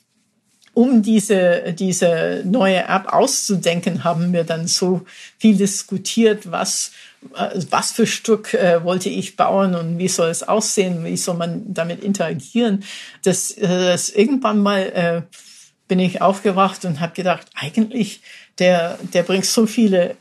um 0.73 1.03
diese, 1.03 1.73
diese 1.73 2.41
neue 2.45 2.83
App 2.83 3.13
auszudenken, 3.13 4.03
haben 4.03 4.33
wir 4.33 4.43
dann 4.43 4.67
so 4.67 5.01
viel 5.37 5.55
diskutiert, 5.55 6.51
was, 6.51 6.91
äh, 7.35 7.59
was 7.69 7.91
für 7.91 8.07
Stück 8.07 8.53
äh, 8.53 8.83
wollte 8.83 9.09
ich 9.09 9.35
bauen 9.35 9.75
und 9.75 9.99
wie 9.99 10.07
soll 10.07 10.29
es 10.29 10.43
aussehen, 10.43 11.05
wie 11.05 11.17
soll 11.17 11.35
man 11.35 11.73
damit 11.73 12.03
interagieren. 12.03 12.83
Das, 13.23 13.51
äh, 13.51 13.67
das 13.67 14.09
irgendwann 14.09 14.59
mal 14.59 14.81
äh, 14.81 15.21
bin 15.87 15.99
ich 15.99 16.21
aufgewacht 16.21 16.85
und 16.85 16.99
habe 16.99 17.13
gedacht, 17.13 17.45
eigentlich, 17.53 18.21
der, 18.57 18.97
der 19.13 19.23
bringt 19.23 19.45
so 19.45 19.67
viele 19.67 20.15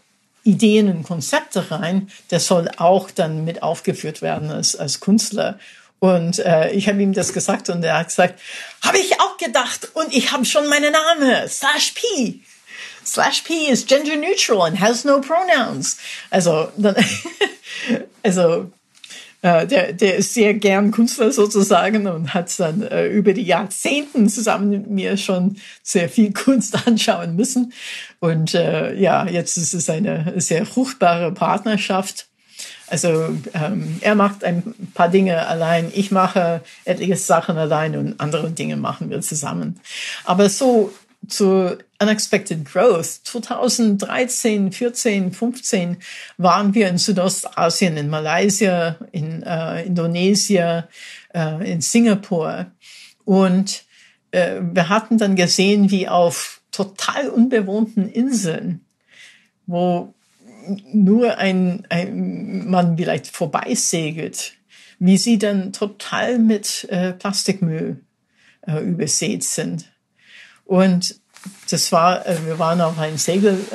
Ideen 0.44 0.88
und 0.88 1.05
Konzepte 1.05 1.70
rein, 1.70 2.09
der 2.30 2.40
soll 2.40 2.68
auch 2.76 3.11
dann 3.11 3.44
mit 3.44 3.62
aufgeführt 3.62 4.22
werden 4.22 4.50
als, 4.50 4.76
als 4.76 5.00
Künstler. 5.00 5.59
Und 6.03 6.40
äh, 6.40 6.72
ich 6.72 6.88
habe 6.88 7.00
ihm 7.00 7.12
das 7.12 7.32
gesagt 7.32 7.68
und 7.68 7.84
er 7.84 7.98
hat 7.98 8.09
gesagt, 8.09 8.40
habe 8.82 8.98
ich 8.98 9.20
auch 9.20 9.36
gedacht 9.36 9.88
und 9.94 10.12
ich 10.12 10.32
habe 10.32 10.44
schon 10.44 10.68
meinen 10.68 10.90
Namen, 10.90 11.48
Slash 11.48 11.92
P. 11.92 12.40
Slash 13.07 13.42
P 13.42 13.68
is 13.70 13.86
gender 13.86 14.16
neutral 14.16 14.62
and 14.62 14.80
has 14.80 15.05
no 15.05 15.20
pronouns. 15.20 15.98
Also, 16.28 16.72
dann, 16.76 16.96
also 18.24 18.72
äh, 19.42 19.64
der, 19.64 19.92
der 19.92 20.16
ist 20.16 20.34
sehr 20.34 20.55
gern 20.55 20.90
Künstler 20.90 21.30
sozusagen 21.30 22.09
und 22.09 22.34
hat 22.34 22.59
dann 22.59 22.82
äh, 22.82 23.07
über 23.07 23.32
die 23.32 23.44
Jahrzehnten 23.44 24.28
zusammen 24.28 24.70
mit 24.70 24.90
mir 24.90 25.16
schon 25.16 25.59
sehr 25.84 26.09
viel 26.09 26.32
Kunst 26.34 26.84
anschauen 26.84 27.36
müssen. 27.36 27.72
Und 28.18 28.57
äh, 28.57 28.92
ja, 28.94 29.28
jetzt 29.28 29.57
ist 29.57 29.72
es 29.72 29.88
eine 29.88 30.32
sehr 30.40 30.66
fruchtbare 30.66 31.30
Partnerschaft. 31.30 32.26
Also 32.93 33.34
ähm, 33.55 33.97
er 34.03 34.14
macht 34.14 34.45
ein 34.45 34.74
paar 34.93 35.09
Dinge 35.09 35.47
allein, 35.47 35.90
ich 35.95 36.11
mache 36.11 36.61
etliche 36.84 37.16
Sachen 37.16 37.57
allein 37.57 37.97
und 37.97 38.20
andere 38.20 38.51
Dinge 38.51 38.76
machen 38.76 39.09
wir 39.09 39.22
zusammen. 39.22 39.80
Aber 40.24 40.51
so 40.51 40.93
zu 41.26 41.78
Unexpected 41.99 42.66
Growth 42.66 43.20
2013, 43.24 44.72
14, 44.72 45.32
15 45.32 45.97
waren 46.36 46.74
wir 46.74 46.90
in 46.90 46.99
Südostasien, 46.99 47.97
in 47.97 48.11
Malaysia, 48.11 48.99
in 49.11 49.43
äh, 49.43 49.84
Indonesien, 49.84 50.84
äh, 51.32 51.72
in 51.72 51.80
Singapur 51.80 52.66
und 53.24 53.84
äh, 54.32 54.61
wir 54.61 54.90
hatten 54.90 55.16
dann 55.16 55.34
gesehen, 55.34 55.90
wie 55.90 56.09
auf 56.09 56.61
total 56.72 57.30
unbewohnten 57.30 58.11
Inseln, 58.11 58.84
wo 59.64 60.12
nur 60.92 61.38
ein, 61.38 61.84
ein 61.88 62.68
man 62.68 62.96
vielleicht 62.96 63.28
vorbeisegelt, 63.28 64.54
wie 64.98 65.18
sie 65.18 65.38
dann 65.38 65.72
total 65.72 66.38
mit 66.38 66.86
äh, 66.90 67.12
Plastikmüll 67.12 68.00
äh, 68.66 68.78
übersät 68.80 69.44
sind. 69.44 69.90
Und 70.64 71.20
das 71.70 71.92
war, 71.92 72.26
äh, 72.26 72.46
wir 72.46 72.58
waren 72.58 72.80
auf 72.80 72.98
einem 72.98 73.18
Segelzug 73.18 73.72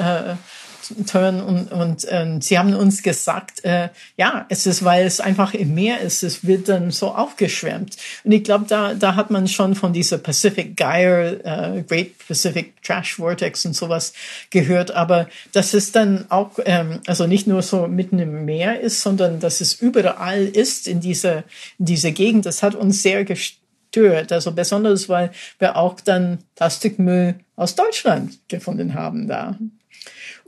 Turn 1.05 1.41
und, 1.41 1.71
und 1.71 2.05
äh, 2.05 2.37
sie 2.39 2.57
haben 2.57 2.73
uns 2.73 3.03
gesagt, 3.03 3.63
äh, 3.63 3.89
ja, 4.15 4.45
es 4.49 4.65
ist, 4.65 4.83
weil 4.83 5.05
es 5.05 5.19
einfach 5.19 5.53
im 5.53 5.73
Meer 5.73 6.01
ist, 6.01 6.23
es 6.23 6.45
wird 6.45 6.69
dann 6.69 6.91
so 6.91 7.13
aufgeschwemmt. 7.13 7.97
Und 8.23 8.31
ich 8.31 8.43
glaube, 8.43 8.65
da, 8.67 8.93
da 8.93 9.15
hat 9.15 9.31
man 9.31 9.47
schon 9.47 9.75
von 9.75 9.93
dieser 9.93 10.17
Pacific 10.17 10.75
Gyre, 10.75 11.39
äh, 11.43 11.83
Great 11.83 12.17
Pacific 12.27 12.81
Trash 12.81 13.15
Vortex 13.15 13.65
und 13.65 13.75
sowas 13.75 14.13
gehört, 14.49 14.91
aber 14.91 15.27
dass 15.53 15.73
es 15.73 15.91
dann 15.91 16.25
auch, 16.29 16.51
ähm, 16.65 16.99
also 17.07 17.27
nicht 17.27 17.47
nur 17.47 17.61
so 17.61 17.87
mitten 17.87 18.19
im 18.19 18.45
Meer 18.45 18.81
ist, 18.81 19.01
sondern 19.01 19.39
dass 19.39 19.61
es 19.61 19.73
überall 19.73 20.45
ist 20.45 20.87
in 20.87 20.99
dieser, 20.99 21.43
in 21.79 21.85
dieser 21.85 22.11
Gegend, 22.11 22.45
das 22.45 22.63
hat 22.63 22.75
uns 22.75 23.01
sehr 23.01 23.25
gestört. 23.25 24.31
Also 24.31 24.51
besonders, 24.51 25.09
weil 25.09 25.31
wir 25.59 25.75
auch 25.75 25.99
dann 26.01 26.39
Plastikmüll 26.55 27.35
aus 27.55 27.75
Deutschland 27.75 28.37
gefunden 28.47 28.93
haben 28.93 29.27
da. 29.27 29.57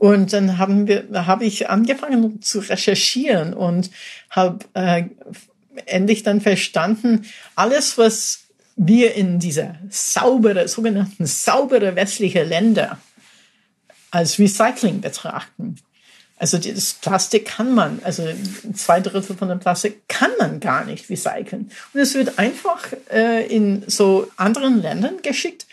Und 0.00 0.32
dann 0.32 0.56
haben 0.56 0.86
wir, 0.88 1.04
habe 1.26 1.44
ich 1.44 1.68
angefangen 1.68 2.40
zu 2.40 2.60
recherchieren 2.60 3.52
und 3.52 3.90
habe 4.30 4.64
äh, 4.72 5.04
endlich 5.84 6.22
dann 6.22 6.40
verstanden, 6.40 7.26
alles, 7.54 7.98
was 7.98 8.44
wir 8.76 9.14
in 9.14 9.40
dieser 9.40 9.74
saubere, 9.90 10.68
sogenannten 10.68 11.26
saubere 11.26 11.96
westliche 11.96 12.44
Länder 12.44 12.98
als 14.10 14.38
Recycling 14.38 15.02
betrachten. 15.02 15.76
Also 16.38 16.56
das 16.56 16.94
Plastik 16.94 17.44
kann 17.44 17.74
man, 17.74 18.00
also 18.02 18.26
zwei 18.74 19.00
Drittel 19.00 19.36
von 19.36 19.50
dem 19.50 19.58
Plastik 19.58 20.08
kann 20.08 20.30
man 20.38 20.60
gar 20.60 20.86
nicht 20.86 21.10
recyceln. 21.10 21.70
Und 21.92 22.00
es 22.00 22.14
wird 22.14 22.38
einfach 22.38 22.86
äh, 23.12 23.46
in 23.54 23.84
so 23.86 24.30
anderen 24.38 24.80
Ländern 24.80 25.20
geschickt, 25.20 25.66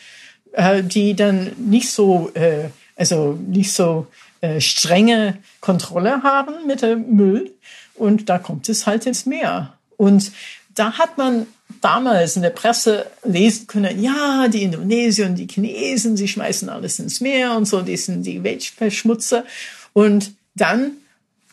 äh, 0.51 0.84
die 0.84 1.15
dann 1.15 1.53
nicht 1.55 1.89
so, 1.91 2.30
äh, 2.34 2.71
also 2.98 3.39
nicht 3.48 3.72
so 3.72 4.08
äh, 4.41 4.60
strenge 4.60 5.38
Kontrolle 5.62 6.24
haben 6.24 6.68
mit 6.68 6.82
dem 6.82 7.16
Müll. 7.16 7.54
Und 7.95 8.30
da 8.30 8.38
kommt 8.38 8.68
es 8.70 8.86
halt 8.86 9.06
ins 9.06 9.26
Meer. 9.26 9.74
Und 9.95 10.32
da 10.76 10.98
hat 10.98 11.18
man 11.18 11.48
damals 11.82 12.36
in 12.36 12.41
der 12.41 12.52
Presse 12.52 13.08
lesen 13.24 13.68
können, 13.68 14.02
ja, 14.02 14.48
die 14.48 14.64
Indonesier 14.64 15.26
und 15.26 15.36
die 15.36 15.48
Chinesen, 15.48 16.18
sie 16.18 16.28
schmeißen 16.28 16.70
alles 16.70 17.00
ins 17.00 17.22
Meer 17.22 17.54
und 17.56 17.66
so, 17.66 17.82
die 17.82 17.98
sind 17.98 18.24
die 18.24 18.43
Weltverschmutzer. 18.43 19.43
Und 19.93 20.34
dann, 20.56 20.91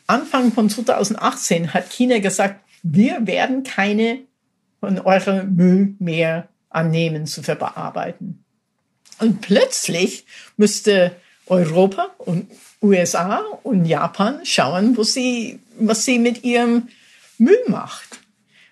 Anfang 0.07 0.53
von 0.53 0.69
2018, 0.69 1.73
hat 1.73 1.91
China 1.91 2.19
gesagt, 2.19 2.61
wir 2.83 3.27
werden 3.27 3.63
keine 3.63 4.21
von 4.81 4.99
eurem 5.01 5.55
Müll 5.55 5.95
mehr 5.99 6.49
annehmen 6.69 7.27
zu 7.27 7.43
verarbeiten. 7.43 8.45
Und 9.21 9.41
plötzlich 9.41 10.27
müsste 10.57 11.17
Europa 11.47 12.11
und 12.19 12.51
USA 12.83 13.45
und 13.63 13.85
Japan 13.85 14.41
schauen, 14.45 14.97
wo 14.97 15.03
sie, 15.03 15.61
was 15.79 16.05
sie 16.05 16.19
mit 16.19 16.45
ihrem 16.45 16.89
Müll 17.39 17.63
macht. 17.69 18.21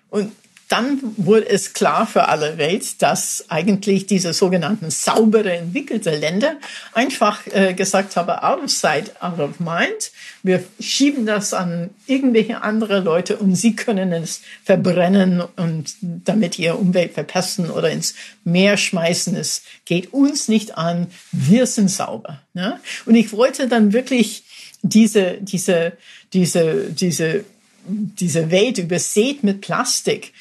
Und 0.09 0.31
dann 0.73 0.97
wurde 1.17 1.47
es 1.47 1.73
klar 1.73 2.07
für 2.07 2.29
alle 2.29 2.57
Welt, 2.57 2.99
dass 3.03 3.45
eigentlich 3.47 4.07
diese 4.07 4.33
sogenannten 4.33 4.89
saubere 4.89 5.55
entwickelte 5.55 6.17
Länder 6.17 6.55
einfach 6.93 7.45
äh, 7.51 7.75
gesagt 7.75 8.15
haben, 8.15 8.31
out 8.31 8.63
of 8.63 8.71
sight, 8.71 9.21
out 9.21 9.37
of 9.37 9.59
mind. 9.59 10.11
Wir 10.41 10.63
schieben 10.79 11.27
das 11.27 11.53
an 11.53 11.91
irgendwelche 12.07 12.63
andere 12.63 13.01
Leute 13.01 13.37
und 13.37 13.55
sie 13.55 13.75
können 13.75 14.11
es 14.13 14.41
verbrennen 14.63 15.43
und 15.57 15.93
damit 16.01 16.57
ihr 16.57 16.79
Umwelt 16.79 17.13
verpesten 17.13 17.69
oder 17.69 17.91
ins 17.91 18.15
Meer 18.43 18.75
schmeißen. 18.75 19.35
Es 19.35 19.61
geht 19.85 20.11
uns 20.11 20.47
nicht 20.47 20.75
an. 20.75 21.05
Wir 21.31 21.67
sind 21.67 21.91
sauber. 21.91 22.41
Ne? 22.55 22.79
Und 23.05 23.13
ich 23.13 23.31
wollte 23.31 23.67
dann 23.67 23.93
wirklich 23.93 24.43
diese, 24.81 25.37
diese, 25.39 25.93
diese, 26.33 26.89
diese, 26.89 27.45
diese 27.85 28.49
Welt 28.49 28.79
übersät 28.79 29.43
mit 29.43 29.61
Plastik 29.61 30.33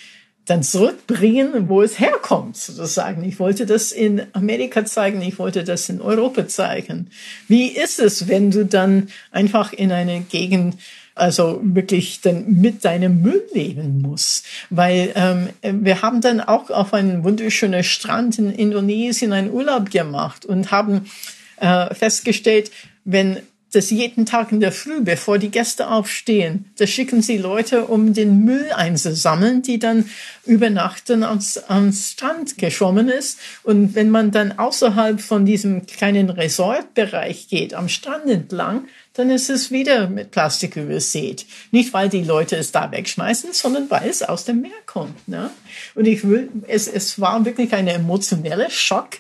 dann 0.47 0.63
zurückbringen, 0.63 1.69
wo 1.69 1.83
es 1.83 2.01
herkommt, 2.01 2.57
sozusagen. 2.57 3.23
Ich 3.25 3.39
wollte 3.39 3.65
das 3.65 3.93
in 3.93 4.23
Amerika 4.33 4.85
zeigen, 4.85 5.23
ich 5.23 5.39
wollte 5.39 5.63
das 5.63 5.89
in 5.89 6.01
Europa 6.01 6.49
zeigen. 6.49 7.11
Wie 7.47 7.69
ist 7.69 8.01
es, 8.01 8.27
wenn 8.27 8.51
du 8.51 8.67
dann 8.67 9.09
einfach 9.31 9.73
in 9.73 9.93
eine 9.93 10.21
Gegend 10.21 10.77
also 11.15 11.61
wirklich 11.63 12.21
dann 12.23 12.61
mit 12.61 12.85
deinem 12.85 13.21
Müll 13.21 13.43
leben 13.53 14.01
musst. 14.01 14.47
Weil 14.71 15.13
ähm, 15.15 15.49
wir 15.85 16.03
haben 16.03 16.21
dann 16.21 16.41
auch 16.41 16.71
auf 16.71 16.95
einem 16.95 17.23
wunderschönen 17.23 17.85
Strand 17.85 18.39
in 18.39 18.51
Indonesien 18.51 19.33
einen 19.33 19.51
Urlaub 19.51 19.91
gemacht 19.91 20.47
und 20.47 20.71
haben 20.71 21.11
äh, 21.59 21.95
festgestellt, 21.95 22.71
wenn 23.05 23.41
dass 23.73 23.91
jeden 23.91 24.27
Tag 24.27 24.53
in 24.53 24.61
der 24.61 24.73
Früh, 24.73 25.01
bevor 25.01 25.39
die 25.39 25.51
Gäste 25.51 25.89
aufstehen, 25.89 26.67
da 26.77 26.87
schicken 26.87 27.23
sie 27.23 27.39
Leute, 27.39 27.87
um 27.87 28.15
den 28.15 28.45
Müll 28.45 28.71
einzusammeln, 28.73 29.63
die 29.63 29.79
dann 29.79 30.09
über 30.45 30.71
Nacht 30.71 31.09
dann 31.11 31.25
ans, 31.25 31.59
ans 31.59 32.13
Strand 32.13 32.59
geschwommen 32.59 33.09
ist. 33.09 33.39
Und 33.63 33.95
wenn 33.95 34.11
man 34.11 34.31
dann 34.31 34.59
außerhalb 34.59 35.21
von 35.21 35.47
diesem 35.47 35.87
kleinen 35.87 36.31
Resortbereich 36.31 37.49
geht, 37.49 37.75
am 37.75 37.89
Strand 37.89 38.27
entlang, 38.27 38.87
dann 39.15 39.31
ist 39.31 39.51
es 39.51 39.71
wieder 39.71 40.09
mit 40.09 40.31
Plastik 40.31 40.77
übersät. 40.77 41.47
Nicht, 41.71 41.93
weil 41.93 42.09
die 42.09 42.23
Leute 42.23 42.57
es 42.57 42.73
da 42.73 42.91
wegschmeißen, 42.91 43.53
sondern 43.53 43.91
weil 43.91 44.09
es 44.09 44.23
aus 44.23 44.45
dem 44.45 44.63
Meer 44.63 44.71
kommt. 44.87 45.29
Ne? 45.29 45.51
Und 45.95 46.07
ich 46.07 46.27
will, 46.27 46.49
es, 46.67 46.89
es 46.89 47.21
war 47.21 47.45
wirklich 47.45 47.73
ein 47.75 47.89
emotioneller 47.89 48.71
Schock, 48.71 49.19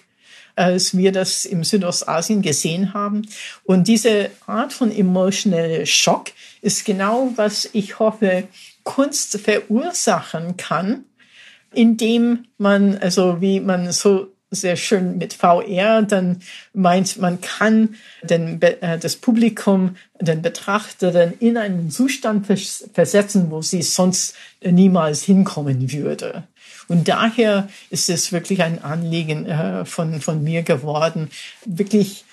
als 0.56 0.96
wir 0.96 1.12
das 1.12 1.44
im 1.44 1.64
Südostasien 1.64 2.42
gesehen 2.42 2.94
haben. 2.94 3.26
Und 3.64 3.88
diese 3.88 4.30
Art 4.46 4.72
von 4.72 4.90
emotioneller 4.90 5.86
Schock 5.86 6.30
ist 6.60 6.84
genau, 6.84 7.32
was 7.36 7.68
ich 7.72 7.98
hoffe, 7.98 8.44
Kunst 8.84 9.38
verursachen 9.38 10.56
kann, 10.56 11.04
indem 11.72 12.46
man, 12.58 12.98
also 12.98 13.40
wie 13.40 13.60
man 13.60 13.92
so 13.92 14.28
sehr 14.52 14.76
schön 14.76 15.18
mit 15.18 15.32
VR 15.32 16.02
dann 16.02 16.40
meint, 16.74 17.18
man 17.18 17.40
kann 17.40 17.96
den, 18.22 18.60
äh, 18.60 18.98
das 18.98 19.16
Publikum, 19.16 19.96
den 20.20 20.42
Betrachter 20.42 21.10
dann 21.10 21.32
in 21.40 21.56
einen 21.56 21.90
Zustand 21.90 22.46
versetzen, 22.46 23.50
wo 23.50 23.62
sie 23.62 23.82
sonst 23.82 24.36
niemals 24.62 25.22
hinkommen 25.22 25.90
würde. 25.92 26.44
Und 26.92 27.08
daher 27.08 27.68
ist 27.88 28.10
es 28.10 28.32
wirklich 28.32 28.62
ein 28.62 28.84
Anliegen 28.84 29.46
äh, 29.46 29.86
von, 29.86 30.20
von 30.20 30.44
mir 30.44 30.62
geworden, 30.62 31.30
wirklich 31.64 32.26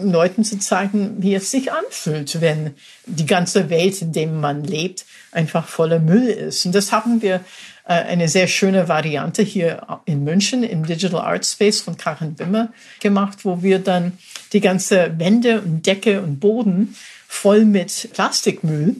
Leuten 0.00 0.44
zu 0.44 0.58
zeigen, 0.58 1.16
wie 1.18 1.34
es 1.34 1.50
sich 1.50 1.72
anfühlt, 1.72 2.40
wenn 2.40 2.74
die 3.04 3.26
ganze 3.26 3.68
Welt, 3.68 4.00
in 4.00 4.12
der 4.12 4.28
man 4.28 4.64
lebt, 4.64 5.04
einfach 5.30 5.68
voller 5.68 5.98
Müll 5.98 6.28
ist. 6.28 6.64
Und 6.64 6.74
das 6.74 6.90
haben 6.90 7.20
wir 7.20 7.44
äh, 7.84 7.92
eine 7.92 8.28
sehr 8.28 8.46
schöne 8.46 8.88
Variante 8.88 9.42
hier 9.42 9.86
in 10.06 10.24
München 10.24 10.62
im 10.62 10.86
Digital 10.86 11.20
Art 11.20 11.44
Space 11.44 11.82
von 11.82 11.98
Karin 11.98 12.38
Wimmer 12.38 12.72
gemacht, 13.00 13.44
wo 13.44 13.62
wir 13.62 13.78
dann 13.78 14.16
die 14.54 14.60
ganze 14.60 15.18
Wände 15.18 15.60
und 15.60 15.84
Decke 15.84 16.22
und 16.22 16.40
Boden 16.40 16.96
voll 17.26 17.66
mit 17.66 18.08
Plastikmüll 18.14 18.96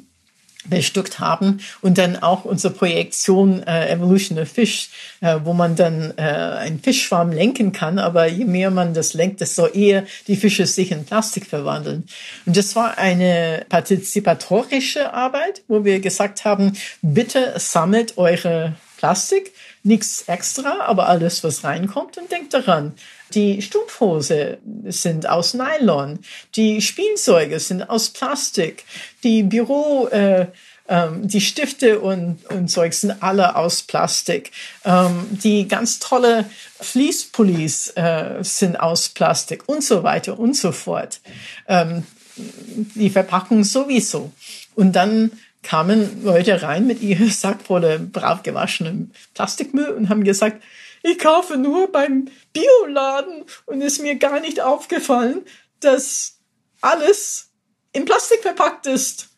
bestückt 0.68 1.18
haben 1.18 1.60
und 1.80 1.98
dann 1.98 2.16
auch 2.16 2.44
unsere 2.44 2.72
Projektion 2.72 3.62
äh, 3.62 3.90
Evolution 3.90 4.38
of 4.38 4.48
Fish, 4.48 4.90
äh, 5.20 5.38
wo 5.44 5.52
man 5.52 5.76
dann 5.76 6.14
äh, 6.16 6.22
einen 6.22 6.80
Fischschwarm 6.80 7.32
lenken 7.32 7.72
kann, 7.72 7.98
aber 7.98 8.26
je 8.26 8.44
mehr 8.44 8.70
man 8.70 8.94
das 8.94 9.14
lenkt, 9.14 9.40
desto 9.40 9.66
eher 9.66 10.04
die 10.26 10.36
Fische 10.36 10.66
sich 10.66 10.92
in 10.92 11.04
Plastik 11.04 11.46
verwandeln. 11.46 12.04
Und 12.46 12.56
das 12.56 12.76
war 12.76 12.98
eine 12.98 13.64
partizipatorische 13.68 15.12
Arbeit, 15.12 15.62
wo 15.68 15.84
wir 15.84 16.00
gesagt 16.00 16.44
haben, 16.44 16.72
bitte 17.02 17.54
sammelt 17.56 18.18
eure 18.18 18.74
Plastik, 18.98 19.52
nichts 19.84 20.24
extra, 20.26 20.80
aber 20.80 21.08
alles, 21.08 21.44
was 21.44 21.64
reinkommt 21.64 22.18
und 22.18 22.30
denkt 22.30 22.52
daran, 22.52 22.94
die 23.34 23.62
Strumpfhose 23.62 24.58
sind 24.86 25.28
aus 25.28 25.54
Nylon. 25.54 26.20
Die 26.56 26.80
Spielzeuge 26.80 27.60
sind 27.60 27.82
aus 27.82 28.10
Plastik. 28.10 28.84
Die 29.22 29.42
Büro, 29.42 30.08
äh, 30.08 30.46
ähm, 30.88 31.28
die 31.28 31.40
Stifte 31.40 32.00
und, 32.00 32.38
und 32.50 32.68
Zeug 32.68 32.94
sind 32.94 33.22
alle 33.22 33.56
aus 33.56 33.82
Plastik. 33.82 34.52
Ähm, 34.84 35.26
die 35.30 35.68
ganz 35.68 35.98
tolle 35.98 36.46
Fließpullis 36.80 37.92
äh, 37.96 38.38
sind 38.42 38.80
aus 38.80 39.10
Plastik 39.10 39.68
und 39.68 39.84
so 39.84 40.02
weiter 40.02 40.38
und 40.38 40.56
so 40.56 40.72
fort. 40.72 41.20
Ähm, 41.66 42.04
die 42.36 43.10
Verpackung 43.10 43.64
sowieso. 43.64 44.32
Und 44.74 44.92
dann 44.92 45.32
kamen 45.62 46.24
Leute 46.24 46.62
rein 46.62 46.86
mit 46.86 47.02
ihrem 47.02 47.28
Sack 47.30 47.62
voller 47.62 47.98
brav 47.98 48.42
gewaschenem 48.42 49.10
Plastikmüll 49.34 49.90
und 49.90 50.08
haben 50.08 50.24
gesagt, 50.24 50.62
ich 51.02 51.18
kaufe 51.18 51.56
nur 51.56 51.90
beim 51.92 52.28
Bioladen 52.52 53.44
und 53.66 53.80
ist 53.80 54.00
mir 54.00 54.16
gar 54.16 54.40
nicht 54.40 54.60
aufgefallen, 54.60 55.42
dass 55.80 56.38
alles 56.80 57.50
in 57.92 58.04
Plastik 58.04 58.42
verpackt 58.42 58.86
ist. 58.86 59.28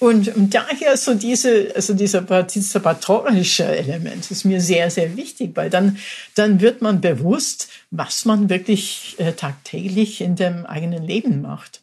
Und, 0.00 0.32
daher 0.52 0.96
so 0.96 1.14
diese, 1.14 1.72
also 1.74 1.94
dieser 1.94 2.22
partizipatorische 2.22 3.64
Element 3.64 4.30
ist 4.30 4.44
mir 4.44 4.60
sehr, 4.60 4.90
sehr 4.90 5.16
wichtig, 5.16 5.52
weil 5.54 5.70
dann, 5.70 5.98
dann 6.34 6.60
wird 6.60 6.82
man 6.82 7.00
bewusst, 7.00 7.68
was 7.90 8.24
man 8.24 8.50
wirklich 8.50 9.14
äh, 9.18 9.32
tagtäglich 9.32 10.20
in 10.20 10.36
dem 10.36 10.66
eigenen 10.66 11.04
Leben 11.04 11.40
macht. 11.40 11.80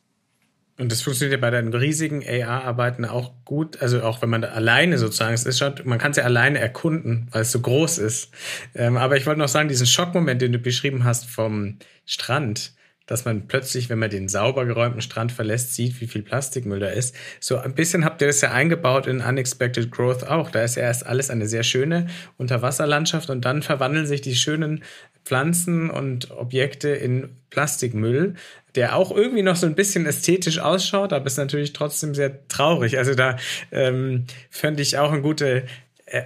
Und 0.81 0.91
das 0.91 1.03
funktioniert 1.03 1.39
ja 1.39 1.47
bei 1.47 1.51
den 1.55 1.71
riesigen 1.75 2.23
AR-Arbeiten 2.27 3.05
auch 3.05 3.33
gut. 3.45 3.79
Also 3.83 4.01
auch 4.01 4.23
wenn 4.23 4.31
man 4.31 4.43
alleine 4.43 4.97
sozusagen, 4.97 5.31
es 5.31 5.45
ist 5.45 5.59
schon, 5.59 5.75
man 5.83 5.99
kann 5.99 6.09
es 6.09 6.17
ja 6.17 6.23
alleine 6.23 6.57
erkunden, 6.57 7.27
weil 7.29 7.43
es 7.43 7.51
so 7.51 7.59
groß 7.59 7.99
ist. 7.99 8.31
Ähm, 8.73 8.97
aber 8.97 9.15
ich 9.15 9.27
wollte 9.27 9.39
noch 9.39 9.47
sagen, 9.47 9.69
diesen 9.69 9.85
Schockmoment, 9.85 10.41
den 10.41 10.51
du 10.51 10.57
beschrieben 10.57 11.03
hast 11.03 11.29
vom 11.29 11.77
Strand, 12.07 12.73
dass 13.11 13.25
man 13.25 13.45
plötzlich, 13.45 13.89
wenn 13.89 13.99
man 13.99 14.09
den 14.09 14.29
sauber 14.29 14.65
geräumten 14.65 15.01
Strand 15.01 15.33
verlässt, 15.33 15.75
sieht, 15.75 15.99
wie 15.99 16.07
viel 16.07 16.21
Plastikmüll 16.21 16.79
da 16.79 16.87
ist. 16.87 17.13
So 17.41 17.57
ein 17.57 17.75
bisschen 17.75 18.05
habt 18.05 18.21
ihr 18.21 18.27
das 18.27 18.39
ja 18.39 18.53
eingebaut 18.53 19.05
in 19.05 19.19
Unexpected 19.19 19.91
Growth 19.91 20.23
auch. 20.23 20.49
Da 20.49 20.63
ist 20.63 20.77
ja 20.77 20.83
erst 20.83 21.05
alles 21.05 21.29
eine 21.29 21.45
sehr 21.45 21.63
schöne 21.63 22.07
Unterwasserlandschaft 22.37 23.29
und 23.29 23.43
dann 23.43 23.63
verwandeln 23.63 24.05
sich 24.05 24.21
die 24.21 24.35
schönen 24.35 24.83
Pflanzen 25.25 25.89
und 25.89 26.31
Objekte 26.31 26.87
in 26.87 27.35
Plastikmüll, 27.49 28.35
der 28.75 28.95
auch 28.95 29.11
irgendwie 29.13 29.43
noch 29.43 29.57
so 29.57 29.67
ein 29.67 29.75
bisschen 29.75 30.05
ästhetisch 30.05 30.59
ausschaut, 30.59 31.11
aber 31.11 31.25
ist 31.25 31.35
natürlich 31.35 31.73
trotzdem 31.73 32.15
sehr 32.15 32.47
traurig. 32.47 32.97
Also 32.97 33.13
da 33.13 33.35
ähm, 33.73 34.25
fände 34.49 34.81
ich 34.81 34.97
auch 34.97 35.11
eine 35.11 35.21
gute, 35.21 35.65
äh, 36.05 36.23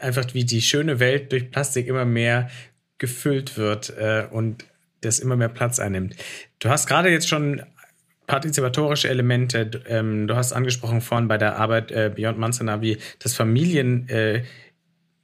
einfach 0.00 0.32
wie 0.32 0.44
die 0.44 0.62
schöne 0.62 1.00
Welt 1.00 1.32
durch 1.32 1.50
Plastik 1.50 1.88
immer 1.88 2.04
mehr 2.04 2.48
gefüllt 2.98 3.56
wird 3.56 3.90
äh, 3.98 4.28
und 4.30 4.64
das 5.02 5.18
immer 5.18 5.36
mehr 5.36 5.48
Platz 5.48 5.78
einnimmt. 5.78 6.16
Du 6.58 6.68
hast 6.68 6.86
gerade 6.86 7.10
jetzt 7.10 7.28
schon 7.28 7.62
partizipatorische 8.26 9.08
Elemente, 9.08 9.82
ähm, 9.86 10.26
du 10.26 10.36
hast 10.36 10.52
angesprochen 10.52 11.00
vorhin 11.00 11.28
bei 11.28 11.38
der 11.38 11.56
Arbeit 11.58 11.90
äh, 11.92 12.10
Beyond 12.14 12.38
Manzana, 12.38 12.80
wie 12.80 12.98
das 13.18 13.34
Familien 13.34 14.08
äh, 14.08 14.44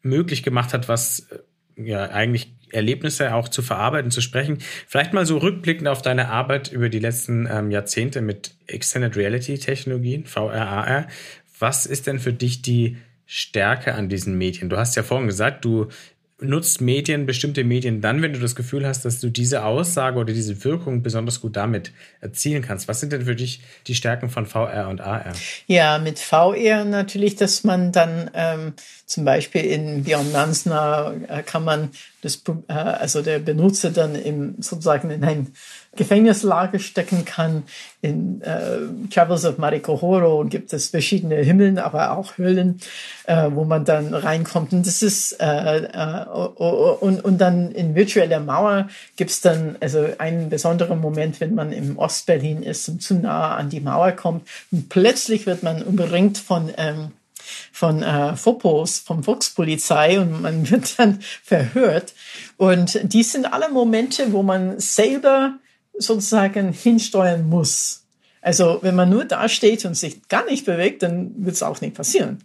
möglich 0.03 0.43
gemacht 0.43 0.75
hat, 0.75 0.89
was 0.89 1.21
äh, 1.31 1.39
ja 1.83 2.11
eigentlich 2.11 2.53
Erlebnisse 2.71 3.35
auch 3.35 3.49
zu 3.49 3.63
verarbeiten, 3.63 4.11
zu 4.11 4.21
sprechen. 4.21 4.59
Vielleicht 4.87 5.13
mal 5.13 5.25
so 5.25 5.39
rückblickend 5.39 5.89
auf 5.89 6.03
deine 6.03 6.29
Arbeit 6.29 6.71
über 6.71 6.89
die 6.89 6.99
letzten 6.99 7.49
ähm, 7.51 7.71
Jahrzehnte 7.71 8.21
mit 8.21 8.55
Extended 8.67 9.17
Reality 9.17 9.59
Technologien, 9.59 10.27
VRAR. 10.27 11.07
Was 11.59 11.87
ist 11.87 12.07
denn 12.07 12.19
für 12.19 12.33
dich 12.33 12.63
die 12.63 12.99
Stärke 13.27 13.95
an 13.95 14.09
diesen 14.09 14.37
Medien? 14.37 14.69
Du 14.69 14.77
hast 14.77 14.97
ja 14.97 15.03
vorhin 15.03 15.29
gesagt, 15.29 15.65
du 15.65 15.89
nutzt 16.41 16.81
Medien, 16.81 17.27
bestimmte 17.27 17.65
Medien 17.65 18.01
dann, 18.01 18.23
wenn 18.23 18.33
du 18.33 18.39
das 18.39 18.55
Gefühl 18.55 18.87
hast, 18.87 19.05
dass 19.05 19.19
du 19.19 19.29
diese 19.29 19.65
Aussage 19.65 20.19
oder 20.19 20.33
diese 20.33 20.65
Wirkung 20.65 21.03
besonders 21.03 21.41
gut 21.41 21.57
damit 21.57 21.93
erzielen 22.21 22.63
kannst. 22.63 22.87
Was 22.87 23.01
sind 23.01 23.13
denn 23.13 23.23
für 23.23 23.35
dich 23.35 23.61
die 23.89 23.97
Stärken 23.97 24.29
von 24.29 24.47
VR 24.47 24.89
und 24.89 25.01
AR? 25.01 25.33
Ja, 25.67 25.99
mit 25.99 26.21
VR 26.21 26.85
natürlich, 26.85 27.35
dass 27.35 27.65
man 27.65 27.91
dann 27.91 28.31
ähm, 28.35 28.75
zum 29.05 29.25
Beispiel 29.25 29.65
in 29.65 30.05
Beyond 30.05 30.33
Nansna 30.33 31.13
äh, 31.29 31.43
kann 31.43 31.65
man 31.65 31.91
das, 32.23 32.43
äh, 32.69 32.73
also 32.73 33.23
der 33.23 33.41
Benutzer 33.41 33.91
dann 33.91 34.15
im, 34.15 34.55
sozusagen 34.61 35.11
in 35.11 35.25
ein 35.25 35.53
Gefängnislager 35.99 36.79
stecken 36.79 37.25
kann. 37.25 37.65
In 38.01 38.41
äh, 38.43 38.79
Travels 39.13 39.45
of 39.45 39.59
Mariko 39.59 40.01
Horo 40.01 40.45
gibt 40.45 40.73
es 40.73 40.89
verschiedene 40.89 41.35
Himmeln, 41.37 41.79
aber 41.79 42.17
auch 42.17 42.39
Höhlen, 42.39 42.81
äh, 43.27 43.51
wo 43.51 43.65
man 43.65 43.85
dann 43.85 44.15
reinkommt. 44.15 44.73
Und 44.73 44.87
das 44.87 45.03
ist 45.03 45.33
äh, 45.41 45.79
äh, 45.79 46.25
und, 46.25 47.25
und 47.25 47.39
dann 47.39 47.73
in 47.73 47.97
virtueller 47.97 48.41
Mauer 48.41 48.89
gibt's 49.17 49.41
dann 49.41 49.77
also 49.81 50.07
einen 50.19 50.49
besonderen 50.49 51.01
Moment, 51.01 51.41
wenn 51.41 51.55
man 51.55 51.73
im 51.73 51.99
Ostberlin 51.99 52.63
ist 52.63 52.89
und 52.89 53.03
zu 53.03 53.15
nah 53.15 53.57
an 53.57 53.69
die 53.69 53.81
Mauer 53.81 54.13
kommt. 54.13 54.49
Und 54.71 54.89
plötzlich 54.89 55.47
wird 55.47 55.65
man 55.65 55.83
umringt 55.83 56.39
von 56.39 56.71
ähm, 56.77 57.11
von 57.73 58.03
äh, 58.03 58.37
Fopos, 58.37 58.99
vom 58.99 59.23
Volkspolizei 59.25 60.21
und 60.21 60.43
man 60.43 60.71
wird 60.71 60.99
dann 60.99 61.21
verhört. 61.43 62.13
Und 62.57 63.01
die 63.03 63.23
sind 63.23 63.53
alle 63.53 63.71
Momente, 63.71 64.33
wo 64.33 64.43
man 64.43 64.79
selber 64.79 65.55
sozusagen 65.99 66.73
hinsteuern 66.73 67.49
muss. 67.49 68.05
Also 68.41 68.79
wenn 68.83 68.95
man 68.95 69.11
nur 69.11 69.25
da 69.25 69.49
steht 69.49 69.85
und 69.85 69.95
sich 69.95 70.29
gar 70.29 70.45
nicht 70.47 70.65
bewegt, 70.65 71.03
dann 71.03 71.33
wird 71.45 71.57
es 71.57 71.63
auch 71.63 71.81
nicht 71.81 71.95
passieren. 71.95 72.39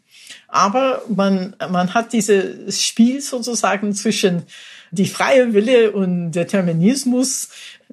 Aber 0.48 1.02
man, 1.08 1.56
man 1.70 1.94
hat 1.94 2.14
dieses 2.14 2.84
Spiel 2.84 3.22
sozusagen 3.22 3.94
zwischen 3.94 4.44
die 4.92 5.06
freie 5.06 5.54
Wille 5.54 5.92
und 5.92 6.32
Determinismus. 6.32 7.50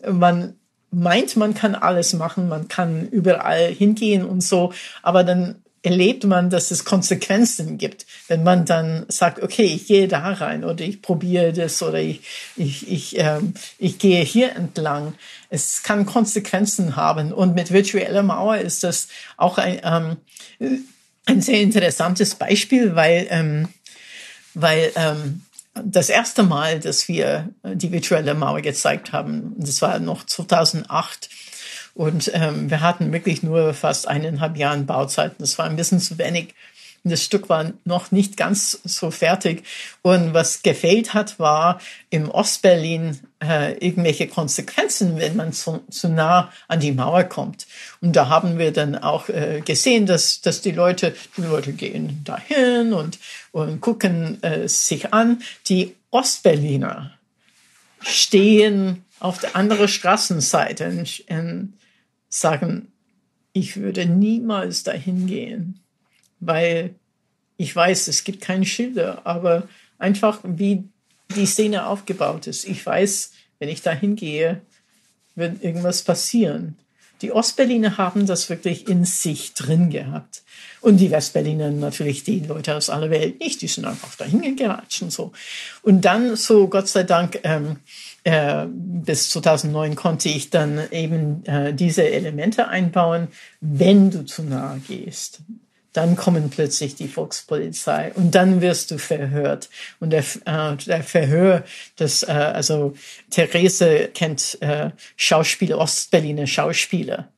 Man 0.06 0.54
meint, 0.90 1.36
man 1.36 1.54
kann 1.54 1.74
alles 1.74 2.12
machen, 2.14 2.48
man 2.48 2.68
kann 2.68 3.08
überall 3.08 3.68
hingehen 3.68 4.24
und 4.24 4.42
so, 4.42 4.72
aber 5.02 5.24
dann 5.24 5.62
erlebt 5.82 6.24
man, 6.24 6.50
dass 6.50 6.70
es 6.70 6.84
Konsequenzen 6.84 7.78
gibt, 7.78 8.06
wenn 8.28 8.42
man 8.42 8.66
dann 8.66 9.06
sagt, 9.08 9.42
okay, 9.42 9.64
ich 9.64 9.86
gehe 9.86 10.08
da 10.08 10.32
rein 10.32 10.64
oder 10.64 10.84
ich 10.84 11.00
probiere 11.00 11.52
das 11.52 11.82
oder 11.82 12.00
ich, 12.00 12.20
ich, 12.56 12.90
ich, 12.90 13.18
ähm, 13.18 13.54
ich 13.78 13.98
gehe 13.98 14.22
hier 14.22 14.54
entlang. 14.54 15.14
Es 15.48 15.82
kann 15.82 16.04
Konsequenzen 16.04 16.96
haben 16.96 17.32
und 17.32 17.54
mit 17.54 17.72
virtueller 17.72 18.22
Mauer 18.22 18.58
ist 18.58 18.84
das 18.84 19.08
auch 19.38 19.56
ein, 19.56 19.80
ähm, 19.82 20.16
ein 21.24 21.40
sehr 21.40 21.60
interessantes 21.60 22.34
Beispiel, 22.34 22.94
weil, 22.94 23.26
ähm, 23.30 23.68
weil 24.52 24.92
ähm, 24.96 25.42
das 25.82 26.08
erste 26.08 26.42
Mal, 26.42 26.80
dass 26.80 27.08
wir 27.08 27.48
die 27.64 27.92
virtuelle 27.92 28.34
Mauer 28.34 28.60
gezeigt 28.60 29.12
haben, 29.12 29.54
das 29.56 29.80
war 29.80 29.98
noch 29.98 30.26
2008, 30.26 31.30
und 31.94 32.30
ähm, 32.34 32.70
wir 32.70 32.80
hatten 32.80 33.12
wirklich 33.12 33.42
nur 33.42 33.74
fast 33.74 34.08
eineinhalb 34.08 34.56
Jahren 34.56 34.86
Bauzeit. 34.86 35.32
Das 35.38 35.58
war 35.58 35.66
ein 35.66 35.76
bisschen 35.76 36.00
zu 36.00 36.18
wenig. 36.18 36.54
Das 37.02 37.24
Stück 37.24 37.48
war 37.48 37.72
noch 37.84 38.10
nicht 38.10 38.36
ganz 38.36 38.78
so 38.84 39.10
fertig. 39.10 39.64
Und 40.02 40.34
was 40.34 40.62
gefehlt 40.62 41.14
hat, 41.14 41.38
war 41.38 41.80
im 42.10 42.30
Ostberlin 42.30 43.18
äh, 43.42 43.72
irgendwelche 43.78 44.28
Konsequenzen, 44.28 45.18
wenn 45.18 45.34
man 45.34 45.54
zu, 45.54 45.82
zu 45.88 46.10
nah 46.10 46.52
an 46.68 46.80
die 46.80 46.92
Mauer 46.92 47.24
kommt. 47.24 47.66
Und 48.02 48.16
da 48.16 48.28
haben 48.28 48.58
wir 48.58 48.70
dann 48.72 48.96
auch 48.96 49.30
äh, 49.30 49.62
gesehen, 49.64 50.04
dass, 50.04 50.42
dass 50.42 50.60
die 50.60 50.72
Leute, 50.72 51.14
die 51.38 51.42
Leute 51.42 51.72
gehen 51.72 52.20
dahin 52.24 52.92
und, 52.92 53.18
und 53.52 53.80
gucken 53.80 54.42
äh, 54.42 54.68
sich 54.68 55.14
an. 55.14 55.42
Die 55.68 55.96
Ostberliner 56.10 57.12
stehen 58.02 59.04
auf 59.20 59.38
der 59.38 59.56
anderen 59.56 59.88
Straßenseite 59.88 60.84
in, 60.84 61.06
in 61.26 61.72
sagen, 62.30 62.90
ich 63.52 63.76
würde 63.76 64.06
niemals 64.06 64.84
dahin 64.84 65.26
gehen, 65.26 65.80
weil 66.38 66.94
ich 67.58 67.76
weiß, 67.76 68.08
es 68.08 68.24
gibt 68.24 68.40
keine 68.40 68.64
Schilder, 68.64 69.26
aber 69.26 69.68
einfach 69.98 70.40
wie 70.44 70.84
die 71.36 71.44
Szene 71.44 71.86
aufgebaut 71.86 72.46
ist. 72.46 72.64
Ich 72.64 72.84
weiß, 72.86 73.32
wenn 73.58 73.68
ich 73.68 73.82
dahin 73.82 74.16
gehe, 74.16 74.62
wird 75.34 75.62
irgendwas 75.62 76.02
passieren. 76.02 76.76
Die 77.22 77.32
Ostberliner 77.32 77.98
haben 77.98 78.26
das 78.26 78.48
wirklich 78.48 78.88
in 78.88 79.04
sich 79.04 79.52
drin 79.52 79.90
gehabt. 79.90 80.42
Und 80.80 80.96
die 80.96 81.10
Westberliner 81.10 81.70
natürlich, 81.70 82.24
die 82.24 82.40
Leute 82.40 82.74
aus 82.74 82.88
aller 82.88 83.10
Welt 83.10 83.40
nicht, 83.40 83.60
die 83.60 83.68
sind 83.68 83.84
einfach 83.84 84.14
dahin 84.14 84.56
geratscht 84.56 85.02
und 85.02 85.12
so. 85.12 85.32
Und 85.82 86.06
dann 86.06 86.36
so, 86.36 86.68
Gott 86.68 86.88
sei 86.88 87.02
Dank, 87.02 87.40
ähm, 87.42 87.76
äh, 88.24 88.66
bis 88.68 89.30
2009 89.30 89.94
konnte 89.96 90.28
ich 90.28 90.50
dann 90.50 90.80
eben 90.90 91.44
äh, 91.46 91.72
diese 91.72 92.08
Elemente 92.08 92.68
einbauen, 92.68 93.28
wenn 93.60 94.10
du 94.10 94.24
zu 94.24 94.42
nahe 94.42 94.80
gehst. 94.86 95.40
Dann 95.92 96.14
kommen 96.14 96.50
plötzlich 96.50 96.94
die 96.94 97.08
Volkspolizei 97.08 98.12
und 98.14 98.34
dann 98.34 98.60
wirst 98.60 98.92
du 98.92 98.98
verhört. 98.98 99.68
Und 99.98 100.10
der, 100.10 100.24
äh, 100.44 100.76
der 100.76 101.02
Verhör, 101.02 101.64
das, 101.96 102.22
äh, 102.22 102.30
also 102.30 102.94
Therese 103.30 104.08
kennt 104.14 104.58
äh, 104.60 104.90
Schauspieler, 105.16 105.78
Ostberliner 105.78 106.46
Schauspieler. 106.46 107.28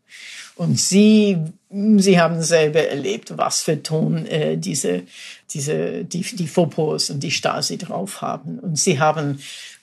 Und 0.54 0.78
sie, 0.78 1.38
sie 1.70 2.20
haben 2.20 2.42
selber 2.42 2.86
erlebt, 2.86 3.38
was 3.38 3.62
für 3.62 3.82
Ton 3.82 4.26
äh, 4.26 4.58
diese, 4.58 5.04
diese, 5.50 6.04
die, 6.04 6.20
die 6.20 6.46
Fopos 6.46 7.08
und 7.08 7.20
die 7.20 7.30
Stasi 7.30 7.78
drauf 7.78 8.20
haben. 8.20 8.58
Und 8.58 8.78
sie 8.78 9.00
haben 9.00 9.40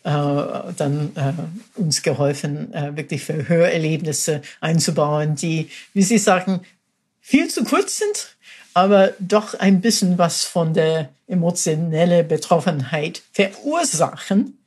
dann 0.10 1.12
äh, 1.16 1.80
uns 1.80 2.02
geholfen, 2.02 2.74
äh, 2.74 2.96
wirklich 2.96 3.24
für 3.24 3.48
Hörerlebnisse 3.48 4.42
einzubauen, 4.60 5.36
die, 5.36 5.70
wie 5.94 6.04
Sie 6.04 6.18
sagen, 6.18 6.62
viel 7.22 7.48
zu 7.50 7.64
kurz 7.64 7.98
sind, 7.98 8.36
aber 8.74 9.14
doch 9.20 9.54
ein 9.54 9.82
bisschen 9.82 10.18
was 10.18 10.46
von 10.46 10.74
der 10.74 11.10
emotionellen 11.28 12.28
Betroffenheit 12.28 13.22
verursachen, 13.34 14.58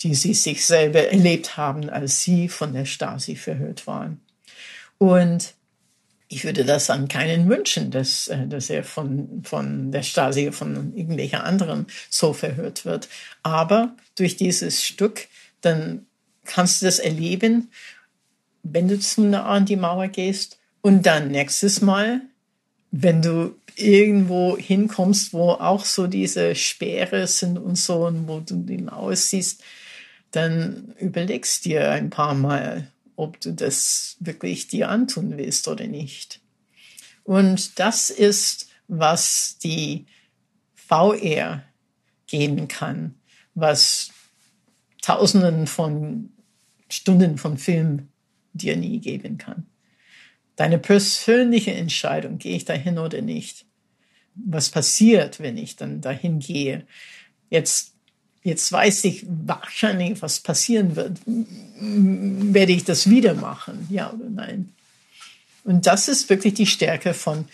die 0.00 0.14
sie 0.14 0.34
sich 0.34 0.64
selber 0.64 1.08
erlebt 1.08 1.56
haben, 1.56 1.90
als 1.90 2.22
sie 2.22 2.48
von 2.48 2.72
der 2.72 2.84
Stasi 2.84 3.36
verhört 3.36 3.86
waren. 3.86 4.20
Und 4.98 5.54
ich 6.28 6.44
würde 6.44 6.64
das 6.64 6.90
an 6.90 7.08
keinen 7.08 7.48
wünschen, 7.48 7.90
dass, 7.90 8.28
äh, 8.28 8.46
dass 8.46 8.70
er 8.70 8.84
von, 8.84 9.42
von 9.44 9.90
der 9.90 10.02
Stasi, 10.02 10.52
von 10.52 10.94
irgendwelcher 10.94 11.44
anderen 11.44 11.86
so 12.10 12.32
verhört 12.32 12.84
wird. 12.84 13.08
Aber 13.42 13.96
durch 14.14 14.36
dieses 14.36 14.84
Stück, 14.84 15.28
dann 15.62 16.06
kannst 16.44 16.82
du 16.82 16.86
das 16.86 16.98
erleben, 16.98 17.70
wenn 18.62 18.88
du 18.88 18.98
zu 18.98 19.22
nah 19.22 19.46
an 19.46 19.64
die 19.64 19.76
Mauer 19.76 20.08
gehst. 20.08 20.58
Und 20.82 21.06
dann 21.06 21.30
nächstes 21.30 21.80
Mal, 21.80 22.20
wenn 22.90 23.22
du 23.22 23.54
irgendwo 23.76 24.56
hinkommst, 24.56 25.32
wo 25.32 25.50
auch 25.52 25.84
so 25.84 26.06
diese 26.06 26.54
Speere 26.54 27.26
sind 27.26 27.58
und 27.58 27.76
so, 27.76 28.06
und 28.06 28.28
wo 28.28 28.40
du 28.40 28.56
die 28.56 28.78
Mauer 28.78 29.16
siehst, 29.16 29.62
dann 30.30 30.94
überlegst 30.98 31.64
dir 31.64 31.90
ein 31.90 32.10
paar 32.10 32.34
Mal, 32.34 32.88
ob 33.18 33.40
du 33.40 33.52
das 33.52 34.16
wirklich 34.20 34.68
dir 34.68 34.88
antun 34.88 35.36
willst 35.36 35.66
oder 35.66 35.88
nicht. 35.88 36.40
Und 37.24 37.80
das 37.80 38.10
ist, 38.10 38.68
was 38.86 39.58
die 39.58 40.06
VR 40.74 41.64
geben 42.28 42.68
kann, 42.68 43.16
was 43.54 44.10
Tausenden 45.02 45.66
von 45.66 46.30
Stunden 46.88 47.38
von 47.38 47.58
Film 47.58 48.08
dir 48.52 48.76
nie 48.76 49.00
geben 49.00 49.36
kann. 49.36 49.66
Deine 50.54 50.78
persönliche 50.78 51.72
Entscheidung, 51.72 52.38
gehe 52.38 52.56
ich 52.56 52.64
dahin 52.64 52.98
oder 52.98 53.20
nicht? 53.20 53.66
Was 54.34 54.70
passiert, 54.70 55.40
wenn 55.40 55.56
ich 55.56 55.74
dann 55.74 56.00
dahin 56.00 56.38
gehe? 56.38 56.86
Jetzt, 57.50 57.94
jetzt 58.42 58.70
weiß 58.70 59.04
ich 59.04 59.26
wahrscheinlich, 59.28 60.20
was 60.22 60.40
passieren 60.40 60.96
wird. 60.96 61.18
Werde 61.26 62.72
ich 62.72 62.84
das 62.84 63.08
wieder 63.10 63.34
machen? 63.34 63.86
Ja 63.90 64.12
oder 64.12 64.28
nein? 64.30 64.72
Und 65.64 65.86
das 65.86 66.08
ist 66.08 66.30
wirklich 66.30 66.54
die 66.54 66.66
Stärke 66.66 67.12
von, 67.12 67.46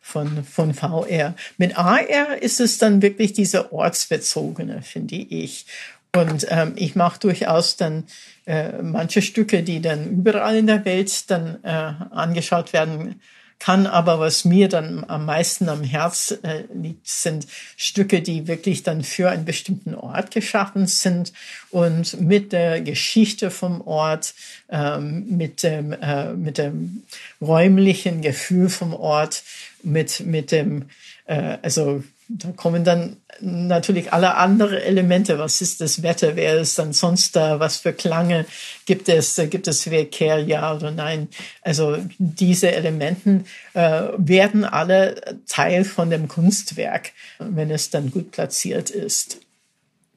von, 0.00 0.44
von 0.44 0.74
VR. 0.74 1.34
Mit 1.56 1.78
AR 1.78 2.42
ist 2.42 2.60
es 2.60 2.78
dann 2.78 3.00
wirklich 3.00 3.32
diese 3.32 3.72
ortsbezogene, 3.72 4.82
finde 4.82 5.16
ich. 5.16 5.66
Und 6.14 6.46
ähm, 6.50 6.72
ich 6.76 6.94
mache 6.94 7.20
durchaus 7.20 7.76
dann 7.76 8.04
äh, 8.44 8.82
manche 8.82 9.22
Stücke, 9.22 9.62
die 9.62 9.80
dann 9.80 10.10
überall 10.10 10.56
in 10.56 10.66
der 10.66 10.84
Welt 10.84 11.30
dann 11.30 11.58
äh, 11.62 11.68
angeschaut 11.68 12.74
werden 12.74 13.20
kann. 13.62 13.86
Aber 13.86 14.18
was 14.18 14.44
mir 14.44 14.68
dann 14.68 15.04
am 15.08 15.24
meisten 15.24 15.68
am 15.68 15.84
Herz 15.84 16.36
äh, 16.42 16.64
liegt, 16.74 17.06
sind 17.06 17.46
Stücke, 17.76 18.20
die 18.20 18.48
wirklich 18.48 18.82
dann 18.82 19.04
für 19.04 19.30
einen 19.30 19.44
bestimmten 19.44 19.94
Ort 19.94 20.32
geschaffen 20.32 20.88
sind 20.88 21.32
und 21.70 22.20
mit 22.20 22.52
der 22.52 22.80
Geschichte 22.80 23.50
vom 23.50 23.80
Ort, 23.82 24.34
ähm, 24.68 25.26
mit 25.36 25.62
dem 25.62 25.92
äh, 25.92 26.32
mit 26.32 26.58
dem 26.58 27.04
räumlichen 27.40 28.20
Gefühl 28.20 28.68
vom 28.68 28.94
Ort, 28.94 29.44
mit 29.84 30.20
mit 30.26 30.50
dem 30.50 30.86
äh, 31.26 31.58
also 31.62 32.02
da 32.38 32.52
kommen 32.52 32.84
dann 32.84 33.16
natürlich 33.40 34.12
alle 34.12 34.36
anderen 34.36 34.78
Elemente. 34.78 35.38
Was 35.38 35.60
ist 35.60 35.80
das 35.80 36.02
Wetter? 36.02 36.36
Wer 36.36 36.60
ist 36.60 36.78
dann 36.78 36.92
sonst 36.92 37.36
da? 37.36 37.60
Was 37.60 37.78
für 37.78 37.92
Klange 37.92 38.46
gibt 38.86 39.08
es? 39.08 39.40
Gibt 39.50 39.68
es 39.68 39.82
Verkehr? 39.82 40.38
Ja 40.38 40.74
oder 40.74 40.90
nein? 40.90 41.28
Also 41.60 41.98
diese 42.18 42.72
Elementen 42.72 43.44
äh, 43.74 44.08
werden 44.16 44.64
alle 44.64 45.40
Teil 45.46 45.84
von 45.84 46.10
dem 46.10 46.28
Kunstwerk, 46.28 47.12
wenn 47.38 47.70
es 47.70 47.90
dann 47.90 48.10
gut 48.10 48.30
platziert 48.30 48.90
ist. 48.90 49.40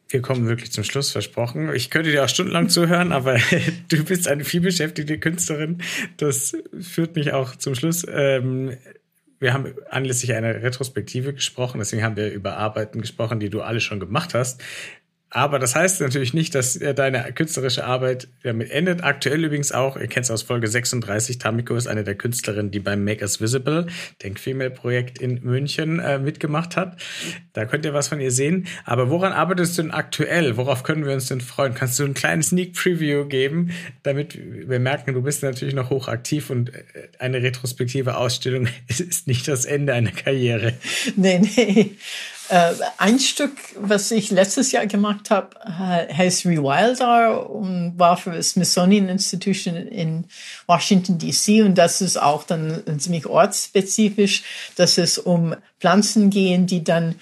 Wir 0.07 0.21
kommen 0.21 0.47
wirklich 0.47 0.71
zum 0.71 0.83
Schluss, 0.83 1.11
versprochen. 1.11 1.73
Ich 1.73 1.89
könnte 1.89 2.11
dir 2.11 2.23
auch 2.23 2.29
stundenlang 2.29 2.69
zuhören, 2.69 3.11
aber 3.11 3.37
du 3.89 4.03
bist 4.05 4.27
eine 4.27 4.45
vielbeschäftigte 4.45 5.19
Künstlerin. 5.19 5.81
Das 6.17 6.55
führt 6.79 7.15
mich 7.15 7.33
auch 7.33 7.55
zum 7.55 7.75
Schluss. 7.75 8.05
Ähm, 8.09 8.77
wir 9.39 9.53
haben 9.53 9.73
anlässlich 9.89 10.33
einer 10.33 10.61
Retrospektive 10.61 11.33
gesprochen, 11.33 11.79
deswegen 11.79 12.03
haben 12.03 12.15
wir 12.15 12.31
über 12.31 12.57
Arbeiten 12.57 13.01
gesprochen, 13.01 13.39
die 13.39 13.49
du 13.49 13.61
alle 13.61 13.79
schon 13.79 13.99
gemacht 13.99 14.33
hast. 14.33 14.61
Aber 15.35 15.59
das 15.59 15.75
heißt 15.75 15.99
natürlich 15.99 16.33
nicht, 16.33 16.55
dass 16.55 16.79
deine 16.79 17.33
künstlerische 17.33 17.83
Arbeit 17.83 18.29
damit 18.43 18.71
endet. 18.71 19.03
Aktuell 19.03 19.43
übrigens 19.43 19.73
auch, 19.73 19.97
ihr 19.97 20.07
kennt 20.07 20.23
es 20.23 20.31
aus 20.31 20.43
Folge 20.43 20.69
36, 20.69 21.39
Tamiko 21.39 21.75
ist 21.75 21.87
eine 21.87 22.05
der 22.05 22.15
Künstlerinnen, 22.15 22.71
die 22.71 22.79
beim 22.79 23.03
Make 23.03 23.21
Us 23.21 23.41
Visible, 23.41 23.87
Denk 24.23 24.39
Female 24.39 24.71
Projekt 24.71 25.19
in 25.19 25.43
München, 25.43 25.99
äh, 25.99 26.19
mitgemacht 26.19 26.77
hat. 26.77 26.95
Da 27.51 27.65
könnt 27.65 27.83
ihr 27.83 27.93
was 27.93 28.07
von 28.07 28.21
ihr 28.21 28.31
sehen. 28.31 28.65
Aber 28.85 29.09
woran 29.09 29.33
arbeitest 29.33 29.77
du 29.77 29.81
denn 29.81 29.91
aktuell? 29.91 30.55
Worauf 30.55 30.83
können 30.83 31.05
wir 31.05 31.13
uns 31.13 31.27
denn 31.27 31.41
freuen? 31.41 31.73
Kannst 31.73 31.99
du 31.99 32.05
ein 32.05 32.13
kleines 32.13 32.47
Sneak 32.47 32.73
Preview 32.73 33.25
geben, 33.25 33.71
damit 34.03 34.39
wir 34.39 34.79
merken, 34.79 35.13
du 35.13 35.21
bist 35.21 35.43
natürlich 35.43 35.75
noch 35.75 35.89
hochaktiv 35.89 36.49
und 36.49 36.73
äh, 36.73 36.83
eine 37.19 37.43
retrospektive 37.43 38.15
Ausstellung 38.15 38.69
ist 38.87 39.27
nicht 39.27 39.49
das 39.49 39.65
Ende 39.65 39.91
einer 39.91 40.11
Karriere. 40.11 40.75
Nee, 41.17 41.39
nee. 41.39 41.91
Äh, 42.49 42.73
ein 42.97 43.19
Stück, 43.19 43.57
was 43.75 44.11
ich 44.11 44.29
letztes 44.29 44.71
Jahr 44.71 44.85
gemacht 44.85 45.31
habe, 45.31 45.49
heißt 45.65 46.45
Rewilder 46.45 47.49
und 47.49 47.97
war 47.97 48.17
für 48.17 48.31
das 48.31 48.51
Smithsonian 48.51 49.09
Institution 49.09 49.75
in 49.75 50.25
Washington 50.67 51.17
DC 51.17 51.65
und 51.65 51.75
das 51.75 52.01
ist 52.01 52.17
auch 52.17 52.43
dann 52.43 52.83
ziemlich 52.99 53.25
ortsspezifisch, 53.25 54.43
dass 54.75 54.97
es 54.97 55.17
um 55.17 55.55
Pflanzen 55.79 56.29
gehen, 56.29 56.67
die 56.67 56.83
dann 56.83 57.15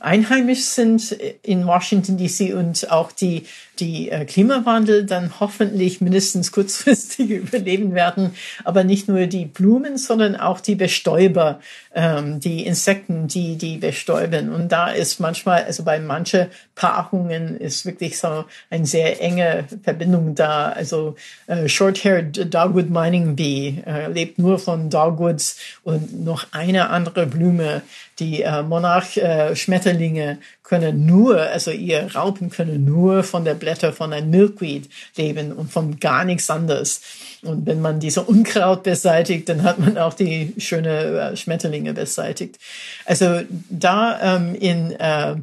einheimisch 0.00 0.62
sind 0.62 1.12
in 1.42 1.66
Washington 1.66 2.16
DC 2.16 2.54
und 2.54 2.90
auch 2.90 3.12
die 3.12 3.44
die 3.80 4.10
äh, 4.10 4.24
Klimawandel 4.24 5.04
dann 5.04 5.40
hoffentlich 5.40 6.00
mindestens 6.00 6.52
kurzfristig 6.52 7.30
überleben 7.30 7.94
werden. 7.94 8.34
Aber 8.64 8.84
nicht 8.84 9.08
nur 9.08 9.26
die 9.26 9.44
Blumen, 9.44 9.98
sondern 9.98 10.36
auch 10.36 10.60
die 10.60 10.74
Bestäuber, 10.74 11.60
ähm, 11.94 12.40
die 12.40 12.66
Insekten, 12.66 13.28
die 13.28 13.56
die 13.56 13.78
bestäuben. 13.78 14.52
Und 14.52 14.72
da 14.72 14.88
ist 14.88 15.20
manchmal, 15.20 15.64
also 15.64 15.84
bei 15.84 16.00
manchen 16.00 16.48
Paarungen 16.74 17.56
ist 17.58 17.86
wirklich 17.86 18.18
so 18.18 18.44
eine 18.70 18.86
sehr 18.86 19.20
enge 19.20 19.64
Verbindung 19.82 20.34
da. 20.34 20.70
Also 20.70 21.16
äh, 21.46 21.68
Short-Haired 21.68 22.52
Dogwood 22.52 22.90
Mining 22.90 23.36
Bee 23.36 23.82
äh, 23.86 24.10
lebt 24.10 24.38
nur 24.38 24.58
von 24.58 24.90
Dogwoods 24.90 25.58
und 25.82 26.24
noch 26.24 26.46
eine 26.52 26.90
andere 26.90 27.26
Blume, 27.26 27.82
die 28.18 28.42
äh, 28.42 28.62
Monarch-Schmetterlinge 28.62 30.30
äh, 30.32 30.36
können 30.62 31.06
nur, 31.06 31.40
also 31.40 31.70
ihr 31.70 32.14
Raupen 32.14 32.50
können 32.50 32.84
nur 32.84 33.22
von 33.22 33.44
der 33.44 33.54
Blätter 33.54 33.92
von 33.92 34.12
einem 34.12 34.30
Milkweed 34.30 34.88
leben 35.16 35.52
und 35.52 35.70
von 35.70 35.98
gar 36.00 36.24
nichts 36.24 36.50
anderes. 36.50 37.00
Und 37.42 37.66
wenn 37.66 37.80
man 37.80 38.00
diese 38.00 38.22
Unkraut 38.22 38.82
beseitigt, 38.82 39.48
dann 39.48 39.62
hat 39.62 39.78
man 39.78 39.96
auch 39.96 40.14
die 40.14 40.54
schöne 40.58 41.30
äh, 41.30 41.36
Schmetterlinge 41.36 41.94
beseitigt. 41.94 42.58
Also 43.04 43.42
da 43.70 44.36
ähm, 44.36 44.54
in 44.54 44.92
äh, 44.92 45.36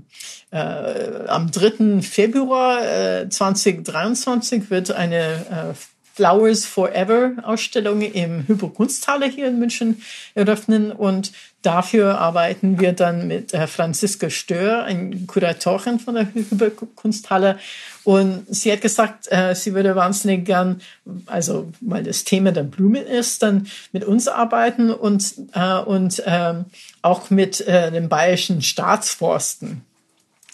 äh, 0.52 1.28
am 1.28 1.52
3. 1.52 2.02
Februar 2.02 2.82
äh, 2.86 3.30
2023 3.30 4.70
wird 4.70 4.92
eine 4.92 5.18
äh, 5.18 5.74
Flowers 6.16 6.64
Forever 6.66 7.34
Ausstellung 7.44 8.02
im 8.02 8.48
Hypo-Kunsthalle 8.48 9.26
hier 9.26 9.50
in 9.50 9.60
München 9.60 10.02
eröffnen 10.34 10.94
und 10.94 11.34
dafür 11.66 12.20
arbeiten 12.20 12.80
wir 12.80 12.94
dann 12.94 13.28
mit 13.28 13.54
äh, 13.54 13.68
Franziska 13.68 14.30
Stör, 14.30 14.84
ein 14.84 15.28
Kuratorin 15.28 16.00
von 16.00 16.16
der 16.16 16.28
Hypo-Kunsthalle 16.34 17.58
und 18.04 18.46
sie 18.50 18.72
hat 18.72 18.82
gesagt, 18.82 19.32
äh, 19.32 19.56
sie 19.56 19.74
würde 19.74 19.96
wahnsinnig 19.96 20.46
gern, 20.46 20.82
also 21.26 21.72
weil 21.82 22.04
das 22.04 22.24
Thema 22.24 22.52
der 22.52 22.64
Blumen 22.64 23.06
ist, 23.06 23.42
dann 23.44 23.68
mit 23.92 24.04
uns 24.04 24.28
arbeiten 24.28 24.92
und, 24.92 25.34
äh, 25.54 25.80
und 25.80 26.22
ähm, 26.26 26.66
auch 27.02 27.30
mit 27.30 27.66
den 27.68 28.10
bayerischen 28.10 28.62
Staatsforsten. 28.64 29.84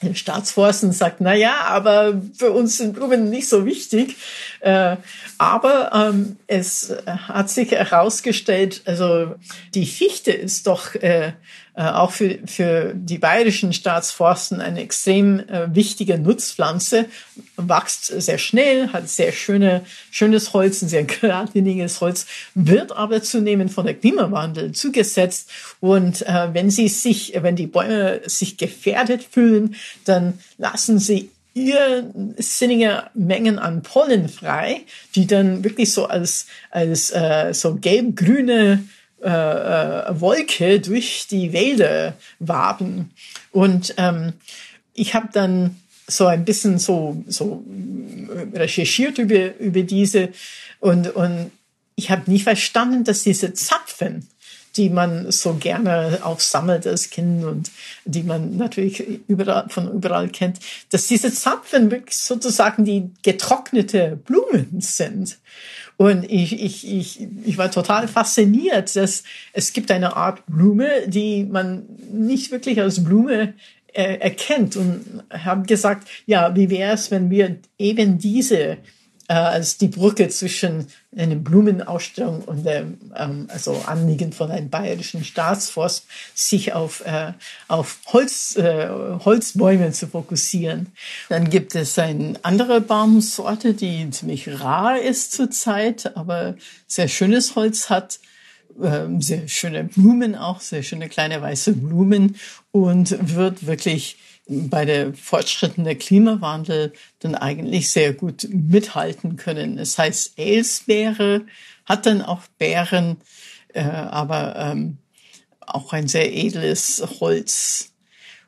Staatsforsten 0.13 0.91
sagt, 0.91 1.21
na 1.21 1.33
ja, 1.33 1.61
aber 1.67 2.21
für 2.37 2.51
uns 2.51 2.77
sind 2.77 2.93
Blumen 2.93 3.29
nicht 3.29 3.47
so 3.47 3.65
wichtig. 3.65 4.15
Äh, 4.59 4.97
aber 5.37 5.91
ähm, 5.93 6.37
es 6.47 6.93
hat 7.05 7.49
sich 7.49 7.71
herausgestellt, 7.71 8.81
also 8.85 9.35
die 9.73 9.85
Fichte 9.85 10.31
ist 10.31 10.67
doch 10.67 10.95
äh, 11.73 11.83
auch 11.83 12.11
für, 12.11 12.39
für 12.45 12.93
die 12.93 13.17
bayerischen 13.17 13.71
Staatsforsten 13.71 14.59
eine 14.59 14.81
extrem 14.81 15.39
äh, 15.39 15.73
wichtige 15.73 16.19
Nutzpflanze, 16.19 17.05
wächst 17.55 18.05
sehr 18.05 18.37
schnell, 18.37 18.89
hat 18.89 19.07
sehr 19.07 19.31
schöne, 19.31 19.81
schönes 20.09 20.53
Holz, 20.53 20.81
ein 20.81 20.89
sehr 20.89 21.03
geradliniges 21.21 22.01
Holz, 22.01 22.25
wird 22.55 22.91
aber 22.91 23.23
zunehmend 23.23 23.71
von 23.71 23.85
der 23.85 23.95
Klimawandel 23.95 24.73
zugesetzt. 24.73 25.49
Und 25.79 26.27
äh, 26.27 26.53
wenn 26.53 26.69
sie 26.69 26.89
sich, 26.89 27.33
wenn 27.41 27.55
die 27.55 27.67
Bäume 27.67 28.21
sich 28.25 28.57
gefährdet 28.57 29.23
fühlen, 29.23 29.75
dann 30.03 30.39
lassen 30.57 30.99
sie 30.99 31.29
irrsinnige 31.53 33.03
Mengen 33.13 33.59
an 33.59 33.81
Pollen 33.81 34.29
frei, 34.29 34.81
die 35.15 35.27
dann 35.27 35.63
wirklich 35.63 35.93
so 35.93 36.05
als, 36.05 36.47
als 36.69 37.11
äh, 37.11 37.53
so 37.53 37.75
gelb-grüne 37.75 38.83
äh, 39.23 39.29
äh, 39.29 40.19
Wolke 40.19 40.79
durch 40.79 41.27
die 41.29 41.53
Wälder 41.53 42.13
waben. 42.39 43.11
Und 43.51 43.93
ähm, 43.97 44.33
ich 44.93 45.13
habe 45.13 45.29
dann 45.31 45.77
so 46.07 46.25
ein 46.25 46.43
bisschen 46.43 46.79
so, 46.79 47.23
so 47.27 47.63
recherchiert 48.53 49.17
über, 49.17 49.57
über 49.57 49.83
diese 49.83 50.29
und, 50.79 51.15
und 51.15 51.51
ich 51.95 52.09
habe 52.09 52.29
nie 52.29 52.39
verstanden, 52.39 53.03
dass 53.03 53.23
diese 53.23 53.53
Zapfen, 53.53 54.27
die 54.75 54.89
man 54.89 55.31
so 55.31 55.53
gerne 55.53 56.19
aufsammelt 56.23 56.87
als 56.87 57.09
Kind 57.09 57.43
und 57.43 57.69
die 58.05 58.23
man 58.23 58.57
natürlich 58.57 59.03
überall, 59.27 59.69
von 59.69 59.91
überall 59.91 60.29
kennt, 60.29 60.59
dass 60.89 61.07
diese 61.07 61.31
Zapfen 61.31 61.91
wirklich 61.91 62.17
sozusagen 62.17 62.85
die 62.85 63.11
getrocknete 63.21 64.17
Blumen 64.25 64.79
sind. 64.79 65.37
Und 66.01 66.23
ich, 66.31 66.59
ich, 66.59 66.91
ich, 66.91 67.27
ich 67.45 67.59
war 67.59 67.69
total 67.69 68.07
fasziniert, 68.07 68.95
dass 68.95 69.23
es 69.53 69.71
gibt 69.71 69.91
eine 69.91 70.15
Art 70.15 70.43
Blume, 70.47 70.89
die 71.05 71.43
man 71.43 71.83
nicht 72.11 72.49
wirklich 72.49 72.81
als 72.81 73.03
Blume 73.03 73.53
äh, 73.93 74.15
erkennt 74.15 74.75
und 74.77 75.21
habe 75.29 75.67
gesagt, 75.67 76.07
ja, 76.25 76.55
wie 76.55 76.71
wäre 76.71 76.93
es, 76.93 77.11
wenn 77.11 77.29
wir 77.29 77.57
eben 77.77 78.17
diese 78.17 78.79
äh, 79.31 79.33
als 79.33 79.77
die 79.77 79.87
Brücke 79.87 80.27
zwischen 80.27 80.87
einer 81.15 81.35
Blumenausstellung 81.35 82.41
und 82.41 82.65
dem 82.65 82.97
ähm, 83.15 83.47
also 83.47 83.81
Anliegen 83.85 84.33
von 84.33 84.51
einem 84.51 84.69
bayerischen 84.69 85.23
Staatsforst, 85.23 86.05
sich 86.35 86.73
auf, 86.73 87.05
äh, 87.05 87.31
auf 87.69 87.99
Holz, 88.07 88.57
äh, 88.57 88.89
Holzbäume 89.23 89.93
zu 89.93 90.07
fokussieren. 90.07 90.87
Dann 91.29 91.49
gibt 91.49 91.75
es 91.75 91.97
eine 91.97 92.33
andere 92.41 92.81
Baumsorte, 92.81 93.73
die 93.73 94.09
ziemlich 94.09 94.59
rar 94.59 94.99
ist 94.99 95.31
zurzeit, 95.31 96.17
aber 96.17 96.55
sehr 96.87 97.07
schönes 97.07 97.55
Holz 97.55 97.89
hat 97.89 98.19
ähm, 98.83 99.21
sehr 99.21 99.47
schöne 99.47 99.85
Blumen 99.85 100.35
auch, 100.35 100.59
sehr 100.59 100.83
schöne 100.83 101.07
kleine 101.07 101.41
weiße 101.41 101.71
Blumen 101.71 102.35
und 102.71 103.33
wird 103.33 103.65
wirklich 103.65 104.17
bei 104.69 104.85
der 104.85 105.13
fortschrittenden 105.13 105.97
Klimawandel 105.97 106.93
dann 107.19 107.35
eigentlich 107.35 107.89
sehr 107.89 108.13
gut 108.13 108.47
mithalten 108.49 109.37
können. 109.37 109.77
Das 109.77 109.97
heißt, 109.97 110.37
Elsbeere 110.37 111.41
hat 111.85 112.05
dann 112.05 112.21
auch 112.21 112.41
Beeren, 112.57 113.17
äh, 113.73 113.83
aber 113.83 114.55
ähm, 114.57 114.97
auch 115.59 115.93
ein 115.93 116.07
sehr 116.07 116.33
edles 116.35 117.03
Holz. 117.19 117.91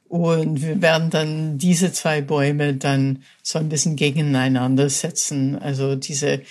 Und 0.08 0.62
wir 0.62 0.82
werden 0.82 1.10
dann 1.10 1.58
diese 1.58 1.92
zwei 1.92 2.22
Bäume 2.22 2.76
dann 2.76 3.24
so 3.42 3.58
ein 3.58 3.70
bisschen 3.70 3.96
gegeneinander 3.96 4.90
setzen. 4.90 5.58
Also 5.58 5.96
diese 5.96 6.42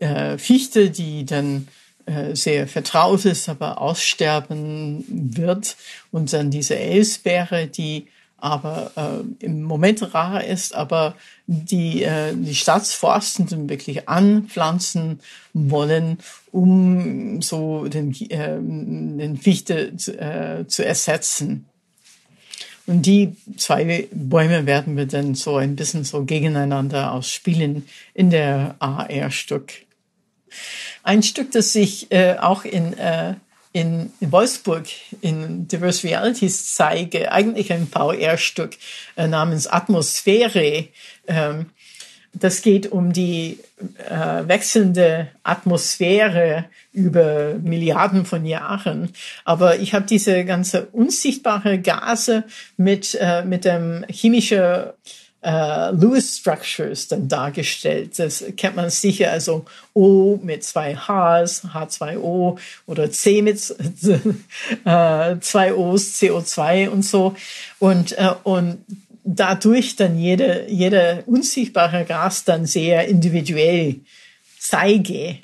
äh, 0.00 0.36
Fichte, 0.36 0.90
die 0.90 1.24
dann 1.24 1.68
äh, 2.06 2.34
sehr 2.34 2.66
vertraut 2.66 3.24
ist, 3.24 3.48
aber 3.48 3.80
aussterben 3.80 5.04
wird. 5.08 5.76
Und 6.10 6.32
dann 6.32 6.50
diese 6.50 6.78
Elsbeere, 6.78 7.68
die 7.68 8.08
aber 8.40 8.92
äh, 8.96 9.44
im 9.44 9.62
Moment 9.62 10.14
rar 10.14 10.44
ist, 10.44 10.74
aber 10.74 11.14
die 11.46 12.02
äh, 12.02 12.34
die 12.34 12.54
Staatsforsten 12.54 13.68
wirklich 13.68 14.08
anpflanzen 14.08 15.20
wollen, 15.52 16.18
um 16.52 17.42
so 17.42 17.86
den, 17.88 18.12
äh, 18.30 18.58
den 18.58 19.36
Fichte 19.36 19.96
zu, 19.96 20.18
äh, 20.18 20.66
zu 20.66 20.84
ersetzen. 20.84 21.66
Und 22.86 23.06
die 23.06 23.36
zwei 23.56 24.08
Bäume 24.12 24.66
werden 24.66 24.96
wir 24.96 25.06
dann 25.06 25.36
so 25.36 25.56
ein 25.56 25.76
bisschen 25.76 26.02
so 26.04 26.24
gegeneinander 26.24 27.12
ausspielen 27.12 27.86
in 28.14 28.30
der 28.30 28.74
AR-Stück. 28.80 29.72
Ein 31.02 31.22
Stück, 31.22 31.52
das 31.52 31.74
ich 31.74 32.10
äh, 32.10 32.36
auch 32.38 32.64
in, 32.64 32.98
äh, 32.98 33.34
in, 33.72 34.12
Wolfsburg 34.20 34.86
in 35.20 35.68
Diverse 35.68 36.06
Realities 36.06 36.74
zeige, 36.74 37.30
eigentlich 37.30 37.72
ein 37.72 37.86
VR-Stück 37.86 38.72
äh, 39.16 39.28
namens 39.28 39.66
Atmosphäre. 39.66 40.88
Ähm, 41.26 41.66
das 42.32 42.62
geht 42.62 42.92
um 42.92 43.12
die 43.12 43.58
äh, 44.08 44.46
wechselnde 44.46 45.28
Atmosphäre 45.42 46.66
über 46.92 47.54
Milliarden 47.54 48.24
von 48.24 48.46
Jahren. 48.46 49.12
Aber 49.44 49.78
ich 49.78 49.94
habe 49.94 50.06
diese 50.06 50.44
ganze 50.44 50.86
unsichtbare 50.86 51.80
Gase 51.80 52.44
mit, 52.76 53.16
äh, 53.20 53.44
mit 53.44 53.64
dem 53.64 54.04
chemischen 54.08 54.84
äh, 55.42 55.90
Lewis 55.92 56.38
Structures 56.38 57.08
dann 57.08 57.28
dargestellt. 57.28 58.18
Das 58.18 58.44
kennt 58.56 58.76
man 58.76 58.90
sicher, 58.90 59.30
also 59.30 59.64
O 59.94 60.38
mit 60.42 60.64
zwei 60.64 60.94
Hs, 60.94 61.64
H2O 61.72 62.58
oder 62.86 63.10
C 63.10 63.42
mit 63.42 63.56
äh, 64.84 65.36
zwei 65.40 65.74
O's, 65.74 66.20
CO2 66.20 66.88
und 66.88 67.02
so. 67.02 67.34
Und, 67.78 68.12
äh, 68.18 68.34
und 68.44 68.84
dadurch 69.24 69.96
dann 69.96 70.18
jede, 70.18 70.66
jede 70.68 71.22
unsichtbare 71.26 72.04
Gas 72.04 72.44
dann 72.44 72.66
sehr 72.66 73.08
individuell 73.08 73.96
zeige. 74.58 75.38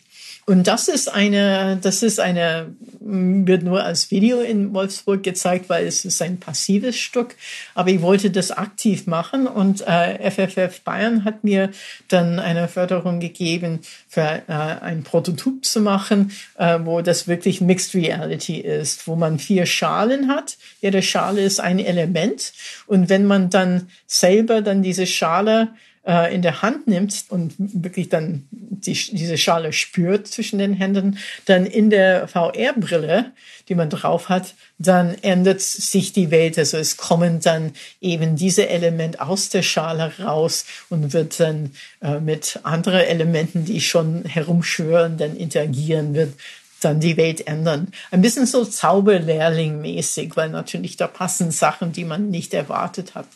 Und 0.49 0.69
das 0.69 0.87
ist 0.87 1.13
eine, 1.13 1.77
das 1.83 2.05
ist 2.05 2.21
eine, 2.21 2.73
wird 3.01 3.65
nur 3.65 3.83
als 3.83 4.13
Video 4.13 4.41
in 4.41 4.73
Wolfsburg 4.73 5.25
gezeigt, 5.25 5.69
weil 5.69 5.85
es 5.89 6.05
ist 6.05 6.23
ein 6.23 6.39
passives 6.39 6.97
Stück. 6.97 7.35
Aber 7.75 7.91
ich 7.91 8.01
wollte 8.01 8.31
das 8.31 8.53
aktiv 8.53 9.09
machen 9.09 9.49
und 9.49 9.85
äh, 9.85 10.31
FFF 10.31 10.83
Bayern 10.83 11.25
hat 11.25 11.43
mir 11.43 11.71
dann 12.07 12.39
eine 12.39 12.69
Förderung 12.69 13.19
gegeben, 13.19 13.81
für 14.07 14.43
äh, 14.47 14.53
ein 14.53 15.03
Prototyp 15.03 15.65
zu 15.65 15.81
machen, 15.81 16.31
äh, 16.59 16.79
wo 16.81 17.01
das 17.01 17.27
wirklich 17.27 17.61
Mixed 17.61 17.97
Reality 17.97 18.61
ist, 18.61 19.09
wo 19.09 19.17
man 19.17 19.41
vier 19.41 19.67
Schalen 19.67 20.29
hat. 20.29 20.59
Jede 20.81 21.03
Schale 21.03 21.41
ist 21.41 21.59
ein 21.59 21.81
Element. 21.81 22.53
Und 22.87 23.09
wenn 23.09 23.27
man 23.27 23.51
dann 23.51 23.89
selber 24.07 24.63
dann 24.63 24.85
diese 24.85 25.09
Schale 25.09 25.71
äh, 26.07 26.35
in 26.35 26.43
der 26.43 26.63
Hand 26.63 26.87
nimmt 26.87 27.25
und 27.29 27.55
wirklich 27.59 28.09
dann 28.09 28.47
die, 28.51 28.93
diese 28.93 29.37
Schale 29.37 29.73
spürt 29.73 30.29
zwischen 30.29 30.59
den 30.59 30.75
Händen, 30.75 31.19
dann 31.47 31.67
in 31.67 31.91
der 31.91 32.29
VR-Brille, 32.29 33.33
die 33.69 33.75
man 33.75 33.91
drauf 33.91 34.29
hat, 34.29 34.55
dann 34.79 35.15
ändert 35.23 35.61
sich 35.61 36.13
die 36.13 36.31
Welt. 36.31 36.59
Also 36.59 36.77
es 36.77 36.97
kommen 36.97 37.41
dann 37.41 37.73
eben 38.01 38.37
diese 38.37 38.69
Elemente 38.69 39.21
aus 39.21 39.49
der 39.49 39.63
Schale 39.63 40.13
raus 40.21 40.65
und 40.89 41.13
wird 41.13 41.41
dann 41.41 41.73
äh, 42.01 42.21
mit 42.21 42.61
anderen 42.63 43.01
Elementen, 43.01 43.65
die 43.65 43.81
schon 43.81 44.25
herumschwören, 44.25 45.19
dann 45.19 45.37
interagieren 45.37 46.15
wird 46.15 46.35
dann 46.83 47.01
die 47.01 47.17
Welt 47.17 47.47
ändern. 47.47 47.89
Ein 48.11 48.21
bisschen 48.21 48.45
so 48.45 48.63
Zauberlehrling-mäßig, 48.63 50.37
weil 50.37 50.51
natürlich 50.51 50.99
da 50.99 51.07
passen 51.07 51.51
Sachen, 51.51 51.93
die 51.93 52.05
man 52.05 52.29
nicht 52.31 52.53
erwartet 52.53 53.15
hat 53.15 53.27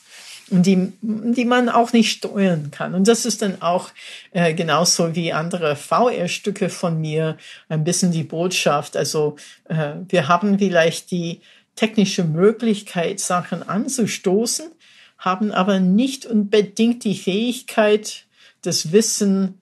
die, 0.50 0.92
die 1.00 1.44
man 1.44 1.68
auch 1.68 1.92
nicht 1.92 2.10
steuern 2.10 2.70
kann. 2.70 2.94
Und 2.94 3.06
das 3.06 3.24
ist 3.24 3.42
dann 3.42 3.62
auch 3.62 3.90
äh, 4.32 4.52
genauso 4.54 5.14
wie 5.14 5.32
andere 5.32 5.76
VR-Stücke 5.76 6.68
von 6.68 7.00
mir 7.00 7.36
ein 7.68 7.84
bisschen 7.84 8.10
die 8.10 8.24
Botschaft. 8.24 8.96
Also 8.96 9.36
äh, 9.68 9.94
wir 10.08 10.28
haben 10.28 10.58
vielleicht 10.58 11.10
die 11.12 11.40
technische 11.76 12.24
Möglichkeit, 12.24 13.20
Sachen 13.20 13.62
anzustoßen, 13.62 14.70
haben 15.18 15.52
aber 15.52 15.80
nicht 15.80 16.26
unbedingt 16.26 17.04
die 17.04 17.16
Fähigkeit, 17.16 18.24
das 18.62 18.92
Wissen, 18.92 19.60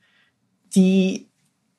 die 0.75 1.27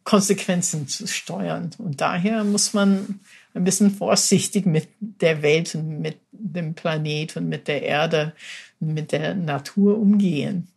Konsequenzen 0.04 0.88
zu 0.88 1.08
steuern. 1.08 1.72
Und 1.78 2.02
daher 2.02 2.44
muss 2.44 2.74
man 2.74 3.20
ein 3.54 3.64
bisschen 3.64 3.92
vorsichtig 3.92 4.66
mit 4.66 4.88
der 5.00 5.42
Welt 5.42 5.76
und 5.76 6.00
mit 6.00 6.18
dem 6.32 6.74
Planet 6.74 7.38
und 7.38 7.50
mit 7.50 7.68
der 7.68 7.82
Erde 7.84 8.34
mit 8.80 9.12
der 9.12 9.36
Natur 9.36 9.98
umgehen. 9.98 10.68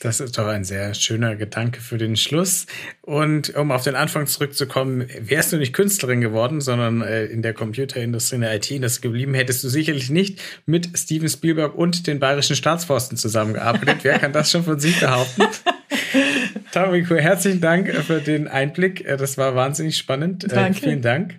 Das 0.00 0.20
ist 0.20 0.36
doch 0.36 0.46
ein 0.46 0.64
sehr 0.64 0.92
schöner 0.92 1.36
Gedanke 1.36 1.80
für 1.80 1.96
den 1.96 2.16
Schluss. 2.16 2.66
Und 3.00 3.56
um 3.56 3.72
auf 3.72 3.82
den 3.82 3.94
Anfang 3.94 4.26
zurückzukommen, 4.26 5.06
wärst 5.20 5.54
du 5.54 5.56
nicht 5.56 5.72
Künstlerin 5.72 6.20
geworden, 6.20 6.60
sondern 6.60 7.00
äh, 7.00 7.24
in 7.24 7.40
der 7.40 7.54
Computerindustrie, 7.54 8.36
in 8.36 8.42
der 8.42 8.54
IT-Industrie 8.56 9.08
geblieben, 9.08 9.32
hättest 9.32 9.64
du 9.64 9.68
sicherlich 9.70 10.10
nicht 10.10 10.42
mit 10.66 10.90
Steven 10.98 11.30
Spielberg 11.30 11.74
und 11.74 12.06
den 12.06 12.20
bayerischen 12.20 12.56
Staatsforsten 12.56 13.16
zusammengearbeitet. 13.16 14.00
Wer 14.02 14.18
kann 14.18 14.34
das 14.34 14.50
schon 14.50 14.64
von 14.64 14.78
sich 14.78 15.00
behaupten? 15.00 15.42
Tamiko, 16.72 17.14
herzlichen 17.14 17.62
Dank 17.62 17.90
für 18.04 18.20
den 18.20 18.48
Einblick. 18.48 19.02
Äh, 19.06 19.16
das 19.16 19.38
war 19.38 19.54
wahnsinnig 19.54 19.96
spannend. 19.96 20.44
Äh, 20.44 20.48
Danke. 20.48 20.80
vielen 20.80 21.00
Dank. 21.00 21.36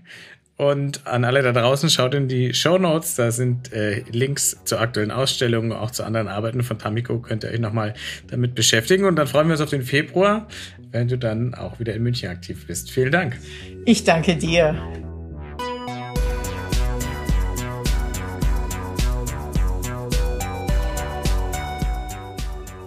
Und 0.57 1.05
an 1.05 1.23
alle 1.23 1.43
da 1.43 1.51
draußen, 1.51 1.89
schaut 1.89 2.15
in 2.15 2.27
die 2.27 2.53
Show 2.55 2.79
Notes. 2.79 3.13
Da 3.15 3.29
sind 3.29 3.71
äh, 3.73 4.03
Links 4.11 4.57
zur 4.65 4.81
aktuellen 4.81 5.11
Ausstellung, 5.11 5.71
auch 5.71 5.91
zu 5.91 6.03
anderen 6.03 6.27
Arbeiten 6.27 6.63
von 6.63 6.79
Tamiko. 6.79 7.19
Könnt 7.19 7.43
ihr 7.43 7.51
euch 7.51 7.59
nochmal 7.59 7.93
damit 8.27 8.55
beschäftigen. 8.55 9.05
Und 9.05 9.17
dann 9.17 9.27
freuen 9.27 9.47
wir 9.47 9.53
uns 9.53 9.61
auf 9.61 9.69
den 9.69 9.83
Februar, 9.83 10.47
wenn 10.91 11.07
du 11.07 11.17
dann 11.17 11.53
auch 11.53 11.79
wieder 11.79 11.93
in 11.93 12.01
München 12.01 12.29
aktiv 12.29 12.65
bist. 12.65 12.89
Vielen 12.89 13.11
Dank. 13.11 13.37
Ich 13.85 14.03
danke 14.03 14.35
dir. 14.35 14.75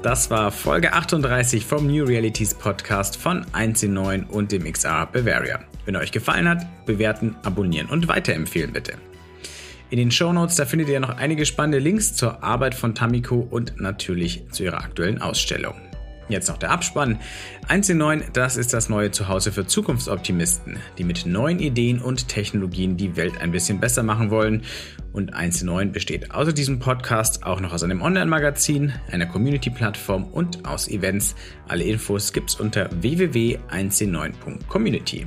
Das 0.03 0.31
war 0.31 0.51
Folge 0.51 0.95
38 0.95 1.67
vom 1.67 1.87
New 1.87 2.05
Realities 2.05 2.55
Podcast 2.55 3.17
von 3.17 3.45
1 3.53 3.83
in 3.83 3.93
9 3.93 4.25
und 4.25 4.51
dem 4.51 4.65
XR 4.65 5.07
Bavaria. 5.07 5.61
Wenn 5.85 5.97
euch 5.97 6.13
gefallen 6.13 6.49
hat, 6.49 6.65
bewerten, 6.87 7.37
abonnieren 7.43 7.89
und 7.89 8.09
weiterempfehlen 8.09 8.73
bitte. 8.73 8.95
In 9.91 9.99
den 9.99 10.11
Show 10.11 10.33
Notes 10.33 10.57
da 10.57 10.67
findet 10.67 10.89
ihr 10.89 11.01
noch 11.01 11.17
einige 11.17 11.45
spannende 11.45 11.79
Links 11.79 12.15
zur 12.15 12.45
Arbeit 12.45 12.75
von 12.75 12.95
Tamiko 12.95 13.47
und 13.51 13.81
natürlich 13.81 14.45
zu 14.51 14.63
ihrer 14.63 14.79
aktuellen 14.79 15.21
Ausstellung. 15.21 15.75
Jetzt 16.31 16.49
noch 16.49 16.57
der 16.59 16.71
Abspann. 16.71 17.19
1 17.67 17.89
in 17.89 17.99
9, 17.99 18.23
das 18.33 18.57
ist 18.57 18.73
das 18.73 18.89
neue 18.89 19.11
Zuhause 19.11 19.51
für 19.51 19.67
Zukunftsoptimisten, 19.67 20.79
die 20.97 21.03
mit 21.03 21.27
neuen 21.27 21.59
Ideen 21.59 22.01
und 22.01 22.29
Technologien 22.29 22.97
die 22.97 23.17
Welt 23.17 23.41
ein 23.41 23.51
bisschen 23.51 23.81
besser 23.81 24.05
machen 24.05 24.31
wollen. 24.31 24.63
Und 25.13 25.35
1 25.35 25.63
in 25.63 25.67
9 25.67 25.91
besteht 25.91 26.31
außer 26.31 26.53
diesem 26.53 26.79
Podcast 26.79 27.43
auch 27.43 27.59
noch 27.61 27.73
aus 27.73 27.83
einem 27.83 28.01
Online-Magazin, 28.01 28.93
einer 29.11 29.27
Community-Plattform 29.27 30.23
und 30.25 30.69
aus 30.69 30.87
Events. 30.87 31.35
Alle 31.67 31.83
Infos 31.83 32.33
gibt's 32.33 32.55
unter 32.55 32.89
www.1in9.community. 33.03 35.27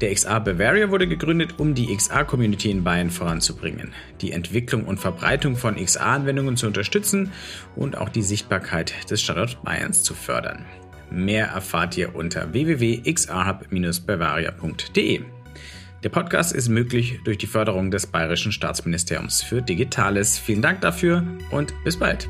Der 0.00 0.14
XR 0.14 0.40
Bavaria 0.40 0.90
wurde 0.90 1.08
gegründet, 1.08 1.54
um 1.58 1.74
die 1.74 1.92
XR-Community 1.94 2.70
in 2.70 2.84
Bayern 2.84 3.10
voranzubringen, 3.10 3.92
die 4.20 4.30
Entwicklung 4.30 4.84
und 4.84 5.00
Verbreitung 5.00 5.56
von 5.56 5.74
XR-Anwendungen 5.74 6.56
zu 6.56 6.68
unterstützen 6.68 7.32
und 7.74 7.98
auch 7.98 8.08
die 8.08 8.22
Sichtbarkeit 8.22 9.10
des 9.10 9.20
Standort 9.20 9.60
Bayerns 9.64 10.04
zu 10.04 10.14
fördern. 10.14 10.64
Mehr 11.10 11.48
erfahrt 11.48 11.96
ihr 11.96 12.14
unter 12.14 12.52
www.xrhub-bavaria.de. 12.52 15.22
Der 16.04 16.10
Podcast 16.10 16.54
ist 16.54 16.68
möglich 16.68 17.18
durch 17.24 17.38
die 17.38 17.48
Förderung 17.48 17.90
des 17.90 18.06
Bayerischen 18.06 18.52
Staatsministeriums 18.52 19.42
für 19.42 19.62
Digitales. 19.62 20.38
Vielen 20.38 20.62
Dank 20.62 20.80
dafür 20.80 21.24
und 21.50 21.74
bis 21.82 21.96
bald. 21.96 22.28